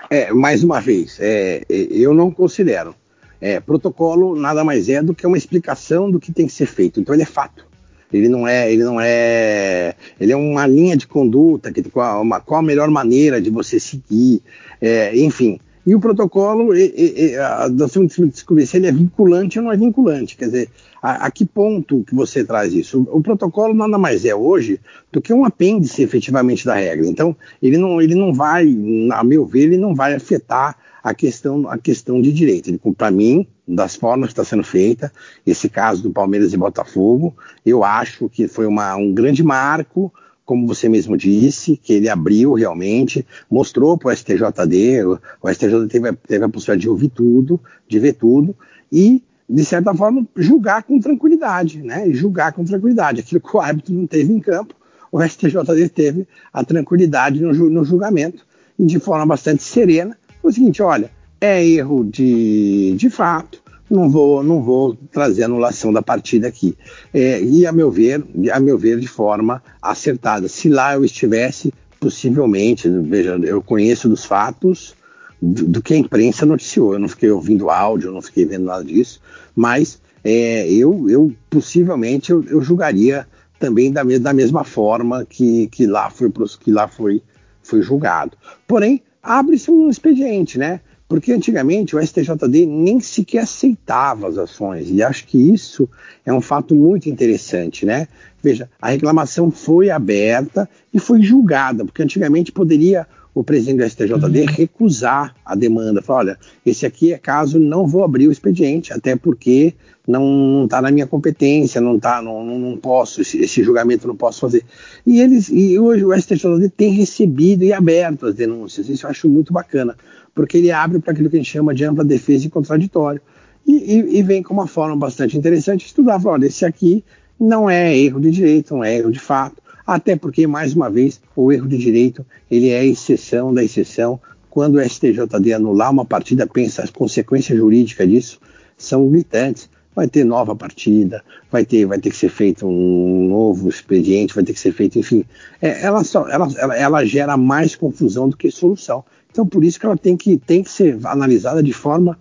É, 0.08 0.32
mais 0.32 0.62
uma 0.62 0.80
vez, 0.80 1.18
é, 1.20 1.62
é, 1.68 1.74
eu 1.90 2.14
não 2.14 2.30
considero. 2.30 2.94
É, 3.42 3.58
protocolo 3.58 4.36
nada 4.36 4.62
mais 4.62 4.88
é 4.88 5.02
do 5.02 5.12
que 5.12 5.26
uma 5.26 5.36
explicação 5.36 6.08
do 6.08 6.20
que 6.20 6.32
tem 6.32 6.46
que 6.46 6.52
ser 6.52 6.66
feito. 6.66 7.00
Então 7.00 7.12
ele 7.12 7.24
é 7.24 7.26
fato. 7.26 7.66
Ele 8.12 8.28
não 8.28 8.46
é, 8.46 8.72
ele 8.72 8.84
não 8.84 9.00
é, 9.00 9.94
ele 10.20 10.32
é 10.32 10.36
uma 10.36 10.66
linha 10.66 10.96
de 10.96 11.08
conduta 11.08 11.72
que 11.72 11.82
qual, 11.82 12.22
uma, 12.22 12.40
qual 12.40 12.60
a 12.60 12.62
melhor 12.62 12.88
maneira 12.88 13.40
de 13.40 13.50
você 13.50 13.80
seguir, 13.80 14.42
é, 14.80 15.16
enfim. 15.18 15.58
E 15.84 15.94
o 15.94 16.00
protocolo, 16.00 16.74
e, 16.76 16.92
e, 16.96 17.36
a, 17.36 17.68
nós 17.68 17.92
temos 17.92 18.14
descobrir 18.16 18.66
se 18.66 18.76
ele 18.76 18.86
é 18.86 18.92
vinculante 18.92 19.58
ou 19.58 19.64
não 19.64 19.72
é 19.72 19.76
vinculante. 19.76 20.36
Quer 20.36 20.46
dizer, 20.46 20.68
a, 21.02 21.26
a 21.26 21.30
que 21.30 21.44
ponto 21.44 22.04
que 22.04 22.14
você 22.14 22.44
traz 22.44 22.72
isso? 22.72 23.02
O, 23.02 23.18
o, 23.18 23.22
protocolo 23.22 23.74
nada 23.74 23.98
mais 23.98 24.24
é 24.24 24.34
hoje 24.34 24.80
do 25.10 25.20
que 25.20 25.32
um 25.32 25.44
apêndice 25.44 26.02
efetivamente 26.02 26.64
da 26.64 26.74
regra. 26.74 27.06
Então, 27.06 27.36
ele 27.60 27.76
não, 27.76 28.00
ele 28.00 28.14
não 28.14 28.32
vai, 28.32 28.64
a 29.12 29.24
meu 29.24 29.44
ver, 29.44 29.62
ele 29.64 29.76
não 29.76 29.94
vai 29.94 30.14
afetar 30.14 30.76
a 31.02 31.12
questão, 31.12 31.68
a 31.68 31.76
questão 31.76 32.22
de 32.22 32.32
direito. 32.32 32.78
Para 32.96 33.10
mim, 33.10 33.46
das 33.66 33.96
formas 33.96 34.28
que 34.28 34.32
está 34.32 34.44
sendo 34.44 34.62
feita, 34.62 35.12
esse 35.44 35.68
caso 35.68 36.02
do 36.02 36.12
Palmeiras 36.12 36.52
e 36.52 36.56
Botafogo, 36.56 37.34
eu 37.66 37.82
acho 37.82 38.28
que 38.28 38.46
foi 38.46 38.66
uma, 38.66 38.94
um 38.94 39.12
grande 39.12 39.42
marco, 39.42 40.12
como 40.44 40.66
você 40.66 40.88
mesmo 40.88 41.16
disse, 41.16 41.76
que 41.76 41.92
ele 41.92 42.08
abriu 42.08 42.54
realmente, 42.54 43.26
mostrou 43.50 43.96
para 43.96 44.12
o 44.12 44.16
STJD, 44.16 45.04
o, 45.04 45.48
STJD 45.48 45.88
teve, 45.88 46.12
teve 46.12 46.44
a 46.44 46.48
possibilidade 46.48 46.82
de 46.82 46.88
ouvir 46.88 47.08
tudo, 47.08 47.60
de 47.88 47.98
ver 47.98 48.14
tudo, 48.14 48.56
e 48.90 49.22
de 49.48 49.64
certa 49.64 49.94
forma, 49.94 50.26
julgar 50.36 50.82
com 50.82 50.98
tranquilidade, 50.98 51.82
né? 51.82 52.10
Julgar 52.10 52.52
com 52.52 52.64
tranquilidade. 52.64 53.20
Aquilo 53.20 53.40
que 53.40 53.56
o 53.56 53.60
árbitro 53.60 53.92
não 53.92 54.06
teve 54.06 54.32
em 54.32 54.40
campo, 54.40 54.74
o 55.10 55.22
STJD 55.22 55.90
teve 55.90 56.26
a 56.52 56.64
tranquilidade 56.64 57.40
no, 57.40 57.52
no 57.52 57.84
julgamento, 57.84 58.46
e 58.78 58.86
de 58.86 58.98
forma 58.98 59.26
bastante 59.26 59.62
serena, 59.62 60.16
foi 60.40 60.50
o 60.50 60.54
seguinte, 60.54 60.82
olha, 60.82 61.10
é 61.40 61.64
erro 61.64 62.04
de, 62.04 62.94
de 62.96 63.10
fato, 63.10 63.61
não 63.92 64.08
vou, 64.08 64.42
não 64.42 64.62
vou 64.62 64.96
trazer 65.12 65.44
anulação 65.44 65.92
da 65.92 66.00
partida 66.00 66.48
aqui. 66.48 66.76
É, 67.12 67.42
e 67.42 67.66
a 67.66 67.72
meu 67.72 67.90
ver, 67.90 68.24
a 68.50 68.58
meu 68.58 68.78
ver, 68.78 68.98
de 68.98 69.06
forma 69.06 69.62
acertada. 69.82 70.48
Se 70.48 70.70
lá 70.70 70.94
eu 70.94 71.04
estivesse, 71.04 71.72
possivelmente, 72.00 72.88
veja, 72.88 73.38
eu 73.44 73.62
conheço 73.62 74.08
dos 74.08 74.24
fatos 74.24 74.94
do, 75.40 75.66
do 75.66 75.82
que 75.82 75.92
a 75.92 75.98
imprensa 75.98 76.46
noticiou. 76.46 76.94
Eu 76.94 77.00
não 77.00 77.08
fiquei 77.08 77.30
ouvindo 77.30 77.68
áudio, 77.68 78.08
eu 78.08 78.14
não 78.14 78.22
fiquei 78.22 78.46
vendo 78.46 78.64
nada 78.64 78.82
disso, 78.82 79.20
mas 79.54 80.00
é, 80.24 80.66
eu, 80.72 81.10
eu 81.10 81.30
possivelmente 81.50 82.30
eu, 82.30 82.42
eu 82.44 82.62
julgaria 82.62 83.26
também 83.58 83.92
da, 83.92 84.02
da 84.02 84.32
mesma 84.32 84.64
forma 84.64 85.26
que, 85.26 85.68
que 85.68 85.86
lá 85.86 86.08
foi 86.08 86.32
que 86.58 86.70
lá 86.70 86.88
foi, 86.88 87.22
foi 87.62 87.82
julgado. 87.82 88.38
Porém, 88.66 89.02
abre-se 89.22 89.70
um 89.70 89.90
expediente, 89.90 90.58
né? 90.58 90.80
Porque 91.12 91.30
antigamente 91.30 91.94
o 91.94 92.00
STJD 92.00 92.64
nem 92.64 92.98
sequer 92.98 93.40
aceitava 93.40 94.28
as 94.28 94.38
ações, 94.38 94.88
e 94.90 95.02
acho 95.02 95.26
que 95.26 95.36
isso 95.36 95.86
é 96.24 96.32
um 96.32 96.40
fato 96.40 96.74
muito 96.74 97.06
interessante, 97.06 97.84
né? 97.84 98.08
Veja, 98.42 98.66
a 98.80 98.88
reclamação 98.88 99.50
foi 99.50 99.90
aberta 99.90 100.66
e 100.90 100.98
foi 100.98 101.20
julgada, 101.20 101.84
porque 101.84 102.02
antigamente 102.02 102.50
poderia 102.50 103.06
o 103.34 103.44
presidente 103.44 103.78
do 103.78 103.90
STJD 103.90 104.40
uhum. 104.40 104.46
recusar 104.46 105.34
a 105.44 105.54
demanda. 105.54 106.00
Falar, 106.00 106.20
olha, 106.20 106.38
esse 106.64 106.86
aqui 106.86 107.12
é 107.12 107.18
caso, 107.18 107.58
não 107.58 107.86
vou 107.86 108.04
abrir 108.04 108.28
o 108.28 108.32
expediente, 108.32 108.90
até 108.90 109.14
porque 109.14 109.74
não 110.06 110.64
está 110.64 110.82
na 110.82 110.90
minha 110.90 111.06
competência, 111.06 111.80
não 111.80 111.98
tá, 111.98 112.20
não, 112.20 112.44
não 112.44 112.76
posso, 112.76 113.20
esse, 113.20 113.38
esse, 113.38 113.62
julgamento 113.62 114.08
não 114.08 114.16
posso 114.16 114.40
fazer. 114.40 114.64
E 115.06 115.20
eles, 115.20 115.48
e 115.48 115.78
hoje 115.78 116.04
o 116.04 116.12
STJD 116.18 116.70
tem 116.70 116.90
recebido 116.90 117.64
e 117.64 117.72
aberto 117.72 118.26
as 118.26 118.34
denúncias, 118.34 118.88
isso 118.88 119.06
eu 119.06 119.10
acho 119.10 119.28
muito 119.28 119.52
bacana, 119.52 119.96
porque 120.34 120.58
ele 120.58 120.70
abre 120.70 120.98
para 120.98 121.12
aquilo 121.12 121.28
que 121.28 121.36
a 121.36 121.38
gente 121.38 121.50
chama 121.50 121.74
de 121.74 121.84
ampla 121.84 122.04
defesa 122.04 122.46
e 122.46 122.50
contraditório. 122.50 123.20
E, 123.66 123.72
e, 123.72 124.18
e 124.18 124.22
vem 124.22 124.42
com 124.42 124.52
uma 124.52 124.66
forma 124.66 124.96
bastante 124.96 125.36
interessante 125.36 125.86
estudar, 125.86 126.20
falar, 126.20 126.34
olha, 126.34 126.46
esse 126.46 126.64
aqui 126.64 127.04
não 127.38 127.68
é 127.68 127.96
erro 127.96 128.20
de 128.20 128.30
direito, 128.30 128.74
não 128.74 128.84
é 128.84 128.96
erro 128.96 129.10
de 129.10 129.20
fato, 129.20 129.62
até 129.86 130.16
porque, 130.16 130.46
mais 130.46 130.74
uma 130.74 130.88
vez, 130.88 131.20
o 131.34 131.52
erro 131.52 131.68
de 131.68 131.76
direito 131.76 132.24
ele 132.50 132.70
é 132.70 132.84
exceção 132.84 133.52
da 133.52 133.62
exceção. 133.62 134.20
Quando 134.48 134.76
o 134.76 134.80
STJD 134.80 135.54
anular 135.54 135.90
uma 135.90 136.04
partida, 136.04 136.46
pensa 136.46 136.82
as 136.82 136.90
consequências 136.90 137.58
jurídicas 137.58 138.08
disso 138.08 138.40
são 138.76 139.08
gritantes. 139.08 139.68
Vai 139.94 140.08
ter 140.08 140.24
nova 140.24 140.56
partida, 140.56 141.22
vai 141.50 141.66
ter, 141.66 141.84
vai 141.84 141.98
ter 141.98 142.08
que 142.08 142.16
ser 142.16 142.30
feito 142.30 142.66
um 142.66 143.28
novo 143.28 143.68
expediente, 143.68 144.34
vai 144.34 144.42
ter 144.42 144.54
que 144.54 144.60
ser 144.60 144.72
feito, 144.72 144.98
enfim. 144.98 145.22
É, 145.60 145.82
ela, 145.82 146.02
só, 146.02 146.26
ela, 146.30 146.48
ela, 146.56 146.76
ela 146.76 147.04
gera 147.04 147.36
mais 147.36 147.76
confusão 147.76 148.26
do 148.26 148.36
que 148.36 148.50
solução. 148.50 149.04
Então, 149.32 149.46
por 149.46 149.64
isso 149.64 149.80
que 149.80 149.86
ela 149.86 149.96
tem 149.96 150.16
que, 150.16 150.36
tem 150.36 150.62
que 150.62 150.70
ser 150.70 150.98
analisada 151.04 151.62
de 151.62 151.72
forma 151.72 152.16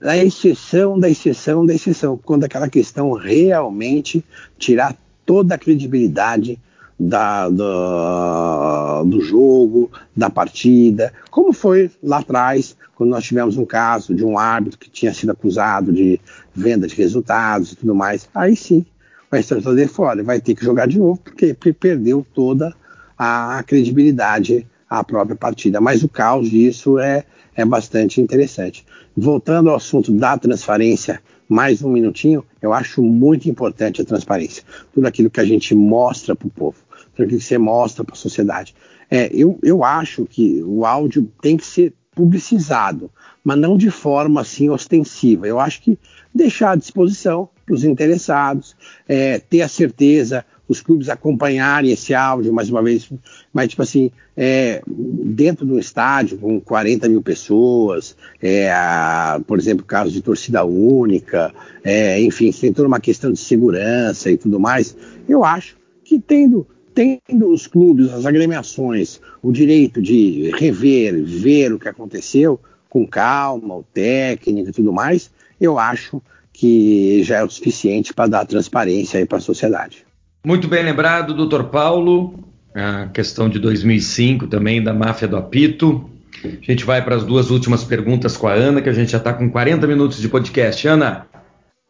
da 0.00 0.16
exceção 0.16 0.98
da 0.98 1.08
exceção 1.08 1.64
da 1.64 1.72
exceção, 1.72 2.18
quando 2.18 2.44
aquela 2.44 2.68
questão 2.68 3.12
realmente 3.12 4.24
tirar 4.58 4.96
toda 5.24 5.54
a 5.54 5.58
credibilidade 5.58 6.58
da, 6.98 7.48
do, 7.48 9.04
do 9.04 9.20
jogo, 9.20 9.90
da 10.16 10.28
partida, 10.28 11.12
como 11.30 11.52
foi 11.52 11.90
lá 12.02 12.18
atrás, 12.18 12.76
quando 12.94 13.10
nós 13.10 13.24
tivemos 13.24 13.56
um 13.56 13.64
caso 13.64 14.14
de 14.14 14.24
um 14.24 14.38
árbitro 14.38 14.78
que 14.78 14.90
tinha 14.90 15.12
sido 15.14 15.30
acusado 15.30 15.92
de 15.92 16.18
venda 16.54 16.86
de 16.86 16.94
resultados 16.94 17.72
e 17.72 17.76
tudo 17.76 17.94
mais. 17.94 18.28
Aí 18.34 18.56
sim, 18.56 18.84
o 19.30 19.36
STJD 19.36 19.86
fora, 19.88 20.22
vai 20.22 20.40
ter 20.40 20.54
que 20.54 20.64
jogar 20.64 20.86
de 20.86 20.98
novo, 20.98 21.20
porque 21.22 21.54
perdeu 21.54 22.26
toda 22.34 22.74
a 23.16 23.62
credibilidade 23.66 24.66
à 24.88 25.02
própria 25.04 25.36
partida. 25.36 25.80
Mas 25.80 26.02
o 26.02 26.08
caos 26.08 26.50
disso 26.50 26.98
é, 26.98 27.24
é 27.54 27.64
bastante 27.64 28.20
interessante. 28.20 28.84
Voltando 29.16 29.70
ao 29.70 29.76
assunto 29.76 30.12
da 30.12 30.36
transparência 30.36 31.20
mais 31.48 31.82
um 31.82 31.90
minutinho, 31.90 32.44
eu 32.60 32.72
acho 32.72 33.02
muito 33.02 33.48
importante 33.48 34.02
a 34.02 34.04
transparência. 34.04 34.62
Tudo 34.92 35.06
aquilo 35.06 35.30
que 35.30 35.40
a 35.40 35.44
gente 35.44 35.74
mostra 35.74 36.34
para 36.34 36.48
o 36.48 36.50
povo, 36.50 36.78
tudo 37.14 37.24
aquilo 37.24 37.38
que 37.38 37.44
você 37.44 37.58
mostra 37.58 38.04
para 38.04 38.14
a 38.14 38.18
sociedade. 38.18 38.74
É, 39.10 39.30
eu, 39.32 39.58
eu 39.62 39.84
acho 39.84 40.24
que 40.24 40.62
o 40.64 40.84
áudio 40.84 41.30
tem 41.40 41.56
que 41.56 41.64
ser 41.64 41.94
publicizado, 42.14 43.10
mas 43.44 43.58
não 43.58 43.76
de 43.76 43.90
forma 43.90 44.40
assim 44.40 44.68
ostensiva. 44.70 45.46
Eu 45.46 45.60
acho 45.60 45.82
que 45.82 45.98
deixar 46.34 46.72
à 46.72 46.76
disposição 46.76 47.48
para 47.64 47.74
os 47.74 47.84
interessados, 47.84 48.76
é, 49.08 49.38
ter 49.38 49.62
a 49.62 49.68
certeza 49.68 50.44
os 50.68 50.80
clubes 50.80 51.08
acompanharem 51.08 51.92
esse 51.92 52.14
áudio 52.14 52.52
mais 52.52 52.68
uma 52.68 52.82
vez, 52.82 53.10
mas 53.52 53.68
tipo 53.68 53.82
assim, 53.82 54.10
é, 54.36 54.82
dentro 54.86 55.64
do 55.64 55.78
estádio 55.78 56.38
com 56.38 56.60
40 56.60 57.08
mil 57.08 57.22
pessoas, 57.22 58.16
é, 58.42 58.70
a, 58.70 59.40
por 59.46 59.58
exemplo, 59.58 59.84
caso 59.84 60.10
de 60.10 60.20
torcida 60.20 60.64
única, 60.64 61.52
é, 61.84 62.20
enfim, 62.20 62.50
tem 62.50 62.72
toda 62.72 62.88
uma 62.88 63.00
questão 63.00 63.32
de 63.32 63.38
segurança 63.38 64.30
e 64.30 64.36
tudo 64.36 64.58
mais, 64.58 64.96
eu 65.28 65.44
acho 65.44 65.76
que 66.04 66.18
tendo 66.18 66.66
tendo 66.96 67.52
os 67.52 67.66
clubes, 67.66 68.10
as 68.10 68.24
agremiações, 68.24 69.20
o 69.42 69.52
direito 69.52 70.00
de 70.00 70.50
rever, 70.56 71.22
ver 71.22 71.70
o 71.74 71.78
que 71.78 71.90
aconteceu 71.90 72.58
com 72.88 73.06
calma, 73.06 73.76
o 73.76 73.82
técnico 73.82 74.70
e 74.70 74.72
tudo 74.72 74.94
mais, 74.94 75.30
eu 75.60 75.78
acho 75.78 76.22
que 76.54 77.22
já 77.22 77.36
é 77.36 77.44
o 77.44 77.50
suficiente 77.50 78.14
para 78.14 78.30
dar 78.30 78.46
transparência 78.46 79.26
para 79.26 79.36
a 79.36 79.42
sociedade. 79.42 80.05
Muito 80.46 80.68
bem 80.68 80.84
lembrado, 80.84 81.34
doutor 81.34 81.64
Paulo. 81.64 82.38
A 82.72 83.08
questão 83.08 83.48
de 83.48 83.58
2005 83.58 84.46
também 84.46 84.80
da 84.80 84.94
máfia 84.94 85.26
do 85.26 85.36
apito. 85.36 86.08
A 86.44 86.64
gente 86.64 86.84
vai 86.84 87.02
para 87.02 87.16
as 87.16 87.24
duas 87.24 87.50
últimas 87.50 87.82
perguntas 87.82 88.36
com 88.36 88.46
a 88.46 88.52
Ana, 88.52 88.80
que 88.80 88.88
a 88.88 88.92
gente 88.92 89.10
já 89.10 89.18
está 89.18 89.34
com 89.34 89.50
40 89.50 89.84
minutos 89.88 90.20
de 90.20 90.28
podcast. 90.28 90.86
Ana. 90.86 91.26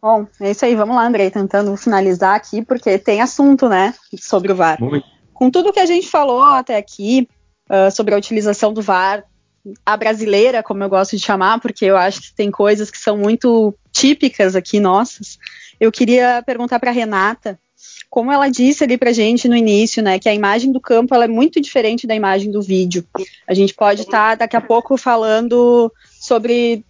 Bom, 0.01 0.27
é 0.41 0.53
isso 0.53 0.65
aí. 0.65 0.75
Vamos 0.75 0.97
lá, 0.97 1.07
Andrei, 1.07 1.31
tentando 1.31 1.77
finalizar 1.77 2.35
aqui, 2.35 2.65
porque 2.65 2.99
tem 2.99 3.21
assunto, 3.21 3.69
né, 3.69 3.93
sobre 4.19 4.53
o 4.53 4.57
VAR. 4.57 4.81
Muito. 4.81 5.07
Com 5.35 5.51
tudo 5.51 5.71
que 5.71 5.81
a 5.81 5.85
gente 5.85 6.09
falou 6.09 6.43
até 6.43 6.79
aqui 6.79 7.29
uh, 7.69 7.91
sobre 7.91 8.15
a 8.15 8.17
utilização 8.17 8.73
do 8.73 8.81
VAR, 8.81 9.23
a 9.85 9.99
brasileira, 9.99 10.63
como 10.63 10.83
eu 10.83 10.89
gosto 10.89 11.15
de 11.15 11.23
chamar, 11.23 11.61
porque 11.61 11.85
eu 11.85 11.97
acho 11.99 12.23
que 12.23 12.35
tem 12.35 12.51
coisas 12.51 12.91
que 12.91 12.97
são 12.97 13.19
muito 13.19 13.75
típicas 13.93 14.57
aqui 14.57 14.81
nossas. 14.81 15.37
Eu 15.79 15.93
queria 15.93 16.43
perguntar 16.47 16.81
para 16.81 16.91
Renata 16.91 17.59
como 18.09 18.33
ela 18.33 18.49
disse 18.49 18.85
ali 18.85 18.97
pra 18.97 19.12
gente 19.12 19.49
no 19.49 19.57
início, 19.57 20.03
né, 20.03 20.18
que 20.18 20.29
a 20.29 20.35
imagem 20.35 20.72
do 20.72 20.81
campo 20.81 21.14
ela 21.14 21.24
é 21.24 21.29
muito 21.29 21.61
diferente 21.61 22.07
da 22.07 22.14
imagem 22.14 22.51
do 22.51 22.62
vídeo. 22.62 23.07
A 23.47 23.55
gente 23.55 23.74
pode 23.74 24.03
estar 24.03 24.31
tá, 24.31 24.35
daqui 24.37 24.57
a 24.57 24.61
pouco 24.61 24.97
falando 24.97 25.93
sobre 26.20 26.85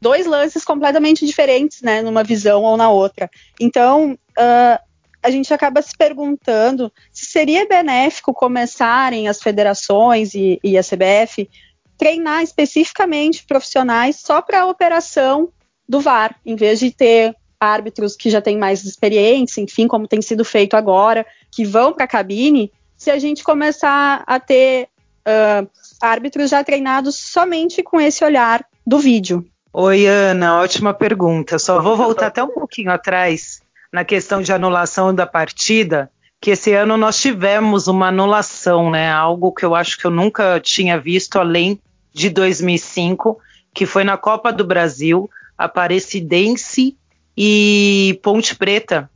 dois 0.00 0.26
lances 0.26 0.64
completamente 0.64 1.26
diferentes, 1.26 1.82
né, 1.82 2.02
numa 2.02 2.22
visão 2.22 2.62
ou 2.62 2.76
na 2.76 2.90
outra. 2.90 3.28
Então, 3.60 4.12
uh, 4.12 4.88
a 5.22 5.30
gente 5.30 5.52
acaba 5.52 5.82
se 5.82 5.96
perguntando 5.96 6.92
se 7.12 7.26
seria 7.26 7.66
benéfico 7.66 8.32
começarem 8.32 9.28
as 9.28 9.42
federações 9.42 10.34
e, 10.34 10.60
e 10.62 10.78
a 10.78 10.82
CBF 10.82 11.48
treinar 11.96 12.42
especificamente 12.42 13.44
profissionais 13.44 14.16
só 14.16 14.40
para 14.40 14.60
a 14.60 14.66
operação 14.66 15.48
do 15.88 16.00
VAR, 16.00 16.38
em 16.46 16.54
vez 16.54 16.78
de 16.78 16.92
ter 16.92 17.34
árbitros 17.60 18.16
que 18.16 18.30
já 18.30 18.40
têm 18.40 18.56
mais 18.56 18.84
experiência, 18.84 19.60
enfim, 19.60 19.88
como 19.88 20.06
tem 20.06 20.22
sido 20.22 20.44
feito 20.44 20.74
agora, 20.74 21.26
que 21.50 21.64
vão 21.64 21.92
para 21.92 22.04
a 22.04 22.08
cabine, 22.08 22.72
se 22.96 23.10
a 23.10 23.18
gente 23.18 23.42
começar 23.44 24.22
a 24.26 24.40
ter 24.40 24.88
uh, 25.26 25.68
árbitros 26.00 26.50
já 26.50 26.62
treinados 26.62 27.16
somente 27.16 27.82
com 27.82 28.00
esse 28.00 28.24
olhar 28.24 28.64
do 28.86 28.98
vídeo. 28.98 29.46
Oi, 29.72 30.06
Ana, 30.06 30.60
ótima 30.60 30.94
pergunta. 30.94 31.58
Só 31.58 31.80
vou 31.80 31.96
voltar 31.96 32.28
até 32.28 32.42
um 32.42 32.48
pouquinho 32.48 32.90
atrás 32.90 33.60
na 33.92 34.04
questão 34.04 34.42
de 34.42 34.52
anulação 34.52 35.14
da 35.14 35.26
partida, 35.26 36.10
que 36.40 36.50
esse 36.50 36.72
ano 36.72 36.96
nós 36.96 37.20
tivemos 37.20 37.86
uma 37.86 38.08
anulação, 38.08 38.90
né? 38.90 39.10
Algo 39.10 39.52
que 39.52 39.64
eu 39.64 39.74
acho 39.74 39.98
que 39.98 40.06
eu 40.06 40.10
nunca 40.10 40.60
tinha 40.60 40.98
visto 40.98 41.38
além 41.38 41.80
de 42.12 42.30
2005, 42.30 43.38
que 43.74 43.86
foi 43.86 44.04
na 44.04 44.16
Copa 44.16 44.52
do 44.52 44.64
Brasil, 44.64 45.30
Aparecidense 45.56 46.96
e 47.40 48.18
Ponte 48.20 48.56
Preta. 48.56 49.08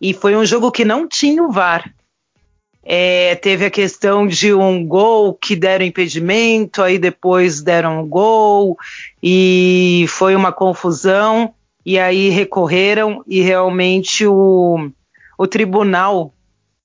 E 0.00 0.14
foi 0.14 0.34
um 0.34 0.46
jogo 0.46 0.72
que 0.72 0.82
não 0.82 1.06
tinha 1.06 1.42
o 1.42 1.52
VAR. 1.52 1.92
É, 2.82 3.34
teve 3.34 3.66
a 3.66 3.70
questão 3.70 4.26
de 4.26 4.54
um 4.54 4.86
gol 4.86 5.34
que 5.34 5.54
deram 5.54 5.84
impedimento, 5.84 6.82
aí 6.82 6.98
depois 6.98 7.60
deram 7.60 8.00
um 8.00 8.08
gol, 8.08 8.78
e 9.22 10.06
foi 10.08 10.34
uma 10.34 10.52
confusão, 10.52 11.52
e 11.84 11.98
aí 11.98 12.30
recorreram, 12.30 13.22
e 13.26 13.42
realmente 13.42 14.26
o, 14.26 14.90
o 15.36 15.46
tribunal 15.46 16.32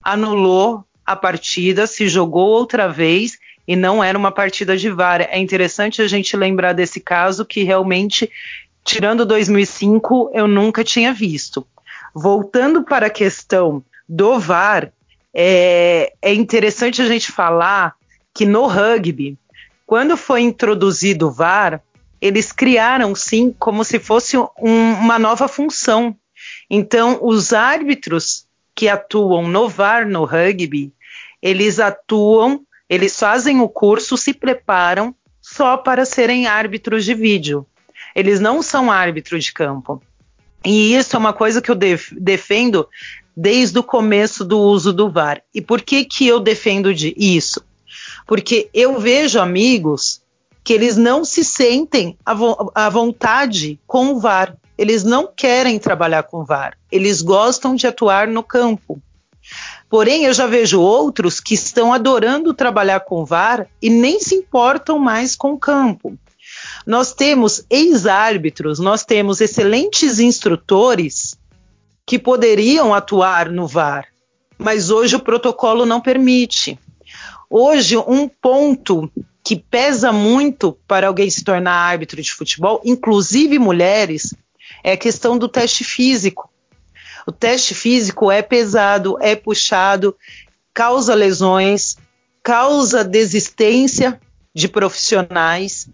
anulou 0.03 0.83
a 1.05 1.15
partida, 1.15 1.87
se 1.87 2.09
jogou 2.09 2.49
outra 2.49 2.89
vez, 2.89 3.37
e 3.65 3.77
não 3.77 4.03
era 4.03 4.17
uma 4.17 4.31
partida 4.31 4.75
de 4.75 4.89
VAR. 4.89 5.21
É 5.21 5.39
interessante 5.39 6.01
a 6.01 6.07
gente 6.07 6.35
lembrar 6.35 6.73
desse 6.73 6.99
caso 6.99 7.45
que 7.45 7.63
realmente, 7.63 8.29
tirando 8.84 9.25
2005, 9.25 10.32
eu 10.34 10.47
nunca 10.47 10.84
tinha 10.84 11.13
visto. 11.13 11.65
Voltando 12.13 12.84
para 12.84 13.07
a 13.07 13.11
questão 13.11 13.84
do 14.07 14.39
VAR, 14.39 14.91
é, 15.34 16.13
é 16.21 16.34
interessante 16.34 17.01
a 17.01 17.07
gente 17.07 17.32
falar 17.32 17.95
que 18.34 18.45
no 18.45 18.67
rugby, 18.67 19.38
quando 19.86 20.17
foi 20.17 20.41
introduzido 20.41 21.27
o 21.27 21.32
VAR, 21.32 21.82
eles 22.21 22.51
criaram 22.51 23.15
sim 23.15 23.55
como 23.57 23.84
se 23.84 23.99
fosse 23.99 24.38
um, 24.38 24.47
uma 24.59 25.17
nova 25.17 25.47
função. 25.47 26.15
Então, 26.69 27.19
os 27.21 27.53
árbitros 27.53 28.45
que 28.75 28.88
atuam 28.88 29.47
no 29.47 29.67
VAR 29.67 30.07
no 30.07 30.23
rugby, 30.23 30.93
eles 31.41 31.79
atuam, 31.79 32.61
eles 32.89 33.17
fazem 33.17 33.59
o 33.59 33.67
curso, 33.67 34.17
se 34.17 34.34
preparam 34.34 35.15
só 35.41 35.75
para 35.75 36.05
serem 36.05 36.45
árbitros 36.45 37.03
de 37.03 37.13
vídeo. 37.13 37.65
Eles 38.16 38.39
não 38.39 38.62
são 38.62 38.91
árbitros 38.91 39.43
de 39.43 39.53
campo. 39.53 40.01
E 40.64 40.95
isso 40.95 41.16
é 41.16 41.20
uma 41.20 41.34
coisa 41.34 41.62
que 41.62 41.72
eu 41.72 41.76
def 41.76 42.12
defendo 42.12 42.88
desde 43.36 43.80
o 43.80 43.84
começo 43.84 44.45
do 44.45 44.59
uso 44.59 44.93
do 44.93 45.09
VAR. 45.09 45.41
E 45.53 45.62
por 45.62 45.82
que, 45.82 46.05
que 46.05 46.28
eu 46.28 46.39
defendo 46.39 46.93
de 46.93 47.14
isso? 47.18 47.64
Porque 48.28 48.70
eu 48.74 48.99
vejo 48.99 49.39
amigos 49.39 50.22
que 50.64 50.74
eles 50.74 50.95
não 50.95 51.26
se 51.26 51.43
sentem 51.43 52.18
à, 52.26 52.34
vo 52.34 52.72
à 52.76 52.89
vontade 52.89 53.80
com 53.88 54.14
o 54.14 54.20
VAR. 54.20 54.55
Eles 54.78 55.03
não 55.03 55.28
querem 55.28 55.80
trabalhar 55.80 56.24
com 56.24 56.45
VAR. 56.45 56.78
Eles 56.91 57.22
gostam 57.22 57.76
de 57.76 57.88
atuar 57.88 58.28
no 58.28 58.43
campo. 58.43 59.01
Porém, 59.89 60.26
eu 60.26 60.34
já 60.34 60.47
vejo 60.47 60.80
outros 60.80 61.39
que 61.39 61.53
estão 61.53 61.91
adorando 61.91 62.53
trabalhar 62.53 63.01
com 63.01 63.26
VAR 63.26 63.68
e 63.82 63.89
nem 63.89 64.20
se 64.20 64.36
importam 64.36 64.97
mais 64.97 65.36
com 65.36 65.53
o 65.53 65.59
campo. 65.59 66.18
Nós 66.91 67.13
temos 67.13 67.65
ex-árbitros, 67.69 68.77
nós 68.77 69.05
temos 69.05 69.39
excelentes 69.39 70.19
instrutores 70.19 71.39
que 72.05 72.19
poderiam 72.19 72.93
atuar 72.93 73.49
no 73.49 73.65
VAR, 73.65 74.09
mas 74.57 74.89
hoje 74.89 75.15
o 75.15 75.21
protocolo 75.21 75.85
não 75.85 76.01
permite. 76.01 76.77
Hoje, 77.49 77.95
um 77.95 78.27
ponto 78.27 79.09
que 79.41 79.55
pesa 79.55 80.11
muito 80.11 80.77
para 80.85 81.07
alguém 81.07 81.29
se 81.29 81.45
tornar 81.45 81.71
árbitro 81.71 82.21
de 82.21 82.33
futebol, 82.33 82.81
inclusive 82.83 83.57
mulheres, 83.57 84.35
é 84.83 84.91
a 84.91 84.97
questão 84.97 85.37
do 85.37 85.47
teste 85.47 85.85
físico. 85.85 86.51
O 87.25 87.31
teste 87.31 87.73
físico 87.73 88.29
é 88.29 88.41
pesado, 88.41 89.17
é 89.21 89.33
puxado, 89.33 90.13
causa 90.73 91.15
lesões, 91.15 91.95
causa 92.43 93.01
desistência 93.01 94.19
de 94.53 94.67
profissionais. 94.67 95.87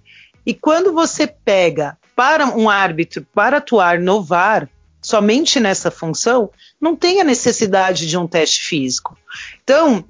E 0.48 0.54
quando 0.54 0.94
você 0.94 1.28
pega 1.28 1.98
para 2.16 2.48
um 2.48 2.70
árbitro 2.70 3.28
para 3.36 3.58
atuar 3.58 4.00
no 4.00 4.24
VAR, 4.24 4.70
somente 5.02 5.60
nessa 5.60 5.92
função, 5.92 6.50
não 6.80 6.96
tem 6.96 7.20
a 7.20 7.26
necessidade 7.26 8.08
de 8.08 8.18
um 8.18 8.26
teste 8.26 8.62
físico. 8.62 9.18
Então, 9.62 10.06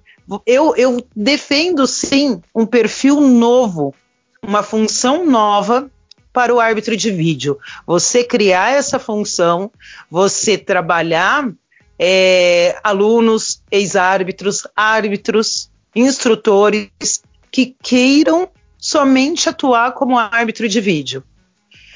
eu, 0.46 0.76
eu 0.76 1.04
defendo 1.16 1.88
sim 1.88 2.40
um 2.54 2.68
perfil 2.68 3.20
novo, 3.20 3.96
uma 4.40 4.62
função 4.62 5.26
nova 5.26 5.90
para 6.32 6.54
o 6.54 6.60
árbitro 6.60 6.96
de 6.96 7.10
vídeo. 7.10 7.58
Você 7.88 8.24
criar 8.24 8.74
essa 8.74 9.00
função, 9.00 9.72
você 10.08 10.56
trabalhar 10.56 11.52
é, 11.98 12.80
alunos, 12.84 13.64
ex-árbitros, 13.72 14.68
árbitros, 14.76 15.72
instrutores 15.96 17.24
que 17.50 17.76
queiram 17.82 18.48
somente 18.78 19.50
atuar 19.50 19.94
como 19.94 20.18
árbitro 20.18 20.68
de 20.68 20.80
vídeo. 20.80 21.24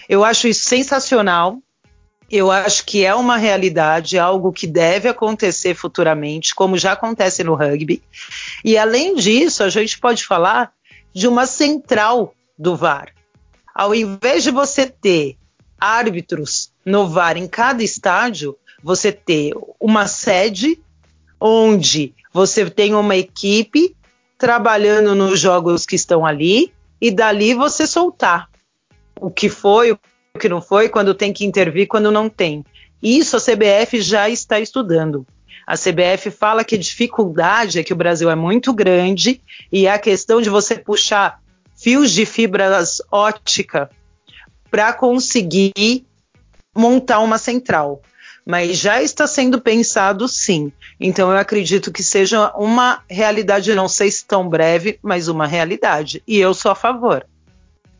Eu 0.09 0.23
acho 0.25 0.47
isso 0.47 0.63
sensacional 0.63 1.61
eu 2.31 2.49
acho 2.49 2.85
que 2.85 3.03
é 3.03 3.13
uma 3.13 3.35
realidade, 3.35 4.17
algo 4.17 4.53
que 4.53 4.65
deve 4.65 5.09
acontecer 5.09 5.75
futuramente, 5.75 6.55
como 6.55 6.77
já 6.77 6.93
acontece 6.93 7.43
no 7.43 7.55
rugby. 7.55 8.01
E 8.63 8.77
além 8.77 9.15
disso, 9.15 9.63
a 9.63 9.69
gente 9.69 9.99
pode 9.99 10.25
falar 10.25 10.71
de 11.13 11.27
uma 11.27 11.45
central 11.45 12.33
do 12.57 12.73
VAR. 12.73 13.13
Ao 13.75 13.93
invés 13.93 14.43
de 14.43 14.51
você 14.51 14.85
ter 14.87 15.35
árbitros 15.77 16.71
no 16.85 17.09
VAR 17.09 17.35
em 17.35 17.47
cada 17.47 17.83
estádio, 17.83 18.57
você 18.81 19.11
ter 19.11 19.53
uma 19.77 20.07
sede 20.07 20.81
onde 21.37 22.15
você 22.31 22.69
tem 22.69 22.95
uma 22.95 23.17
equipe 23.17 23.93
trabalhando 24.41 25.13
nos 25.13 25.39
jogos 25.39 25.85
que 25.85 25.95
estão 25.95 26.25
ali 26.25 26.73
e 26.99 27.11
dali 27.11 27.53
você 27.53 27.85
soltar 27.85 28.49
o 29.19 29.29
que 29.29 29.47
foi, 29.47 29.91
o 29.91 29.99
que 30.39 30.49
não 30.49 30.59
foi, 30.59 30.89
quando 30.89 31.13
tem 31.13 31.31
que 31.31 31.45
intervir, 31.45 31.87
quando 31.87 32.11
não 32.11 32.27
tem. 32.27 32.65
Isso 33.03 33.37
a 33.37 33.39
CBF 33.39 34.01
já 34.01 34.27
está 34.27 34.59
estudando. 34.59 35.27
A 35.67 35.75
CBF 35.77 36.31
fala 36.31 36.63
que 36.63 36.73
a 36.73 36.79
dificuldade 36.79 37.77
é 37.77 37.83
que 37.83 37.93
o 37.93 37.95
Brasil 37.95 38.31
é 38.31 38.35
muito 38.35 38.73
grande 38.73 39.39
e 39.71 39.87
a 39.87 39.99
questão 39.99 40.41
de 40.41 40.49
você 40.49 40.75
puxar 40.75 41.39
fios 41.75 42.11
de 42.11 42.25
fibras 42.25 42.99
ótica 43.11 43.91
para 44.71 44.91
conseguir 44.91 46.03
montar 46.75 47.19
uma 47.19 47.37
central. 47.37 48.01
Mas 48.51 48.79
já 48.79 49.01
está 49.01 49.25
sendo 49.25 49.61
pensado 49.61 50.27
sim. 50.27 50.73
Então 50.99 51.31
eu 51.31 51.37
acredito 51.37 51.89
que 51.89 52.03
seja 52.03 52.51
uma 52.53 53.01
realidade, 53.09 53.73
não 53.73 53.87
sei 53.87 54.11
se 54.11 54.25
tão 54.25 54.45
breve, 54.49 54.99
mas 55.01 55.29
uma 55.29 55.47
realidade. 55.47 56.21
E 56.27 56.37
eu 56.37 56.53
sou 56.53 56.69
a 56.69 56.75
favor. 56.75 57.25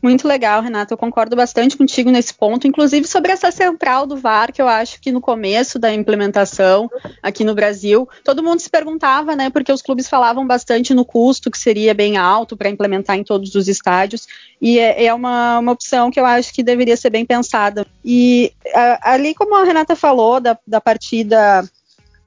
Muito 0.02 0.26
legal, 0.26 0.60
Renata. 0.60 0.92
Eu 0.92 0.98
concordo 0.98 1.36
bastante 1.36 1.76
contigo 1.76 2.10
nesse 2.10 2.34
ponto, 2.34 2.66
inclusive 2.66 3.06
sobre 3.06 3.30
essa 3.30 3.52
central 3.52 4.04
do 4.04 4.16
VAR, 4.16 4.52
que 4.52 4.60
eu 4.60 4.66
acho 4.66 5.00
que 5.00 5.12
no 5.12 5.20
começo 5.20 5.78
da 5.78 5.94
implementação 5.94 6.90
aqui 7.22 7.44
no 7.44 7.54
Brasil, 7.54 8.08
todo 8.24 8.42
mundo 8.42 8.58
se 8.58 8.68
perguntava, 8.68 9.36
né, 9.36 9.48
porque 9.48 9.72
os 9.72 9.80
clubes 9.80 10.08
falavam 10.08 10.44
bastante 10.44 10.92
no 10.92 11.04
custo, 11.04 11.52
que 11.52 11.58
seria 11.58 11.94
bem 11.94 12.16
alto 12.16 12.56
para 12.56 12.68
implementar 12.68 13.16
em 13.16 13.22
todos 13.22 13.54
os 13.54 13.68
estádios, 13.68 14.26
e 14.60 14.76
é, 14.80 15.04
é 15.04 15.14
uma, 15.14 15.60
uma, 15.60 15.70
opção 15.70 16.10
que 16.10 16.18
eu 16.18 16.26
acho 16.26 16.52
que 16.52 16.64
deveria 16.64 16.96
ser 16.96 17.10
bem 17.10 17.24
pensada. 17.24 17.86
E 18.04 18.52
a, 18.74 19.12
ali, 19.12 19.34
como 19.36 19.54
a 19.54 19.62
Renata 19.62 19.94
falou, 19.94 20.40
da, 20.40 20.58
da 20.66 20.80
partida 20.80 21.64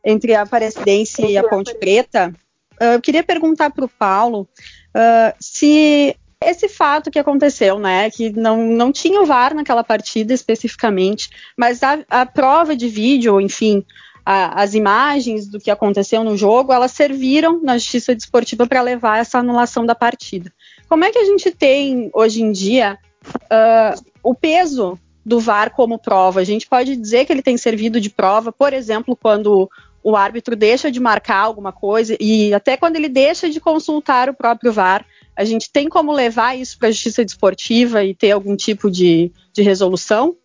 entre 0.02 0.34
a 0.34 0.44
Aparecidense 0.44 1.26
e 1.26 1.38
a 1.38 1.44
Ponte 1.44 1.76
Preta, 1.76 2.34
eu 2.80 3.02
queria 3.02 3.24
perguntar 3.24 3.70
para 3.72 3.84
o 3.84 3.90
Paulo 3.90 4.48
uh, 4.96 5.36
se 5.40 6.16
esse 6.50 6.70
fato 6.70 7.12
que 7.12 7.20
aconteceu, 7.20 7.80
né? 7.80 8.10
Que 8.10 8.30
não, 8.32 8.66
não 8.66 8.92
tinha 8.92 9.22
o 9.22 9.26
VAR 9.26 9.54
naquela 9.54 9.84
partida 9.84 10.34
especificamente, 10.34 11.30
mas 11.58 11.82
a, 11.84 12.00
a 12.10 12.26
prova 12.26 12.76
de 12.76 12.88
vídeo, 12.88 13.40
enfim, 13.42 13.86
a, 14.26 14.62
as 14.62 14.74
imagens 14.74 15.48
do 15.48 15.60
que 15.60 15.70
aconteceu 15.70 16.24
no 16.24 16.36
jogo, 16.36 16.74
elas 16.74 16.92
serviram 16.92 17.62
na 17.62 17.78
justiça 17.78 18.16
desportiva 18.16 18.66
para 18.66 18.82
levar 18.82 19.20
essa 19.20 19.40
anulação 19.40 19.86
da 19.86 19.94
partida. 19.94 20.52
Como 20.90 21.04
é 21.04 21.12
que 21.12 21.20
a 21.20 21.26
gente 21.26 21.52
tem 21.52 22.10
hoje 22.14 22.42
em 22.42 22.52
dia 22.52 22.98
uh, 23.34 24.02
o 24.24 24.34
peso 24.34 24.98
do 25.26 25.40
VAR 25.40 25.72
como 25.72 26.00
prova? 26.00 26.40
A 26.40 26.44
gente 26.44 26.68
pode 26.68 26.96
dizer 26.96 27.26
que 27.26 27.34
ele 27.34 27.44
tem 27.44 27.58
servido 27.58 28.02
de 28.02 28.10
prova, 28.10 28.52
por 28.52 28.74
exemplo, 28.74 29.16
quando 29.16 29.70
o 30.04 30.16
árbitro 30.16 30.56
deixa 30.56 30.92
de 30.92 31.00
marcar 31.00 31.40
alguma 31.40 31.72
coisa 31.72 32.16
e 32.20 32.54
até 32.54 32.78
quando 32.78 32.96
ele 32.96 33.10
deixa 33.10 33.50
de 33.50 33.60
consultar 33.60 34.30
o 34.30 34.36
próprio 34.36 34.72
VAR 34.72 35.04
a 35.36 35.44
gente 35.44 35.70
tem 35.72 35.90
como 35.90 36.12
levar 36.12 36.58
isso 36.58 36.78
para 36.78 36.88
a 36.88 36.92
justiça 36.92 37.26
desportiva 37.26 38.04
e 38.04 38.16
ter 38.16 38.32
algum 38.32 38.56
tipo 38.56 38.90
de, 38.90 39.32
de 39.54 39.62
resolução? 39.62 40.36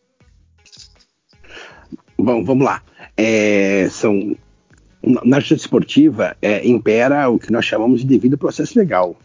Bom, 2.18 2.44
vamos 2.44 2.64
lá. 2.64 2.82
É, 3.16 3.88
são, 3.90 4.36
na 5.02 5.38
justiça 5.38 5.62
desportiva 5.62 6.36
é, 6.42 6.66
impera 6.66 7.28
o 7.28 7.38
que 7.38 7.52
nós 7.52 7.64
chamamos 7.64 8.00
de 8.00 8.06
devido 8.06 8.36
processo 8.36 8.78
legal. 8.78 9.16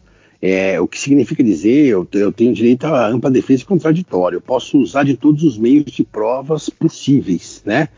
É, 0.41 0.80
o 0.80 0.88
que 0.88 0.99
significa 0.99 1.43
dizer 1.43 1.88
eu, 1.88 2.07
eu 2.13 2.32
tenho 2.32 2.53
direito 2.53 2.86
à 2.86 3.07
ampla 3.07 3.32
defesa 3.32 3.63
e 3.63 3.66
contraditório. 3.66 4.38
Eu 4.38 4.41
posso 4.41 4.78
usar 4.78 5.03
de 5.03 5.18
todos 5.18 5.43
os 5.43 5.57
meios 5.57 5.86
de 5.86 6.03
provas 6.03 6.70
possíveis, 6.70 7.63
né? 7.66 7.89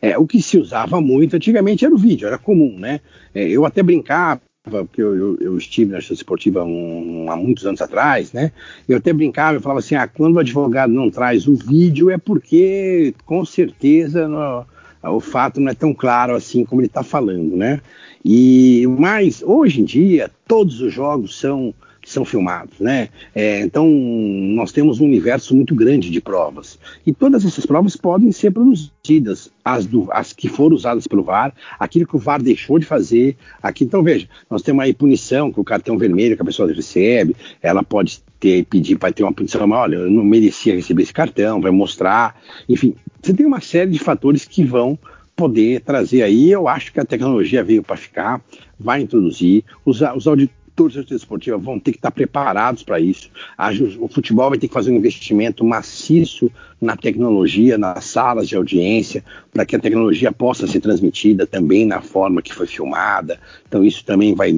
É, 0.00 0.18
o 0.18 0.26
que 0.26 0.42
se 0.42 0.58
usava 0.58 1.00
muito 1.00 1.36
antigamente 1.36 1.84
era 1.84 1.94
o 1.94 1.98
vídeo, 1.98 2.26
era 2.26 2.36
comum, 2.36 2.76
né? 2.76 3.00
É, 3.32 3.46
eu 3.48 3.64
até 3.64 3.84
brincava 3.84 4.40
porque 4.62 5.02
eu, 5.02 5.16
eu, 5.16 5.38
eu, 5.40 5.58
estive 5.58 5.90
na 5.90 5.98
justiça 5.98 6.20
esportiva 6.20 6.64
um, 6.64 7.26
há 7.28 7.36
muitos 7.36 7.66
anos 7.66 7.82
atrás, 7.82 8.32
né? 8.32 8.52
Eu 8.88 8.98
até 8.98 9.12
brincava, 9.12 9.56
eu 9.56 9.60
falava 9.60 9.80
assim, 9.80 9.96
ah, 9.96 10.06
quando 10.06 10.36
o 10.36 10.38
advogado 10.38 10.92
não 10.92 11.10
traz 11.10 11.48
o 11.48 11.56
vídeo 11.56 12.10
é 12.10 12.18
porque, 12.18 13.12
com 13.26 13.44
certeza, 13.44 14.28
no, 14.28 14.64
o 15.02 15.20
fato 15.20 15.60
não 15.60 15.70
é 15.70 15.74
tão 15.74 15.92
claro 15.92 16.34
assim 16.36 16.64
como 16.64 16.80
ele 16.80 16.86
está 16.86 17.02
falando, 17.02 17.56
né? 17.56 17.80
E 18.24 18.86
mas 18.98 19.42
hoje 19.42 19.80
em 19.80 19.84
dia 19.84 20.30
todos 20.46 20.80
os 20.80 20.92
jogos 20.92 21.38
são 21.40 21.74
são 22.12 22.24
filmados, 22.24 22.78
né? 22.78 23.08
É, 23.34 23.60
então 23.60 23.88
nós 23.88 24.70
temos 24.70 25.00
um 25.00 25.04
universo 25.04 25.54
muito 25.54 25.74
grande 25.74 26.10
de 26.10 26.20
provas 26.20 26.78
e 27.06 27.12
todas 27.12 27.44
essas 27.44 27.66
provas 27.66 27.96
podem 27.96 28.30
ser 28.30 28.50
produzidas, 28.50 29.50
as, 29.64 29.86
do, 29.86 30.08
as 30.12 30.32
que 30.32 30.48
foram 30.48 30.76
usadas 30.76 31.06
pelo 31.06 31.22
VAR, 31.22 31.52
aquilo 31.78 32.06
que 32.06 32.16
o 32.16 32.18
VAR 32.18 32.42
deixou 32.42 32.78
de 32.78 32.86
fazer, 32.86 33.36
aqui 33.62 33.84
então 33.84 34.02
veja, 34.02 34.28
nós 34.50 34.62
temos 34.62 34.84
aí 34.84 34.92
punição 34.92 35.50
com 35.50 35.60
o 35.60 35.64
cartão 35.64 35.98
vermelho 35.98 36.36
que 36.36 36.42
a 36.42 36.44
pessoa 36.44 36.72
recebe, 36.72 37.34
ela 37.60 37.82
pode 37.82 38.20
ter 38.38 38.64
pedir 38.64 38.98
para 38.98 39.12
ter 39.12 39.22
uma 39.22 39.32
punição, 39.32 39.66
mas 39.66 39.78
olha, 39.78 39.96
eu 39.96 40.10
não 40.10 40.24
merecia 40.24 40.74
receber 40.74 41.02
esse 41.02 41.12
cartão, 41.12 41.60
vai 41.60 41.70
mostrar, 41.70 42.40
enfim, 42.68 42.94
você 43.22 43.32
tem 43.32 43.46
uma 43.46 43.60
série 43.60 43.90
de 43.90 43.98
fatores 43.98 44.44
que 44.44 44.64
vão 44.64 44.98
poder 45.36 45.80
trazer 45.80 46.22
aí. 46.22 46.50
Eu 46.50 46.68
acho 46.68 46.92
que 46.92 47.00
a 47.00 47.04
tecnologia 47.04 47.62
veio 47.62 47.82
para 47.82 47.96
ficar, 47.96 48.40
vai 48.78 49.00
introduzir. 49.00 49.64
Os, 49.84 50.00
os 50.00 50.26
auditores 50.26 50.61
todos 50.82 50.96
os 50.96 51.10
esportivos 51.10 51.62
vão 51.62 51.78
ter 51.78 51.92
que 51.92 51.98
estar 51.98 52.10
preparados 52.10 52.82
para 52.82 52.98
isso. 52.98 53.30
O 54.00 54.08
futebol 54.08 54.50
vai 54.50 54.58
ter 54.58 54.68
que 54.68 54.74
fazer 54.74 54.90
um 54.90 54.96
investimento 54.96 55.64
maciço 55.64 56.50
na 56.80 56.96
tecnologia, 56.96 57.78
nas 57.78 58.04
salas 58.06 58.48
de 58.48 58.56
audiência, 58.56 59.24
para 59.52 59.64
que 59.64 59.76
a 59.76 59.78
tecnologia 59.78 60.32
possa 60.32 60.66
ser 60.66 60.80
transmitida 60.80 61.46
também 61.46 61.86
na 61.86 62.02
forma 62.02 62.42
que 62.42 62.52
foi 62.52 62.66
filmada. 62.66 63.38
Então 63.68 63.84
isso 63.84 64.04
também 64.04 64.34
vai, 64.34 64.52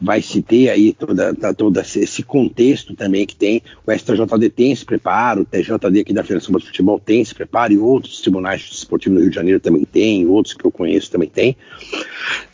vai 0.00 0.20
se 0.20 0.42
ter 0.42 0.70
aí 0.70 0.92
toda, 0.92 1.32
todo 1.54 1.78
esse 1.78 2.22
contexto 2.24 2.96
também 2.96 3.24
que 3.24 3.36
tem. 3.36 3.62
O 3.86 3.92
STJD 3.92 4.50
tem 4.50 4.72
esse 4.72 4.84
preparo, 4.84 5.42
o 5.42 5.44
TJD 5.44 6.00
aqui 6.00 6.12
da 6.12 6.24
Federação 6.24 6.56
de 6.58 6.66
Futebol 6.66 6.98
tem 6.98 7.20
esse 7.20 7.34
preparo, 7.34 7.72
e 7.72 7.78
outros 7.78 8.20
tribunais 8.20 8.68
esportivos 8.72 9.14
no 9.14 9.20
Rio 9.20 9.30
de 9.30 9.36
Janeiro 9.36 9.60
também 9.60 9.84
tem, 9.84 10.26
outros 10.26 10.54
que 10.54 10.64
eu 10.64 10.72
conheço 10.72 11.10
também 11.10 11.28
tem. 11.28 11.56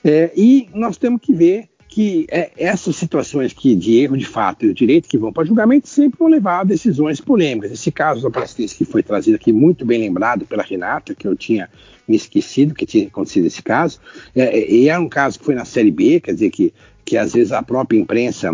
É, 0.04 0.30
e 0.36 0.68
nós 0.74 0.98
temos 0.98 1.22
que 1.22 1.32
ver 1.32 1.68
que 1.94 2.26
é, 2.28 2.50
essas 2.56 2.96
situações 2.96 3.52
que 3.52 3.76
de 3.76 3.98
erro 4.00 4.16
de 4.16 4.26
fato 4.26 4.66
e 4.66 4.68
o 4.68 4.74
direito 4.74 5.08
que 5.08 5.16
vão 5.16 5.32
para 5.32 5.44
julgamento 5.44 5.88
sempre 5.88 6.18
vão 6.18 6.26
levar 6.26 6.62
a 6.62 6.64
decisões 6.64 7.20
polêmicas. 7.20 7.70
Esse 7.70 7.92
caso 7.92 8.20
da 8.20 8.30
Palestina 8.32 8.66
que 8.68 8.84
foi 8.84 9.00
trazido 9.00 9.36
aqui 9.36 9.52
muito 9.52 9.86
bem 9.86 10.00
lembrado 10.00 10.44
pela 10.44 10.64
Renata, 10.64 11.14
que 11.14 11.24
eu 11.24 11.36
tinha 11.36 11.70
me 12.08 12.16
esquecido 12.16 12.74
que 12.74 12.84
tinha 12.84 13.06
acontecido 13.06 13.46
esse 13.46 13.62
caso, 13.62 14.00
é, 14.34 14.42
é, 14.42 14.72
e 14.72 14.88
é 14.88 14.98
um 14.98 15.08
caso 15.08 15.38
que 15.38 15.44
foi 15.44 15.54
na 15.54 15.64
Série 15.64 15.92
B, 15.92 16.18
quer 16.18 16.32
dizer 16.32 16.50
que, 16.50 16.74
que 17.04 17.16
às 17.16 17.32
vezes 17.32 17.52
a 17.52 17.62
própria 17.62 17.96
imprensa 17.96 18.52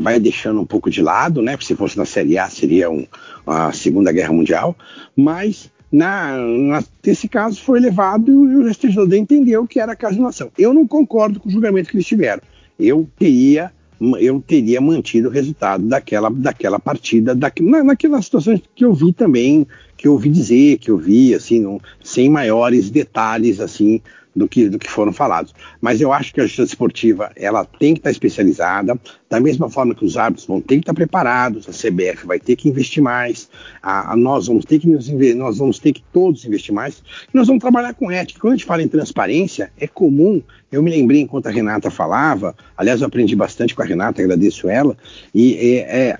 vai 0.00 0.18
deixando 0.18 0.60
um 0.60 0.66
pouco 0.66 0.90
de 0.90 1.00
lado, 1.00 1.40
né? 1.42 1.52
Porque 1.52 1.66
se 1.66 1.76
fosse 1.76 1.96
na 1.96 2.04
Série 2.04 2.36
A 2.36 2.50
seria 2.50 2.90
um, 2.90 3.06
a 3.46 3.70
Segunda 3.70 4.10
Guerra 4.10 4.32
Mundial, 4.32 4.76
mas 5.16 5.70
na, 5.92 6.36
na, 6.36 6.84
nesse 7.04 7.28
caso 7.28 7.60
foi 7.60 7.80
levado 7.80 8.30
e 8.30 8.56
o 8.56 8.72
STJD 8.72 9.18
entendeu 9.18 9.66
que 9.66 9.80
era 9.80 9.96
nação. 10.18 10.50
Eu 10.56 10.72
não 10.72 10.86
concordo 10.86 11.40
com 11.40 11.48
o 11.48 11.52
julgamento 11.52 11.90
que 11.90 11.96
eles 11.96 12.06
tiveram. 12.06 12.42
Eu 12.78 13.08
teria, 13.18 13.72
eu 14.18 14.40
teria 14.40 14.80
mantido 14.80 15.28
o 15.28 15.32
resultado 15.32 15.84
daquela, 15.84 16.30
daquela 16.30 16.78
partida, 16.78 17.34
da, 17.34 17.52
na, 17.60 17.82
naquelas 17.82 18.24
situações 18.24 18.62
que 18.74 18.84
eu 18.84 18.94
vi 18.94 19.12
também, 19.12 19.66
que 19.96 20.06
eu 20.06 20.12
ouvi 20.12 20.30
dizer, 20.30 20.78
que 20.78 20.90
eu 20.90 20.96
vi, 20.96 21.34
assim, 21.34 21.60
não, 21.60 21.80
sem 22.02 22.28
maiores 22.28 22.88
detalhes, 22.88 23.60
assim, 23.60 24.00
do 24.34 24.48
que, 24.48 24.68
do 24.68 24.78
que 24.78 24.88
foram 24.88 25.12
falados. 25.12 25.54
Mas 25.80 26.00
eu 26.00 26.12
acho 26.12 26.32
que 26.32 26.40
a 26.40 26.44
justiça 26.44 26.64
esportiva 26.64 27.30
ela 27.36 27.64
tem 27.64 27.94
que 27.94 28.00
estar 28.00 28.10
especializada, 28.10 28.98
da 29.28 29.40
mesma 29.40 29.68
forma 29.68 29.94
que 29.94 30.04
os 30.04 30.16
árbitros 30.16 30.46
vão 30.46 30.60
ter 30.60 30.76
que 30.76 30.82
estar 30.82 30.94
preparados, 30.94 31.68
a 31.68 31.72
CBF 31.72 32.26
vai 32.26 32.38
ter 32.38 32.56
que 32.56 32.68
investir 32.68 33.02
mais, 33.02 33.48
a, 33.82 34.12
a 34.12 34.16
nós 34.16 34.46
vamos 34.46 34.64
ter 34.64 34.78
que 34.78 34.88
nos, 34.88 35.08
nós 35.36 35.58
vamos 35.58 35.78
ter 35.78 35.92
que 35.92 36.02
todos 36.12 36.44
investir 36.44 36.74
mais, 36.74 37.02
e 37.32 37.36
nós 37.36 37.46
vamos 37.46 37.60
trabalhar 37.60 37.94
com 37.94 38.10
ética. 38.10 38.40
Quando 38.40 38.54
a 38.54 38.56
gente 38.56 38.66
fala 38.66 38.82
em 38.82 38.88
transparência, 38.88 39.72
é 39.78 39.86
comum, 39.86 40.42
eu 40.70 40.82
me 40.82 40.90
lembrei 40.90 41.20
enquanto 41.20 41.46
a 41.46 41.50
Renata 41.50 41.90
falava, 41.90 42.54
aliás 42.76 43.00
eu 43.00 43.06
aprendi 43.06 43.34
bastante 43.34 43.74
com 43.74 43.82
a 43.82 43.84
Renata, 43.84 44.22
agradeço 44.22 44.68
ela, 44.68 44.96
e 45.34 45.54
é, 45.54 46.08
é 46.08 46.18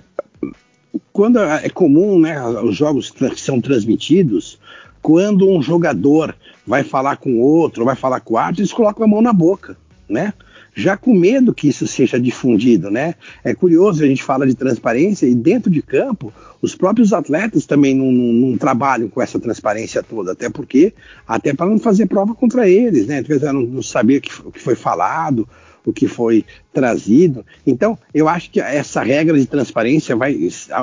quando 1.13 1.39
é 1.39 1.69
comum, 1.69 2.19
né, 2.19 2.41
os 2.41 2.75
jogos 2.75 3.11
que 3.11 3.39
são 3.39 3.61
transmitidos, 3.61 4.59
quando 5.01 5.49
um 5.49 5.61
jogador 5.61 6.35
vai 6.65 6.83
falar 6.83 7.17
com 7.17 7.39
outro, 7.39 7.85
vai 7.85 7.95
falar 7.95 8.19
com 8.19 8.35
o 8.35 8.37
árbitro, 8.37 8.61
eles 8.61 8.73
colocam 8.73 9.03
a 9.03 9.07
mão 9.07 9.21
na 9.21 9.33
boca, 9.33 9.77
né? 10.07 10.33
Já 10.73 10.95
com 10.95 11.13
medo 11.13 11.53
que 11.53 11.67
isso 11.67 11.85
seja 11.85 12.17
difundido, 12.19 12.89
né? 12.89 13.15
É 13.43 13.53
curioso, 13.53 14.03
a 14.03 14.07
gente 14.07 14.23
fala 14.23 14.47
de 14.47 14.55
transparência 14.55 15.25
e 15.25 15.35
dentro 15.35 15.69
de 15.69 15.81
campo, 15.81 16.33
os 16.61 16.75
próprios 16.75 17.11
atletas 17.11 17.65
também 17.65 17.93
não, 17.93 18.09
não, 18.11 18.33
não 18.33 18.57
trabalham 18.57 19.09
com 19.09 19.21
essa 19.21 19.37
transparência 19.37 20.01
toda, 20.01 20.31
até 20.31 20.49
porque, 20.49 20.93
até 21.27 21.53
para 21.53 21.65
não 21.65 21.77
fazer 21.77 22.05
prova 22.05 22.33
contra 22.33 22.69
eles, 22.69 23.07
né? 23.07 23.23
Não, 23.51 23.61
não 23.61 23.83
saber 23.83 24.17
o 24.17 24.21
que, 24.21 24.47
o 24.47 24.51
que 24.51 24.59
foi 24.61 24.75
falado, 24.75 25.47
o 25.85 25.91
que 25.91 26.07
foi 26.07 26.45
trazido. 26.71 27.45
Então, 27.65 27.97
eu 28.13 28.27
acho 28.27 28.49
que 28.49 28.59
essa 28.59 29.01
regra 29.01 29.37
de 29.37 29.45
transparência 29.45 30.15
vai, 30.15 30.37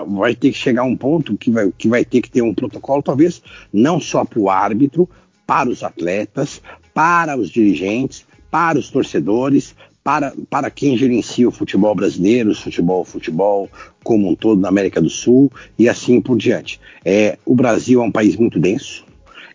vai 0.07 0.35
ter 0.35 0.51
que 0.51 0.59
chegar 0.59 0.83
a 0.83 0.87
um 0.87 0.97
ponto 0.97 1.37
que 1.37 1.51
vai, 1.51 1.73
que 1.77 1.89
vai 1.89 2.05
ter 2.05 2.21
que 2.21 2.31
ter 2.31 2.43
um 2.43 2.55
protocolo, 2.55 3.03
talvez 3.03 3.43
não 3.73 4.01
só 4.01 4.25
para 4.25 4.39
o 4.39 4.51
árbitro, 4.51 5.09
para 5.49 5.71
os 5.71 5.83
atletas, 5.83 6.61
para 6.93 7.35
os 7.35 7.49
dirigentes, 7.49 8.27
para 8.51 8.79
os 8.79 8.91
torcedores, 8.91 9.75
para, 10.05 10.35
para 10.51 10.71
quem 10.71 10.95
gerencia 10.95 11.49
o 11.49 11.51
futebol 11.51 11.95
brasileiro, 11.95 12.51
o 12.51 12.55
futebol, 12.55 13.03
futebol 13.03 13.67
como 14.05 14.29
um 14.29 14.35
todo 14.35 14.61
na 14.61 14.69
América 14.69 15.01
do 15.01 15.09
Sul 15.09 15.51
e 15.79 15.89
assim 15.89 16.21
por 16.21 16.37
diante. 16.37 16.79
É, 17.03 17.39
o 17.47 17.55
Brasil 17.55 18.03
é 18.03 18.05
um 18.05 18.13
país 18.13 18.37
muito 18.37 18.61
denso, 18.61 19.07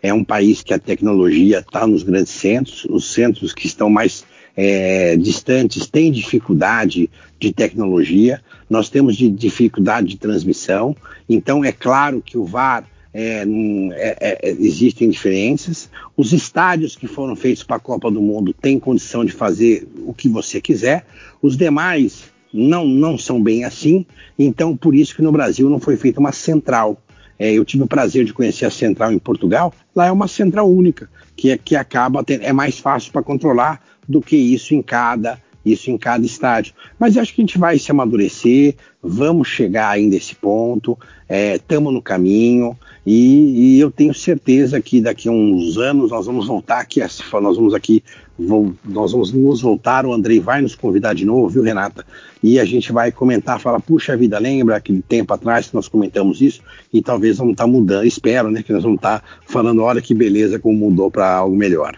é 0.02 0.12
um 0.12 0.24
país 0.24 0.64
que 0.64 0.74
a 0.74 0.80
tecnologia 0.80 1.60
está 1.60 1.86
nos 1.86 2.02
grandes 2.02 2.32
centros, 2.32 2.88
os 2.90 3.14
centros 3.14 3.54
que 3.54 3.68
estão 3.68 3.88
mais 3.88 4.26
é, 4.58 5.16
distantes 5.16 5.86
têm 5.86 6.12
dificuldade 6.12 7.08
de 7.40 7.54
tecnologia, 7.54 8.42
nós 8.68 8.90
temos 8.90 9.16
de 9.16 9.30
dificuldade 9.30 10.08
de 10.08 10.18
transmissão, 10.18 10.96
então 11.30 11.64
é 11.64 11.72
claro 11.72 12.20
que 12.20 12.36
o 12.36 12.46
VAR 12.46 12.84
é, 13.14 13.46
é, 13.92 14.40
é, 14.42 14.52
existem 14.60 15.10
diferenças. 15.10 15.90
Os 16.18 16.34
estádios 16.34 16.96
que 16.96 17.08
foram 17.08 17.36
feitos 17.36 17.64
para 17.64 17.76
a 17.76 17.80
Copa 17.80 18.10
do 18.10 18.22
Mundo 18.22 18.54
têm 18.54 18.80
condição 18.80 19.24
de 19.24 19.32
fazer 19.32 19.88
o 20.06 20.14
que 20.14 20.28
você 20.28 20.60
quiser. 20.60 21.06
Os 21.42 21.56
demais 21.56 22.32
não, 22.52 22.86
não 22.86 23.18
são 23.18 23.42
bem 23.42 23.66
assim. 23.66 24.06
Então, 24.38 24.76
por 24.76 24.96
isso 24.96 25.16
que 25.16 25.22
no 25.22 25.32
Brasil 25.32 25.70
não 25.70 25.80
foi 25.80 25.96
feita 25.96 26.20
uma 26.20 26.32
central. 26.32 26.98
É, 27.38 27.52
eu 27.52 27.64
tive 27.64 27.84
o 27.84 27.88
prazer 27.88 28.26
de 28.26 28.34
conhecer 28.34 28.66
a 28.66 28.72
central 28.72 29.12
em 29.12 29.20
Portugal. 29.20 29.74
Lá 29.96 30.08
é 30.08 30.12
uma 30.12 30.28
central 30.28 30.72
única, 30.72 31.10
que, 31.36 31.52
é, 31.52 31.58
que 31.58 31.76
acaba 31.76 32.24
ter, 32.24 32.42
é 32.42 32.54
mais 32.54 32.80
fácil 32.80 33.12
para 33.12 33.22
controlar 33.22 33.82
do 34.08 34.22
que 34.22 34.36
isso 34.36 34.74
em 34.74 34.82
cada 34.82 35.40
isso 35.66 35.90
em 35.90 35.98
cada 35.98 36.26
estádio. 36.26 36.74
Mas 37.00 37.18
acho 37.18 37.34
que 37.34 37.42
a 37.42 37.44
gente 37.44 37.58
vai 37.58 37.78
se 37.78 37.92
amadurecer, 37.92 38.76
vamos 39.02 39.48
chegar 39.48 39.90
ainda 39.90 40.16
a 40.16 40.18
esse 40.18 40.36
ponto, 40.36 40.98
estamos 41.30 41.92
é, 41.92 41.96
no 41.96 42.02
caminho 42.02 42.78
e, 43.06 43.76
e, 43.76 43.80
eu 43.80 43.92
tenho 43.92 44.14
certeza 44.14 44.80
que 44.80 45.02
daqui 45.02 45.28
a 45.28 45.32
uns 45.32 45.78
anos 45.78 46.12
nós 46.12 46.26
vamos 46.26 46.48
voltar 46.48 46.80
aqui, 46.80 47.02
nós 47.02 47.58
vamos 47.58 47.74
aqui, 47.74 48.02
nós 48.40 49.12
vamos 49.12 49.34
nos 49.34 49.62
voltar, 49.62 50.06
o 50.06 50.14
Andrei 50.14 50.40
vai 50.40 50.62
nos 50.62 50.74
convidar 50.74 51.14
de 51.14 51.26
novo, 51.26 51.50
viu 51.50 51.64
Renata? 51.64 52.06
E 52.42 52.60
a 52.60 52.66
gente 52.66 52.94
vai 52.94 53.12
comentar, 53.12 53.60
falar, 53.60 53.82
puxa 53.82 54.16
vida, 54.16 54.40
lembra 54.40 54.78
aquele 54.78 55.02
tempo 55.02 55.34
atrás 55.34 55.68
que 55.68 55.76
nós 55.76 55.90
comentamos 55.90 56.42
isso 56.42 56.62
e 56.94 57.02
talvez 57.02 57.38
vamos 57.38 57.54
estar 57.54 57.66
tá 57.66 57.70
mudando, 57.70 58.06
espero 58.06 58.50
né, 58.50 58.64
que 58.64 58.72
nós 58.72 58.84
vamos 58.84 58.98
estar 58.98 59.20
tá 59.20 59.26
falando, 59.46 59.82
olha 59.82 60.02
que 60.02 60.14
beleza 60.14 60.58
como 60.58 60.78
mudou 60.78 61.12
para 61.12 61.30
algo 61.30 61.56
melhor. 61.56 61.98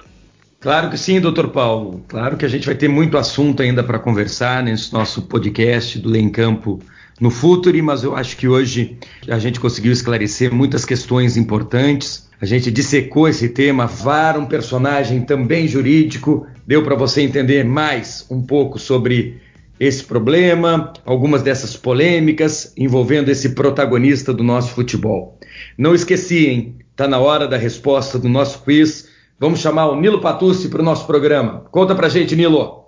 Claro 0.66 0.89
que 0.89 0.97
sim, 0.97 1.22
doutor 1.22 1.49
Paulo. 1.49 2.03
Claro 2.07 2.38
que 2.38 2.43
a 2.43 2.47
gente 2.47 2.66
vai 2.66 2.74
ter 2.74 2.88
muito 2.88 3.20
assunto 3.20 3.61
ainda 3.61 3.84
para 3.84 3.99
conversar 3.99 4.63
nesse 4.63 4.91
nosso 4.91 5.22
podcast 5.22 5.99
do 5.99 6.09
Lei 6.09 6.24
em 6.24 6.30
Campo 6.32 6.80
no 7.22 7.30
Futuri, 7.30 7.84
mas 7.84 8.03
eu 8.03 8.16
acho 8.16 8.36
que 8.36 8.47
hoje 8.47 8.97
a 9.28 9.38
gente 9.38 9.59
conseguiu 9.59 9.91
esclarecer 9.91 10.51
muitas 10.51 10.84
questões 10.84 11.38
importantes. 11.38 12.28
A 12.41 12.47
gente 12.47 12.72
dissecou 12.72 13.28
esse 13.28 13.49
tema, 13.49 13.86
VAR, 13.86 14.39
um 14.39 14.47
personagem 14.47 15.22
também 15.22 15.68
jurídico, 15.68 16.47
deu 16.66 16.82
para 16.82 16.95
você 16.95 17.22
entender 17.22 17.63
mais 17.63 18.26
um 18.28 18.41
pouco 18.41 18.80
sobre 18.80 19.39
esse 19.80 20.03
problema, 20.03 20.93
algumas 21.05 21.43
dessas 21.43 21.78
polêmicas 21.78 22.74
envolvendo 22.76 23.30
esse 23.30 23.49
protagonista 23.49 24.34
do 24.34 24.43
nosso 24.43 24.74
futebol. 24.74 25.38
Não 25.78 25.93
esqueci, 25.93 26.47
hein? 26.47 26.76
Tá 26.95 27.07
na 27.07 27.20
hora 27.20 27.47
da 27.47 27.55
resposta 27.55 28.18
do 28.18 28.28
nosso 28.28 28.63
quiz. 28.63 29.13
Vamos 29.38 29.60
chamar 29.60 29.88
o 29.88 30.00
Nilo 30.00 30.22
Patucci 30.22 30.70
para 30.70 30.82
o 30.82 30.86
nosso 30.86 31.06
programa. 31.06 31.66
Conta 31.70 31.94
para 31.94 32.08
gente, 32.08 32.38
Nilo. 32.38 32.86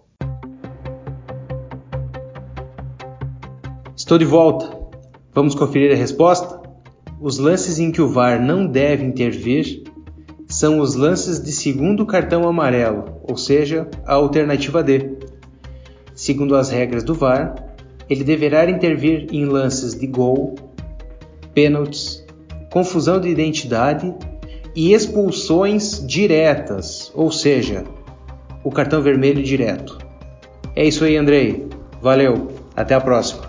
Estou 3.94 4.18
de 4.18 4.24
volta. 4.24 4.78
Vamos 5.34 5.54
conferir 5.54 5.92
a 5.92 5.96
resposta? 5.96 6.62
Os 7.20 7.38
lances 7.38 7.80
em 7.80 7.92
que 7.92 8.02
o 8.02 8.08
VAR 8.08 8.42
não 8.42 8.66
deve 8.66 9.04
intervir 9.04 9.84
são 10.48 10.80
os 10.80 10.96
lances 10.96 11.44
de 11.44 11.52
segundo 11.52 12.06
cartão 12.06 12.48
amarelo, 12.48 13.20
ou 13.24 13.36
seja, 13.36 13.90
a 14.06 14.14
alternativa 14.14 14.82
D. 14.82 15.18
Segundo 16.16 16.56
as 16.56 16.70
regras 16.70 17.04
do 17.04 17.14
VAR, 17.14 17.56
ele 18.10 18.24
deverá 18.24 18.70
intervir 18.70 19.28
em 19.34 19.44
lances 19.44 19.94
de 19.94 20.08
gol, 20.08 20.56
pênaltis, 21.54 22.26
confusão 22.72 23.20
de 23.20 23.28
identidade 23.28 24.16
e 24.78 24.94
expulsões 24.94 26.06
diretas, 26.06 27.12
ou 27.16 27.32
seja, 27.32 27.84
o 28.64 28.72
cartão 28.72 29.02
vermelho 29.02 29.42
direto. 29.42 29.98
É 30.76 30.86
isso 30.86 31.04
aí, 31.04 31.18
Andrei. 31.18 31.68
Valeu. 32.00 32.52
Até 32.76 32.94
a 32.94 33.02
próxima. 33.02 33.42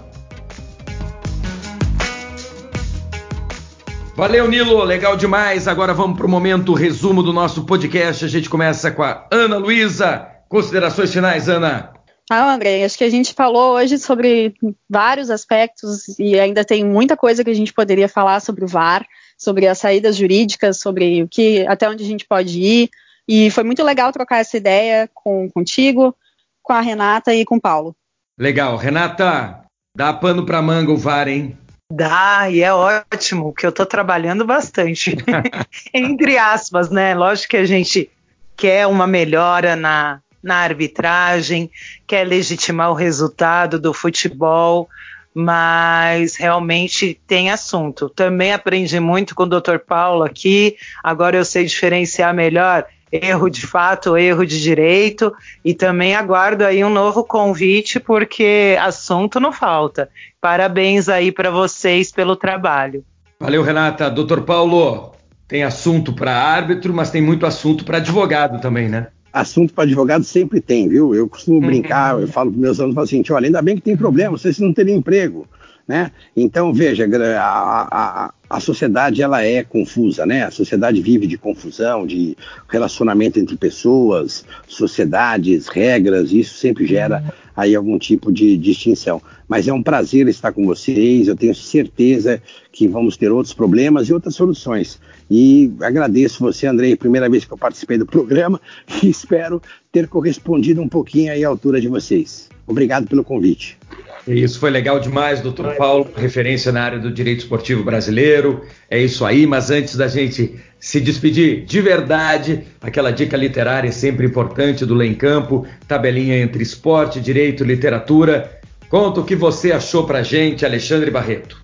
Valeu, 4.17 4.49
Nilo, 4.49 4.83
legal 4.83 5.19
demais. 5.19 5.69
Agora 5.69 5.93
vamos 5.93 6.17
para 6.17 6.27
o 6.27 6.31
momento 6.31 6.73
resumo 6.73 7.23
do 7.23 7.31
nosso 7.31 7.67
podcast. 7.67 8.25
A 8.25 8.29
gente 8.29 8.49
começa 8.49 8.91
com 8.91 9.03
a 9.03 9.29
Ana 9.31 9.59
Luísa. 9.59 10.27
Considerações 10.49 11.13
finais, 11.13 11.47
Ana. 11.47 11.93
Ah, 12.31 12.55
André, 12.55 12.85
acho 12.85 12.97
que 12.97 13.05
a 13.05 13.11
gente 13.11 13.35
falou 13.35 13.75
hoje 13.75 13.99
sobre 13.99 14.55
vários 14.89 15.29
aspectos 15.29 16.19
e 16.19 16.41
ainda 16.41 16.65
tem 16.65 16.83
muita 16.85 17.19
coisa 17.19 17.45
que 17.45 17.51
a 17.51 17.55
gente 17.55 17.73
poderia 17.75 18.09
falar 18.09 18.41
sobre 18.41 18.65
o 18.65 18.69
VAR, 18.69 19.07
sobre 19.39 19.69
as 19.69 19.79
saídas 19.79 20.17
jurídicas, 20.17 20.81
sobre 20.81 21.23
o 21.23 21.29
que 21.29 21.65
até 21.69 21.89
onde 21.89 22.03
a 22.03 22.07
gente 22.07 22.27
pode 22.27 22.61
ir. 22.61 22.91
E 23.27 23.51
foi 23.51 23.63
muito 23.63 23.85
legal 23.85 24.13
trocar 24.13 24.39
essa 24.39 24.57
ideia 24.57 25.09
com 25.15 25.49
contigo, 25.51 26.15
com 26.63 26.73
a 26.73 26.81
Renata 26.81 27.33
e 27.35 27.45
com 27.45 27.57
o 27.57 27.61
Paulo. 27.61 27.95
Legal, 28.37 28.77
Renata, 28.77 29.65
dá 29.97 30.13
pano 30.13 30.45
para 30.45 30.61
manga 30.61 30.91
o 30.91 30.97
VAR, 30.97 31.29
hein? 31.29 31.57
Dá, 31.91 32.51
e 32.51 32.61
é 32.61 32.73
ótimo, 32.73 33.55
que 33.55 33.65
eu 33.65 33.71
estou 33.71 33.87
trabalhando 33.87 34.45
bastante. 34.45 35.17
Entre 35.95 36.37
aspas, 36.37 36.91
né? 36.91 37.15
Lógico 37.15 37.51
que 37.51 37.57
a 37.57 37.65
gente 37.65 38.11
quer 38.57 38.87
uma 38.87 39.07
melhora 39.07 39.75
na, 39.75 40.21
na 40.43 40.57
arbitragem, 40.57 41.71
quer 42.07 42.27
legitimar 42.27 42.91
o 42.91 42.95
resultado 42.95 43.79
do 43.79 43.95
futebol, 43.95 44.89
mas 45.35 46.37
realmente 46.37 47.21
tem 47.27 47.51
assunto. 47.51 48.09
Também 48.09 48.53
aprendi 48.53 48.99
muito 48.99 49.35
com 49.35 49.45
o 49.45 49.47
Dr. 49.47 49.79
Paulo 49.87 50.25
aqui, 50.25 50.77
agora 51.03 51.37
eu 51.37 51.45
sei 51.45 51.65
diferenciar 51.65 52.35
melhor 52.35 52.87
erro 53.11 53.49
de 53.49 53.67
fato, 53.67 54.17
erro 54.17 54.45
de 54.45 54.61
direito, 54.61 55.33
e 55.65 55.75
também 55.75 56.15
aguardo 56.15 56.65
aí 56.65 56.85
um 56.85 56.91
novo 56.91 57.25
convite, 57.25 57.99
porque 57.99 58.77
assunto 58.81 59.41
não 59.41 59.53
falta. 59.53 60.11
Parabéns 60.41 61.09
aí 61.09 61.33
para 61.33 61.51
vocês 61.51 62.13
pelo 62.13 62.37
trabalho. 62.37 63.05
Valeu, 63.41 63.63
Renata. 63.63 64.11
Doutor 64.11 64.43
Paulo, 64.43 65.13
tem 65.47 65.63
assunto 65.63 66.13
para 66.13 66.37
árbitro, 66.37 66.93
mas 66.93 67.11
tem 67.11 67.23
muito 67.23 67.47
assunto 67.47 67.85
para 67.85 67.99
advogado 67.99 68.61
também, 68.61 68.89
né? 68.89 69.09
Assunto 69.33 69.75
para 69.75 69.85
advogado 69.85 70.25
sempre 70.25 70.61
tem, 70.61 70.89
viu? 70.89 71.15
Eu 71.15 71.29
costumo 71.29 71.61
uhum. 71.61 71.67
brincar, 71.67 72.21
eu 72.21 72.29
falo 72.29 72.51
para 72.51 72.61
meus 72.61 72.81
alunos 72.81 72.99
assim, 72.99 73.23
olha, 73.31 73.47
ainda 73.47 73.63
bem 73.63 73.77
que 73.77 73.83
tem 73.83 73.97
problema, 73.97 74.37
vocês 74.37 74.59
não 74.59 74.73
teriam 74.73 74.99
emprego. 74.99 75.47
Né? 75.87 76.13
Então, 76.37 76.71
veja, 76.71 77.09
a, 77.41 77.89
a, 77.91 78.35
a, 78.51 78.61
sociedade 78.61 79.23
ela 79.23 79.43
é 79.43 79.65
confusa, 79.65 80.27
né? 80.27 80.45
A 80.45 80.51
sociedade 80.51 81.01
vive 81.01 81.27
de 81.27 81.39
confusão, 81.39 82.07
de 82.07 82.37
relacionamento 82.69 83.41
entre 83.41 83.57
pessoas, 83.57 84.45
sociedades, 84.67 85.67
regras, 85.67 86.31
isso 86.31 86.57
sempre 86.57 86.87
gera 86.87 87.25
aí 87.57 87.75
algum 87.75 87.99
tipo 87.99 88.31
de 88.31 88.59
distinção. 88.59 89.23
Mas 89.49 89.67
é 89.67 89.73
um 89.73 89.83
prazer 89.83 90.29
estar 90.29 90.53
com 90.53 90.67
vocês, 90.67 91.27
eu 91.27 91.35
tenho 91.35 91.55
certeza 91.55 92.43
que 92.71 92.87
vamos 92.87 93.17
ter 93.17 93.33
outros 93.33 93.55
problemas 93.55 94.11
e 94.11 94.13
outras 94.13 94.35
soluções. 94.35 95.01
E 95.31 95.73
agradeço 95.83 96.41
você, 96.41 96.67
Andrei, 96.67 96.97
primeira 96.97 97.29
vez 97.29 97.45
que 97.45 97.53
eu 97.53 97.59
participei 97.59 97.99
do 97.99 98.07
programa 98.07 98.61
e 99.03 99.11
espero 99.11 99.61
ter 99.93 100.09
correspondido 100.09 100.81
um 100.81 100.89
pouquinho 100.89 101.33
aí 101.33 101.45
à 101.45 101.49
altura 101.49 101.81
de 101.81 101.89
vocês. 101.89 102.49
Obrigado 102.67 103.07
pelo 103.07 103.25
convite. 103.25 103.79
Isso 104.27 104.61
foi 104.61 104.69
legal 104.69 105.01
demais, 105.01 105.41
doutor 105.41 105.75
Paulo, 105.77 106.07
referência 106.15 106.71
na 106.71 106.83
área 106.83 106.99
do 106.99 107.11
direito 107.11 107.41
esportivo 107.41 107.83
brasileiro. 107.83 108.63
É 108.91 109.01
isso 109.01 109.25
aí, 109.25 109.47
mas 109.47 109.71
antes 109.71 109.97
da 109.97 110.07
gente 110.07 110.55
se 110.79 111.01
despedir 111.01 111.65
de 111.65 111.81
verdade, 111.81 112.65
aquela 112.81 113.11
dica 113.11 113.39
literária 113.39 113.91
sempre 113.91 114.27
importante 114.27 114.85
do 114.85 114.95
Lê 114.95 115.07
em 115.07 115.15
Campo, 115.15 115.67
tabelinha 115.87 116.37
entre 116.37 116.63
esporte, 116.63 117.21
direito 117.21 117.65
e 117.65 117.67
literatura. 117.67 118.61
Conta 118.91 119.21
o 119.21 119.25
que 119.25 119.35
você 119.35 119.73
achou 119.73 120.05
pra 120.05 120.23
gente, 120.23 120.65
Alexandre 120.65 121.11
Barreto. 121.11 121.63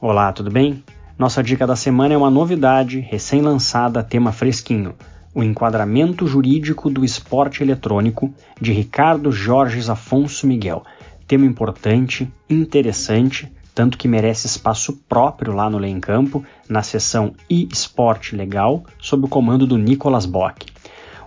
Olá, 0.00 0.32
tudo 0.32 0.50
bem? 0.50 0.82
Nossa 1.18 1.42
dica 1.42 1.66
da 1.66 1.76
semana 1.76 2.14
é 2.14 2.16
uma 2.16 2.30
novidade, 2.30 3.00
recém-lançada, 3.00 4.02
tema 4.02 4.32
fresquinho 4.32 4.94
o 5.34 5.42
Enquadramento 5.42 6.26
Jurídico 6.26 6.88
do 6.88 7.04
Esporte 7.04 7.62
Eletrônico, 7.62 8.32
de 8.60 8.72
Ricardo 8.72 9.32
Jorges 9.32 9.90
Afonso 9.90 10.46
Miguel. 10.46 10.84
Tema 11.26 11.44
importante, 11.44 12.32
interessante, 12.48 13.50
tanto 13.74 13.98
que 13.98 14.06
merece 14.06 14.46
espaço 14.46 14.92
próprio 15.08 15.52
lá 15.52 15.68
no 15.68 15.78
Lei 15.78 15.98
Campo, 15.98 16.44
na 16.68 16.82
seção 16.82 17.34
e-esporte 17.50 18.36
legal, 18.36 18.84
sob 19.00 19.24
o 19.24 19.28
comando 19.28 19.66
do 19.66 19.76
Nicolas 19.76 20.24
Bock. 20.24 20.66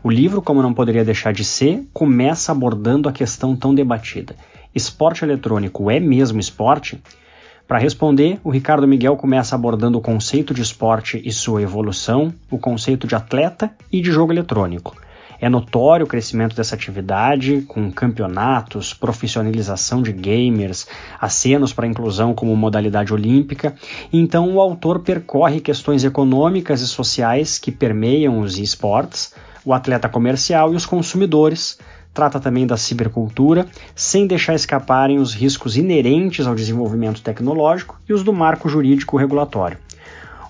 O 0.01 0.09
livro, 0.09 0.41
como 0.41 0.61
não 0.61 0.73
poderia 0.73 1.03
deixar 1.03 1.33
de 1.33 1.43
ser, 1.43 1.85
começa 1.91 2.53
abordando 2.53 3.09
a 3.09 3.11
questão 3.11 3.57
tão 3.57 3.75
debatida: 3.75 4.37
esporte 4.73 5.25
eletrônico 5.25 5.91
é 5.91 5.99
mesmo 5.99 6.39
esporte? 6.39 7.01
Para 7.67 7.79
responder, 7.79 8.39
o 8.45 8.49
Ricardo 8.49 8.87
Miguel 8.87 9.17
começa 9.17 9.53
abordando 9.53 9.97
o 9.97 10.01
conceito 10.01 10.53
de 10.53 10.61
esporte 10.61 11.21
e 11.25 11.33
sua 11.33 11.61
evolução, 11.61 12.33
o 12.49 12.57
conceito 12.57 13.05
de 13.05 13.13
atleta 13.13 13.69
e 13.91 13.99
de 13.99 14.09
jogo 14.09 14.31
eletrônico. 14.31 14.95
É 15.39 15.49
notório 15.49 16.05
o 16.05 16.09
crescimento 16.09 16.55
dessa 16.55 16.75
atividade, 16.75 17.63
com 17.67 17.91
campeonatos, 17.91 18.93
profissionalização 18.93 20.01
de 20.01 20.13
gamers, 20.13 20.87
acenos 21.19 21.73
para 21.73 21.85
inclusão 21.85 22.33
como 22.33 22.55
modalidade 22.55 23.13
olímpica. 23.13 23.75
Então, 24.13 24.55
o 24.55 24.61
autor 24.61 24.99
percorre 24.99 25.59
questões 25.59 26.05
econômicas 26.05 26.79
e 26.79 26.87
sociais 26.87 27.59
que 27.59 27.71
permeiam 27.71 28.39
os 28.39 28.57
esportes, 28.57 29.35
o 29.65 29.73
atleta 29.73 30.07
comercial 30.07 30.73
e 30.73 30.77
os 30.77 30.85
consumidores, 30.85 31.77
trata 32.17 32.39
também 32.39 32.65
da 32.65 32.75
cibercultura, 32.75 33.67
sem 33.95 34.25
deixar 34.25 34.55
escaparem 34.55 35.19
os 35.19 35.35
riscos 35.35 35.77
inerentes 35.77 36.47
ao 36.47 36.55
desenvolvimento 36.55 37.21
tecnológico 37.21 38.01
e 38.09 38.13
os 38.13 38.23
do 38.23 38.33
marco 38.33 38.67
jurídico 38.67 39.17
regulatório. 39.17 39.77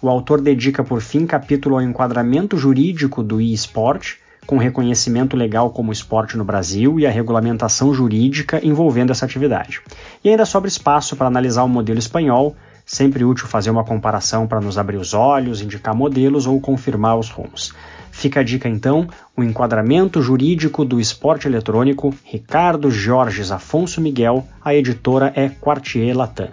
O 0.01 0.07
autor 0.07 0.39
dedica, 0.39 0.81
por 0.81 1.01
fim, 1.01 1.25
capítulo 1.25 1.75
ao 1.75 1.81
enquadramento 1.81 2.55
jurídico 2.55 3.21
do 3.21 3.41
e-sport, 3.41 4.13
com 4.45 4.57
reconhecimento 4.57 5.35
legal 5.35 5.69
como 5.71 5.91
esporte 5.91 6.37
no 6.37 6.45
Brasil 6.45 7.01
e 7.01 7.05
a 7.05 7.11
regulamentação 7.11 7.93
jurídica 7.93 8.65
envolvendo 8.65 9.11
essa 9.11 9.25
atividade. 9.25 9.81
E 10.23 10.29
ainda 10.29 10.45
sobra 10.45 10.69
espaço 10.69 11.17
para 11.17 11.27
analisar 11.27 11.63
o 11.63 11.67
modelo 11.67 11.99
espanhol, 11.99 12.55
sempre 12.85 13.25
útil 13.25 13.45
fazer 13.45 13.71
uma 13.71 13.83
comparação 13.83 14.47
para 14.47 14.61
nos 14.61 14.77
abrir 14.77 14.95
os 14.95 15.13
olhos, 15.13 15.61
indicar 15.61 15.93
modelos 15.93 16.47
ou 16.47 16.61
confirmar 16.61 17.19
os 17.19 17.29
rumos. 17.29 17.73
Fica 18.17 18.39
a 18.39 18.43
dica 18.43 18.67
então, 18.67 19.07
o 19.35 19.43
enquadramento 19.43 20.23
jurídico 20.23 20.83
do 20.83 20.99
esporte 20.99 21.47
eletrônico, 21.47 22.11
Ricardo 22.23 22.89
Jorges 22.89 23.51
Afonso 23.51 24.01
Miguel, 24.01 24.43
a 24.65 24.73
editora 24.73 25.31
é 25.35 25.49
Quartier 25.49 26.17
Latam. 26.17 26.49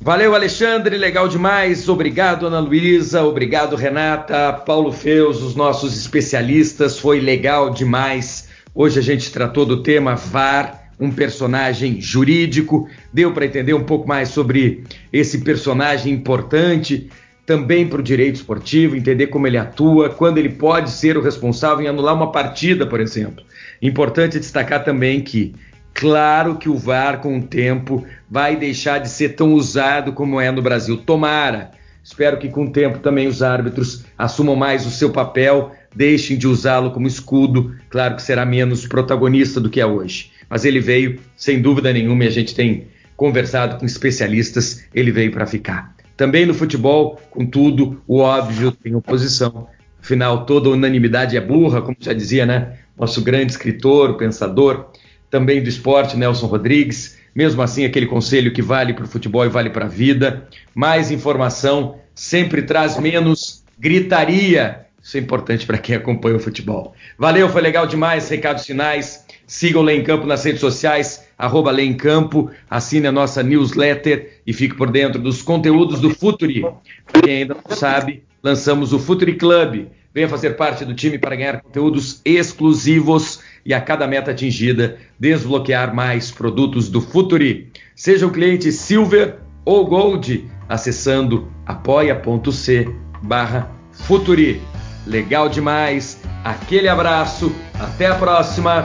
Valeu, 0.00 0.34
Alexandre, 0.34 0.98
legal 0.98 1.28
demais. 1.28 1.88
Obrigado, 1.88 2.48
Ana 2.48 2.58
Luísa, 2.58 3.22
obrigado, 3.22 3.76
Renata, 3.76 4.52
Paulo 4.54 4.90
Feus, 4.90 5.40
os 5.40 5.54
nossos 5.54 5.96
especialistas, 5.96 6.98
foi 6.98 7.20
legal 7.20 7.70
demais. 7.70 8.48
Hoje 8.74 8.98
a 8.98 9.02
gente 9.02 9.30
tratou 9.30 9.64
do 9.64 9.84
tema 9.84 10.16
VAR, 10.16 10.90
um 10.98 11.12
personagem 11.12 12.00
jurídico, 12.00 12.88
deu 13.12 13.32
para 13.32 13.46
entender 13.46 13.72
um 13.72 13.84
pouco 13.84 14.08
mais 14.08 14.30
sobre 14.30 14.82
esse 15.12 15.42
personagem 15.42 16.12
importante 16.12 17.08
também 17.46 17.86
para 17.86 18.00
o 18.00 18.02
direito 18.02 18.34
esportivo, 18.34 18.96
entender 18.96 19.28
como 19.28 19.46
ele 19.46 19.56
atua, 19.56 20.10
quando 20.10 20.38
ele 20.38 20.48
pode 20.48 20.90
ser 20.90 21.16
o 21.16 21.22
responsável 21.22 21.84
em 21.84 21.88
anular 21.88 22.14
uma 22.14 22.32
partida, 22.32 22.84
por 22.84 23.00
exemplo. 23.00 23.44
Importante 23.80 24.40
destacar 24.40 24.84
também 24.84 25.20
que, 25.20 25.54
claro 25.94 26.56
que 26.56 26.68
o 26.68 26.76
VAR, 26.76 27.20
com 27.20 27.38
o 27.38 27.42
tempo, 27.42 28.04
vai 28.28 28.56
deixar 28.56 28.98
de 28.98 29.08
ser 29.08 29.30
tão 29.30 29.54
usado 29.54 30.12
como 30.12 30.40
é 30.40 30.50
no 30.50 30.60
Brasil. 30.60 30.96
Tomara. 30.96 31.70
Espero 32.02 32.38
que 32.38 32.48
com 32.48 32.64
o 32.64 32.70
tempo 32.70 32.98
também 32.98 33.28
os 33.28 33.42
árbitros 33.42 34.04
assumam 34.18 34.56
mais 34.56 34.86
o 34.86 34.90
seu 34.90 35.10
papel, 35.10 35.72
deixem 35.94 36.36
de 36.36 36.46
usá-lo 36.46 36.90
como 36.90 37.06
escudo. 37.06 37.74
Claro 37.88 38.16
que 38.16 38.22
será 38.22 38.44
menos 38.44 38.86
protagonista 38.86 39.60
do 39.60 39.70
que 39.70 39.80
é 39.80 39.86
hoje. 39.86 40.30
Mas 40.48 40.64
ele 40.64 40.80
veio, 40.80 41.20
sem 41.36 41.60
dúvida 41.60 41.92
nenhuma, 41.92 42.24
e 42.24 42.28
a 42.28 42.30
gente 42.30 42.54
tem 42.54 42.88
conversado 43.16 43.78
com 43.78 43.86
especialistas, 43.86 44.84
ele 44.94 45.10
veio 45.10 45.32
para 45.32 45.46
ficar. 45.46 45.95
Também 46.16 46.46
no 46.46 46.54
futebol, 46.54 47.20
contudo, 47.30 48.02
o 48.06 48.20
óbvio 48.20 48.72
tem 48.72 48.94
oposição. 48.94 49.68
Afinal, 50.00 50.46
toda 50.46 50.70
unanimidade 50.70 51.36
é 51.36 51.40
burra, 51.40 51.82
como 51.82 51.96
já 52.00 52.12
dizia, 52.12 52.46
né? 52.46 52.78
Nosso 52.98 53.20
grande 53.22 53.52
escritor, 53.52 54.16
pensador, 54.16 54.86
também 55.28 55.62
do 55.62 55.68
esporte, 55.68 56.16
Nelson 56.16 56.46
Rodrigues. 56.46 57.18
Mesmo 57.34 57.60
assim, 57.60 57.84
aquele 57.84 58.06
conselho 58.06 58.52
que 58.52 58.62
vale 58.62 58.94
para 58.94 59.04
o 59.04 59.08
futebol 59.08 59.44
e 59.44 59.48
vale 59.48 59.68
para 59.68 59.84
a 59.84 59.88
vida. 59.88 60.48
Mais 60.74 61.10
informação 61.10 61.98
sempre 62.14 62.62
traz 62.62 62.98
menos 62.98 63.62
gritaria. 63.78 64.86
Isso 65.02 65.18
é 65.18 65.20
importante 65.20 65.66
para 65.66 65.76
quem 65.76 65.94
acompanha 65.94 66.36
o 66.36 66.40
futebol. 66.40 66.94
Valeu, 67.18 67.48
foi 67.50 67.60
legal 67.60 67.86
demais. 67.86 68.28
Recados 68.28 68.64
finais. 68.64 69.25
Sigam 69.46 69.82
Lei 69.82 69.98
em 69.98 70.02
Campo 70.02 70.26
nas 70.26 70.44
redes 70.44 70.60
sociais, 70.60 71.24
arroba 71.38 71.70
Lei 71.70 71.86
em 71.86 71.94
Campo, 71.94 72.50
assine 72.68 73.06
a 73.06 73.12
nossa 73.12 73.42
newsletter 73.42 74.40
e 74.46 74.52
fique 74.52 74.74
por 74.74 74.90
dentro 74.90 75.20
dos 75.20 75.40
conteúdos 75.40 76.00
do 76.00 76.10
Futuri. 76.10 76.62
Para 77.10 77.22
quem 77.22 77.36
ainda 77.38 77.54
não 77.54 77.76
sabe, 77.76 78.24
lançamos 78.42 78.92
o 78.92 78.98
Futuri 78.98 79.34
Club. 79.34 79.86
Venha 80.12 80.28
fazer 80.28 80.56
parte 80.56 80.84
do 80.84 80.94
time 80.94 81.18
para 81.18 81.36
ganhar 81.36 81.60
conteúdos 81.60 82.22
exclusivos 82.24 83.40
e 83.64 83.74
a 83.74 83.80
cada 83.80 84.06
meta 84.06 84.30
atingida, 84.30 84.96
desbloquear 85.20 85.94
mais 85.94 86.30
produtos 86.30 86.88
do 86.88 87.00
Futuri. 87.00 87.70
Seja 87.94 88.26
o 88.26 88.30
cliente 88.30 88.72
Silver 88.72 89.36
ou 89.64 89.86
Gold, 89.86 90.48
acessando 90.68 91.52
apoia.c 91.66 92.88
barra 93.22 93.70
Futuri. 93.92 94.60
Legal 95.06 95.48
demais. 95.48 96.20
Aquele 96.42 96.88
abraço. 96.88 97.54
Até 97.78 98.06
a 98.06 98.14
próxima. 98.14 98.84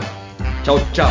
Tchau, 0.63 0.79
tchau. 0.91 1.09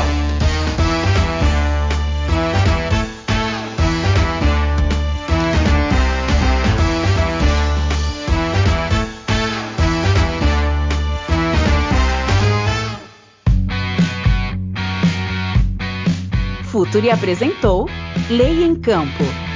Futuri 16.71 17.11
apresentou 17.11 17.89
Lei 18.29 18.63
em 18.63 18.75
Campo 18.77 19.50